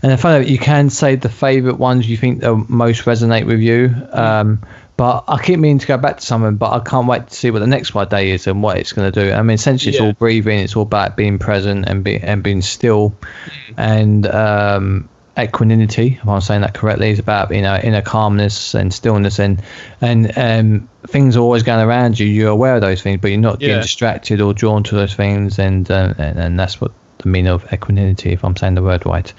and 0.04 0.12
the 0.12 0.18
fact 0.18 0.44
that 0.44 0.50
you 0.50 0.58
can 0.58 0.90
say 0.90 1.16
the 1.16 1.30
favourite 1.30 1.80
ones 1.80 2.10
you 2.10 2.18
think 2.18 2.42
that 2.42 2.54
most 2.70 3.04
resonate 3.04 3.46
with 3.46 3.60
you. 3.60 3.94
Um, 4.12 4.62
but 4.98 5.24
I 5.28 5.42
keep 5.44 5.60
meaning 5.60 5.80
to 5.80 5.88
go 5.88 5.98
back 5.98 6.18
to 6.18 6.26
something, 6.26 6.56
but 6.56 6.72
I 6.72 6.80
can't 6.80 7.08
wait 7.08 7.28
to 7.28 7.36
see 7.36 7.52
what 7.52 7.60
the 7.60 7.68
next 7.68 7.92
day 8.10 8.32
is 8.32 8.48
and 8.48 8.64
what 8.64 8.78
it's 8.78 8.94
going 8.94 9.12
to 9.12 9.26
do. 9.26 9.32
I 9.34 9.42
mean, 9.42 9.56
essentially, 9.56 9.90
it's 9.90 10.00
Yeah. 10.00 10.08
all 10.08 10.14
breathing. 10.14 10.60
It's 10.60 10.76
all 10.76 10.84
about 10.84 11.18
being 11.18 11.38
present 11.38 11.86
and 11.88 12.04
be, 12.04 12.18
and 12.18 12.42
being 12.42 12.62
still, 12.62 13.10
Mm. 13.10 13.74
and 13.78 14.28
um, 14.28 15.10
equanimity. 15.38 16.18
If 16.22 16.28
I'm 16.28 16.40
saying 16.40 16.62
that 16.62 16.74
correctly, 16.74 17.10
is 17.10 17.20
about 17.20 17.54
you 17.54 17.62
know 17.62 17.76
inner 17.84 18.02
calmness 18.02 18.74
and 18.74 18.94
stillness, 18.94 19.38
and 19.40 19.62
and 20.02 20.32
um, 20.38 20.90
things 21.08 21.36
are 21.36 21.42
always 21.42 21.64
going 21.64 21.86
around 21.86 22.18
you. 22.20 22.28
You're 22.28 22.52
aware 22.52 22.76
of 22.76 22.82
those 22.82 23.02
things, 23.02 23.20
but 23.22 23.32
you're 23.32 23.40
not 23.40 23.62
Yeah. 23.62 23.68
getting 23.68 23.82
distracted 23.82 24.40
or 24.42 24.54
drawn 24.54 24.84
to 24.84 24.96
those 24.96 25.14
things, 25.14 25.60
and 25.60 25.90
uh, 25.92 26.14
and, 26.18 26.40
and 26.40 26.60
that's 26.60 26.80
what 26.80 26.92
the 27.20 27.28
meaning 27.30 27.52
of 27.52 27.66
equanimity, 27.74 28.32
if 28.32 28.44
I'm 28.46 28.56
saying 28.56 28.76
the 28.76 28.82
word 28.84 29.06
right. 29.06 29.32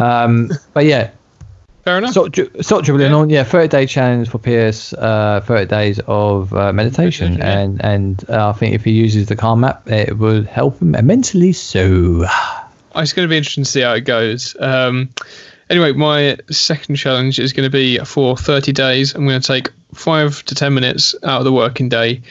Um, 0.00 0.50
but 0.72 0.86
yeah, 0.86 1.10
Fair 1.84 1.98
enough. 1.98 2.14
Dri- 2.30 2.48
stop 2.62 2.82
dribbling 2.82 3.10
Yeah. 3.10 3.16
on. 3.16 3.30
Yeah, 3.30 3.44
30 3.44 3.68
day 3.68 3.86
challenge 3.86 4.28
for 4.30 4.38
Pierce, 4.38 4.94
uh, 4.94 5.42
30 5.44 5.66
days 5.66 6.00
of 6.06 6.52
uh, 6.54 6.72
meditation. 6.72 7.34
Yeah. 7.34 7.58
And 7.58 7.84
and 7.84 8.24
uh, 8.30 8.48
I 8.50 8.52
think 8.52 8.74
if 8.74 8.84
he 8.84 8.92
uses 8.92 9.26
the 9.26 9.36
Calm 9.36 9.64
app, 9.64 9.86
it 9.90 10.16
will 10.18 10.44
help 10.44 10.80
him 10.80 10.94
immensely. 10.94 11.52
So, 11.52 12.24
it's 12.96 13.12
going 13.12 13.28
to 13.28 13.30
be 13.30 13.36
interesting 13.36 13.64
to 13.64 13.70
see 13.70 13.82
how 13.82 13.92
it 13.92 14.02
goes. 14.06 14.56
Um, 14.60 15.10
anyway, 15.68 15.92
my 15.92 16.38
second 16.50 16.96
challenge 16.96 17.38
is 17.38 17.52
going 17.52 17.66
to 17.66 17.70
be 17.70 17.98
for 17.98 18.34
30 18.36 18.72
days. 18.72 19.14
I'm 19.14 19.26
going 19.26 19.40
to 19.40 19.46
take 19.46 19.70
five 19.92 20.42
to 20.44 20.54
10 20.54 20.72
minutes 20.72 21.14
out 21.22 21.40
of 21.40 21.44
the 21.44 21.52
working 21.52 21.90
day 21.90 22.22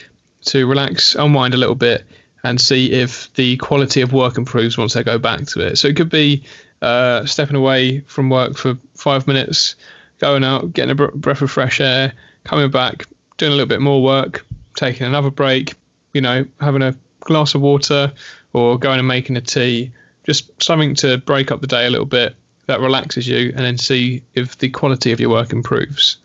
to 0.45 0.65
relax, 0.67 1.13
unwind 1.15 1.53
a 1.53 1.57
little 1.57 1.75
bit, 1.75 2.05
and 2.43 2.59
see 2.59 2.91
if 2.91 3.31
the 3.35 3.55
quality 3.57 4.01
of 4.01 4.11
work 4.13 4.37
improves 4.37 4.77
once 4.77 4.95
I 4.95 5.03
go 5.03 5.17
back 5.19 5.45
to 5.47 5.61
it. 5.65 5.77
So 5.77 5.87
it 5.87 5.95
could 5.95 6.09
be 6.09 6.43
uh, 6.83 7.25
stepping 7.25 7.55
away 7.55 8.01
from 8.01 8.29
work 8.29 8.57
for 8.57 8.75
five 8.93 9.25
minutes, 9.25 9.75
going 10.19 10.43
out, 10.43 10.73
getting 10.73 10.91
a 10.91 10.95
br- 10.95 11.15
breath 11.15 11.41
of 11.41 11.49
fresh 11.49 11.79
air, 11.79 12.13
coming 12.43 12.69
back, 12.69 13.07
doing 13.37 13.51
a 13.51 13.55
little 13.55 13.69
bit 13.69 13.81
more 13.81 14.03
work, 14.03 14.45
taking 14.75 15.07
another 15.07 15.31
break, 15.31 15.75
you 16.13 16.21
know, 16.21 16.45
having 16.59 16.81
a 16.81 16.97
glass 17.21 17.55
of 17.55 17.61
water 17.61 18.13
or 18.51 18.77
going 18.77 18.99
and 18.99 19.07
making 19.07 19.37
a 19.37 19.41
tea, 19.41 19.93
just 20.25 20.61
something 20.61 20.93
to 20.95 21.17
break 21.19 21.51
up 21.51 21.61
the 21.61 21.67
day 21.67 21.85
a 21.85 21.89
little 21.89 22.05
bit 22.05 22.35
that 22.67 22.79
relaxes 22.79 23.27
you 23.27 23.49
and 23.55 23.59
then 23.59 23.77
see 23.77 24.23
if 24.33 24.57
the 24.57 24.69
quality 24.69 25.11
of 25.11 25.19
your 25.19 25.29
work 25.29 25.51
improves. 25.51 26.17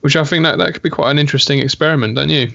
Which 0.00 0.16
I 0.16 0.24
think 0.24 0.44
that, 0.44 0.58
that 0.58 0.72
could 0.72 0.82
be 0.82 0.90
quite 0.90 1.12
an 1.12 1.18
interesting 1.18 1.60
experiment, 1.60 2.16
don't 2.16 2.28
you? 2.28 2.52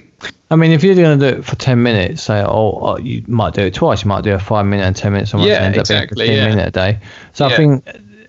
I 0.50 0.56
mean, 0.56 0.70
if 0.70 0.84
you're 0.84 0.94
going 0.94 1.18
to 1.18 1.30
do 1.32 1.38
it 1.38 1.44
for 1.44 1.56
10 1.56 1.82
minutes, 1.82 2.22
say, 2.22 2.40
oh, 2.40 2.78
oh, 2.80 2.98
you 2.98 3.22
might 3.26 3.52
do 3.54 3.62
it 3.62 3.74
twice. 3.74 4.04
You 4.04 4.08
might 4.08 4.22
do 4.24 4.32
a 4.32 4.38
five 4.38 4.64
minute 4.66 4.84
and 4.84 4.94
10 4.96 5.12
minutes. 5.12 5.30
Someone 5.32 5.48
Yeah, 5.48 5.56
end 5.56 5.76
up 5.76 5.88
being 5.88 6.02
exactly, 6.02 6.26
15 6.26 6.36
yeah. 6.36 6.48
minute 6.48 6.68
a 6.68 6.70
day. 6.70 6.98
So 7.32 7.46
I 7.46 7.56
think 7.56 7.84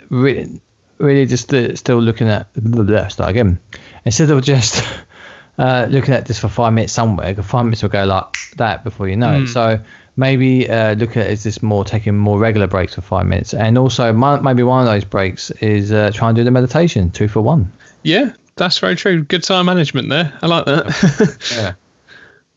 really, 0.10 0.60
really 0.98 1.26
just 1.28 1.54
uh, 1.54 1.76
still 1.76 2.00
looking 2.00 2.28
at, 2.28 2.52
blah, 2.56 3.08
start 3.08 3.30
again. 3.30 3.60
Instead 4.06 4.32
of 4.32 4.44
just 4.44 4.84
uh, 5.60 5.88
looking 5.90 6.14
at 6.14 6.26
this 6.26 6.40
for 6.40 6.48
five 6.50 6.74
minutes 6.74 6.94
somewhere, 6.94 7.36
five 7.36 7.66
minutes 7.66 7.84
will 7.84 7.90
go 7.90 8.06
like 8.06 8.34
that 8.58 8.84
before 8.84 9.08
you 9.08 9.16
know 9.16 9.38
Hmm. 9.38 9.44
it. 9.44 9.48
So 9.50 9.80
maybe 10.16 10.68
uh, 10.68 10.96
look 10.96 11.16
at 11.18 11.30
is 11.30 11.44
this 11.44 11.62
more 11.62 11.86
taking 11.86 12.18
more 12.18 12.40
regular 12.40 12.66
breaks 12.68 12.96
for 12.96 13.02
five 13.02 13.28
minutes. 13.28 13.54
And 13.54 13.78
also, 13.78 14.12
my, 14.12 14.40
maybe 14.40 14.64
one 14.64 14.82
of 14.82 14.88
those 14.88 15.06
breaks 15.06 15.52
is 15.62 15.92
uh, 15.92 16.10
try 16.14 16.30
and 16.30 16.36
do 16.36 16.44
the 16.44 16.52
meditation, 16.52 17.12
two 17.12 17.28
for 17.28 17.42
one. 17.42 17.72
Yeah, 18.04 18.34
that's 18.58 18.80
very 18.80 18.96
true. 18.96 19.24
Good 19.24 19.44
time 19.44 19.66
management 19.68 20.10
there. 20.10 20.38
I 20.42 20.48
like 20.48 20.66
that. 20.66 21.38
Yeah. 21.56 21.74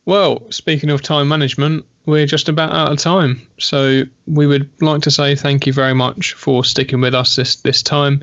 Well, 0.06 0.50
speaking 0.50 0.90
of 0.90 1.02
time 1.02 1.28
management, 1.28 1.86
we're 2.06 2.26
just 2.26 2.48
about 2.48 2.72
out 2.72 2.90
of 2.90 2.98
time. 2.98 3.46
So 3.58 4.02
we 4.26 4.46
would 4.46 4.70
like 4.82 5.02
to 5.02 5.10
say 5.10 5.36
thank 5.36 5.66
you 5.66 5.72
very 5.72 5.94
much 5.94 6.32
for 6.32 6.64
sticking 6.64 7.00
with 7.00 7.14
us 7.14 7.36
this 7.36 7.56
this 7.56 7.82
time. 7.82 8.22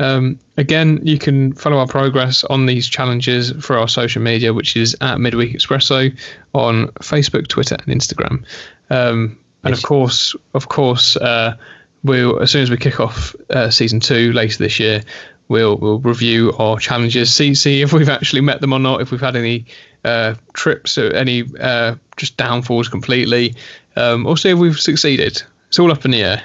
Um, 0.00 0.38
again, 0.56 1.00
you 1.02 1.18
can 1.18 1.52
follow 1.54 1.78
our 1.78 1.86
progress 1.86 2.44
on 2.44 2.66
these 2.66 2.88
challenges 2.88 3.52
for 3.64 3.78
our 3.78 3.88
social 3.88 4.20
media, 4.22 4.52
which 4.52 4.76
is 4.76 4.96
at 5.00 5.20
Midweek 5.20 5.54
Expresso 5.54 6.16
on 6.52 6.88
Facebook, 7.00 7.48
Twitter, 7.48 7.76
and 7.86 8.00
Instagram. 8.00 8.44
Um, 8.90 9.38
and 9.62 9.72
of 9.72 9.82
course, 9.82 10.36
of 10.52 10.68
course, 10.68 11.16
uh, 11.16 11.56
we'll 12.04 12.40
as 12.40 12.50
soon 12.50 12.62
as 12.62 12.70
we 12.70 12.76
kick 12.76 13.00
off 13.00 13.34
uh, 13.50 13.70
season 13.70 13.98
two 13.98 14.32
later 14.32 14.58
this 14.58 14.78
year, 14.78 15.02
we'll 15.48 15.76
we'll 15.76 15.98
review 15.98 16.52
our 16.58 16.78
challenges, 16.78 17.34
see 17.34 17.54
see 17.54 17.82
if 17.82 17.92
we've 17.92 18.08
actually 18.08 18.42
met 18.42 18.60
them 18.60 18.72
or 18.72 18.78
not, 18.78 19.00
if 19.00 19.10
we've 19.10 19.20
had 19.20 19.36
any 19.36 19.64
uh, 20.04 20.34
trips 20.52 20.96
or 20.96 21.12
any 21.14 21.44
uh, 21.58 21.96
just 22.16 22.36
downfalls 22.36 22.88
completely, 22.88 23.54
um, 23.96 24.26
or 24.26 24.36
see 24.36 24.50
if 24.50 24.58
we've 24.58 24.78
succeeded. 24.78 25.42
It's 25.68 25.78
all 25.78 25.90
up 25.90 26.04
in 26.04 26.12
the 26.12 26.22
air. 26.22 26.44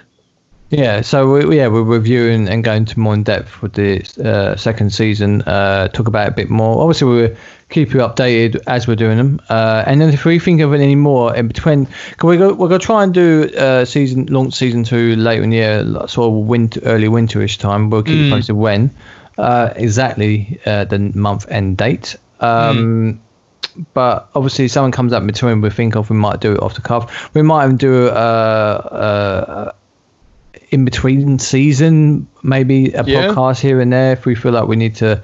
Yeah, 0.72 1.02
so 1.02 1.32
we, 1.32 1.58
yeah, 1.58 1.68
we're 1.68 1.82
reviewing 1.82 2.48
and 2.48 2.64
going 2.64 2.86
to 2.86 3.00
more 3.00 3.16
in 3.16 3.24
depth 3.24 3.62
with 3.62 3.74
the 3.74 4.02
uh, 4.24 4.56
second 4.56 4.94
season. 4.94 5.42
Uh, 5.44 5.88
talk 5.88 6.08
about 6.08 6.28
a 6.28 6.32
bit 6.32 6.50
more. 6.50 6.82
Obviously, 6.82 7.08
we'll 7.08 7.36
keep 7.70 7.94
you 7.94 8.00
updated 8.00 8.60
as 8.68 8.88
we're 8.88 8.96
doing 8.96 9.18
them. 9.18 9.40
Uh, 9.50 9.84
and 9.86 10.02
then 10.02 10.10
if 10.14 10.26
we 10.26 10.40
think 10.40 10.60
of 10.62 10.74
any 10.74 10.96
more 10.96 11.36
in 11.36 11.48
between, 11.48 11.86
can 12.18 12.30
we 12.30 12.38
go? 12.38 12.54
We're 12.54 12.68
gonna 12.68 12.80
try 12.80 13.04
and 13.04 13.14
do 13.14 13.50
uh, 13.58 13.86
season 13.86 14.26
launch 14.26 14.54
season 14.56 14.84
two 14.84 15.16
later 15.16 15.44
in 15.44 15.52
the 15.52 15.58
year, 15.58 15.84
sort 16.08 16.28
of 16.30 16.34
winter, 16.48 16.82
early 16.84 17.08
winterish 17.08 17.58
time. 17.60 17.90
We'll 17.90 18.04
keep 18.04 18.18
you 18.18 18.30
posted 18.32 18.56
when 18.56 18.90
uh, 19.38 19.72
exactly 19.76 20.60
uh, 20.66 20.86
the 20.86 21.00
month 21.00 21.46
and 21.50 21.78
date. 21.78 22.16
Um, 22.40 23.22
But 23.94 24.30
obviously, 24.36 24.66
if 24.66 24.72
someone 24.72 24.92
comes 24.92 25.14
up 25.14 25.22
in 25.22 25.28
between, 25.28 25.62
we 25.62 25.70
think 25.70 25.96
of 25.96 26.10
we 26.10 26.16
might 26.16 26.42
do 26.42 26.54
it 26.54 26.62
off 26.62 26.74
the 26.76 26.82
cuff. 26.82 27.34
We 27.34 27.44
might 27.44 27.64
even 27.66 27.78
do 27.78 28.08
uh, 28.08 28.12
uh, 28.12 29.72
in 30.72 30.84
between 30.86 31.40
season, 31.40 32.28
maybe 32.44 32.92
a 32.94 33.04
Yeah. 33.06 33.28
podcast 33.28 33.62
here 33.62 33.80
and 33.80 33.94
there 33.94 34.14
if 34.14 34.26
we 34.26 34.36
feel 34.36 34.52
like 34.52 34.68
we 34.68 34.76
need 34.76 34.96
to 34.98 35.22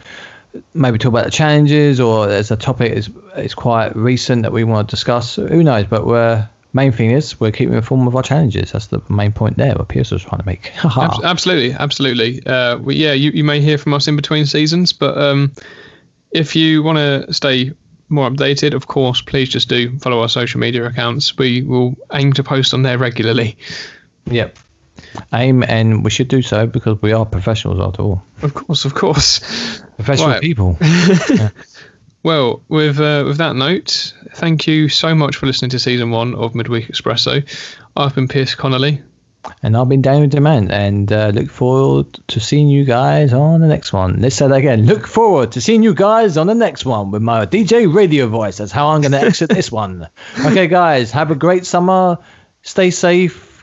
maybe 0.74 0.98
talk 0.98 1.10
about 1.10 1.26
the 1.26 1.32
challenges 1.32 2.00
or 2.00 2.28
there's 2.28 2.52
a 2.52 2.58
topic 2.58 2.92
is 2.94 3.10
is 3.38 3.54
quite 3.54 3.96
recent 3.96 4.44
that 4.44 4.52
we 4.52 4.64
want 4.64 4.90
to 4.90 4.96
discuss. 4.96 5.36
Who 5.36 5.64
knows? 5.64 5.86
But 5.88 6.06
we're 6.06 6.48
main 6.76 6.92
thing 6.92 7.10
is 7.10 7.40
we're 7.40 7.52
keeping 7.52 7.74
informed 7.74 8.08
of 8.08 8.16
our 8.16 8.22
challenges. 8.22 8.74
That's 8.74 8.88
the 8.88 9.02
main 9.10 9.32
point 9.32 9.58
there. 9.58 9.74
What 9.76 9.88
Pierce 9.88 10.12
was 10.12 10.24
trying 10.24 10.42
to 10.42 10.46
make. 10.46 10.72
Absolutely, 11.24 11.72
absolutely. 11.72 12.46
Uh, 12.46 12.78
we, 12.78 12.96
yeah, 12.96 13.14
you, 13.14 13.32
you 13.32 13.44
may 13.44 13.62
hear 13.62 13.78
from 13.78 13.94
us 13.94 14.08
in 14.08 14.16
between 14.16 14.46
seasons, 14.46 14.92
but 14.92 15.18
um, 15.18 15.54
if 16.32 16.56
you 16.56 16.84
want 16.84 16.98
to 16.98 17.34
stay 17.34 17.74
more 18.10 18.30
updated, 18.30 18.74
of 18.74 18.88
course, 18.88 19.22
please 19.22 19.50
just 19.50 19.70
do 19.70 19.98
follow 20.00 20.22
our 20.22 20.30
social 20.30 20.60
media 20.60 20.86
accounts. 20.86 21.38
We 21.38 21.64
will 21.64 21.96
aim 22.12 22.34
to 22.34 22.44
post 22.44 22.74
on 22.74 22.84
there 22.84 22.98
regularly. 22.98 23.58
yep. 24.30 24.60
Aim 25.34 25.64
and 25.64 26.04
we 26.04 26.10
should 26.10 26.28
do 26.28 26.42
so 26.42 26.68
because 26.68 27.02
we 27.02 27.12
are 27.14 27.26
professionals 27.26 27.80
after 27.80 28.02
all. 28.04 28.24
Of 28.42 28.54
course, 28.54 28.86
of 28.86 28.94
course. 28.96 29.40
Professional 29.98 30.30
Right. 30.30 30.42
people. 30.42 30.78
Well, 32.24 32.64
with 32.70 33.00
uh, 33.00 33.24
with 33.28 33.38
that 33.38 33.56
note, 33.56 34.12
thank 34.34 34.66
you 34.66 34.90
so 34.90 35.14
much 35.14 35.36
for 35.36 35.46
listening 35.46 35.70
to 35.70 35.78
season 35.80 36.10
one 36.10 36.34
of 36.34 36.56
Midweek 36.56 36.88
Expresso. 36.88 37.46
I've 37.96 38.16
been 38.16 38.28
Pierce 38.28 38.56
Connerly. 38.56 39.04
And 39.62 39.78
I've 39.78 39.88
been 39.90 40.02
Daniel 40.02 40.28
Demant 40.28 40.72
and 40.72 41.12
uh, 41.14 41.28
look 41.28 41.52
forward 41.52 42.12
to 42.30 42.40
seeing 42.40 42.68
you 42.68 42.84
guys 42.84 43.32
on 43.32 43.62
the 43.62 43.68
next 43.68 43.94
one. 43.94 44.20
Let's 44.20 44.36
say 44.36 44.48
that 44.48 44.56
again. 44.56 44.88
Look 44.88 45.06
forward 45.06 45.52
to 45.52 45.62
seeing 45.62 45.84
you 45.84 45.94
guys 45.94 46.36
on 46.36 46.48
the 46.48 46.56
next 46.56 46.84
one 46.84 47.12
with 47.12 47.22
my 47.22 47.46
DJ 47.46 47.94
radio 47.94 48.26
voice. 48.26 48.58
That's 48.58 48.72
how 48.72 48.88
I'm 48.88 49.02
going 49.02 49.12
to 49.12 49.20
exit 49.22 49.52
this 49.52 49.72
one. 49.72 50.10
Okay, 50.48 50.68
guys, 50.68 51.12
have 51.12 51.30
a 51.30 51.36
great 51.36 51.64
summer. 51.68 52.18
Stay 52.64 52.90
safe 52.90 53.55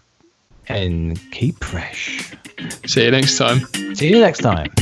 and 0.69 1.19
keep 1.33 1.63
fresh. 1.63 2.35
See 2.87 3.05
you 3.05 3.11
next 3.11 3.37
time. 3.39 3.61
See 3.95 4.11
you 4.11 4.21
next 4.21 4.41
time. 4.41 4.73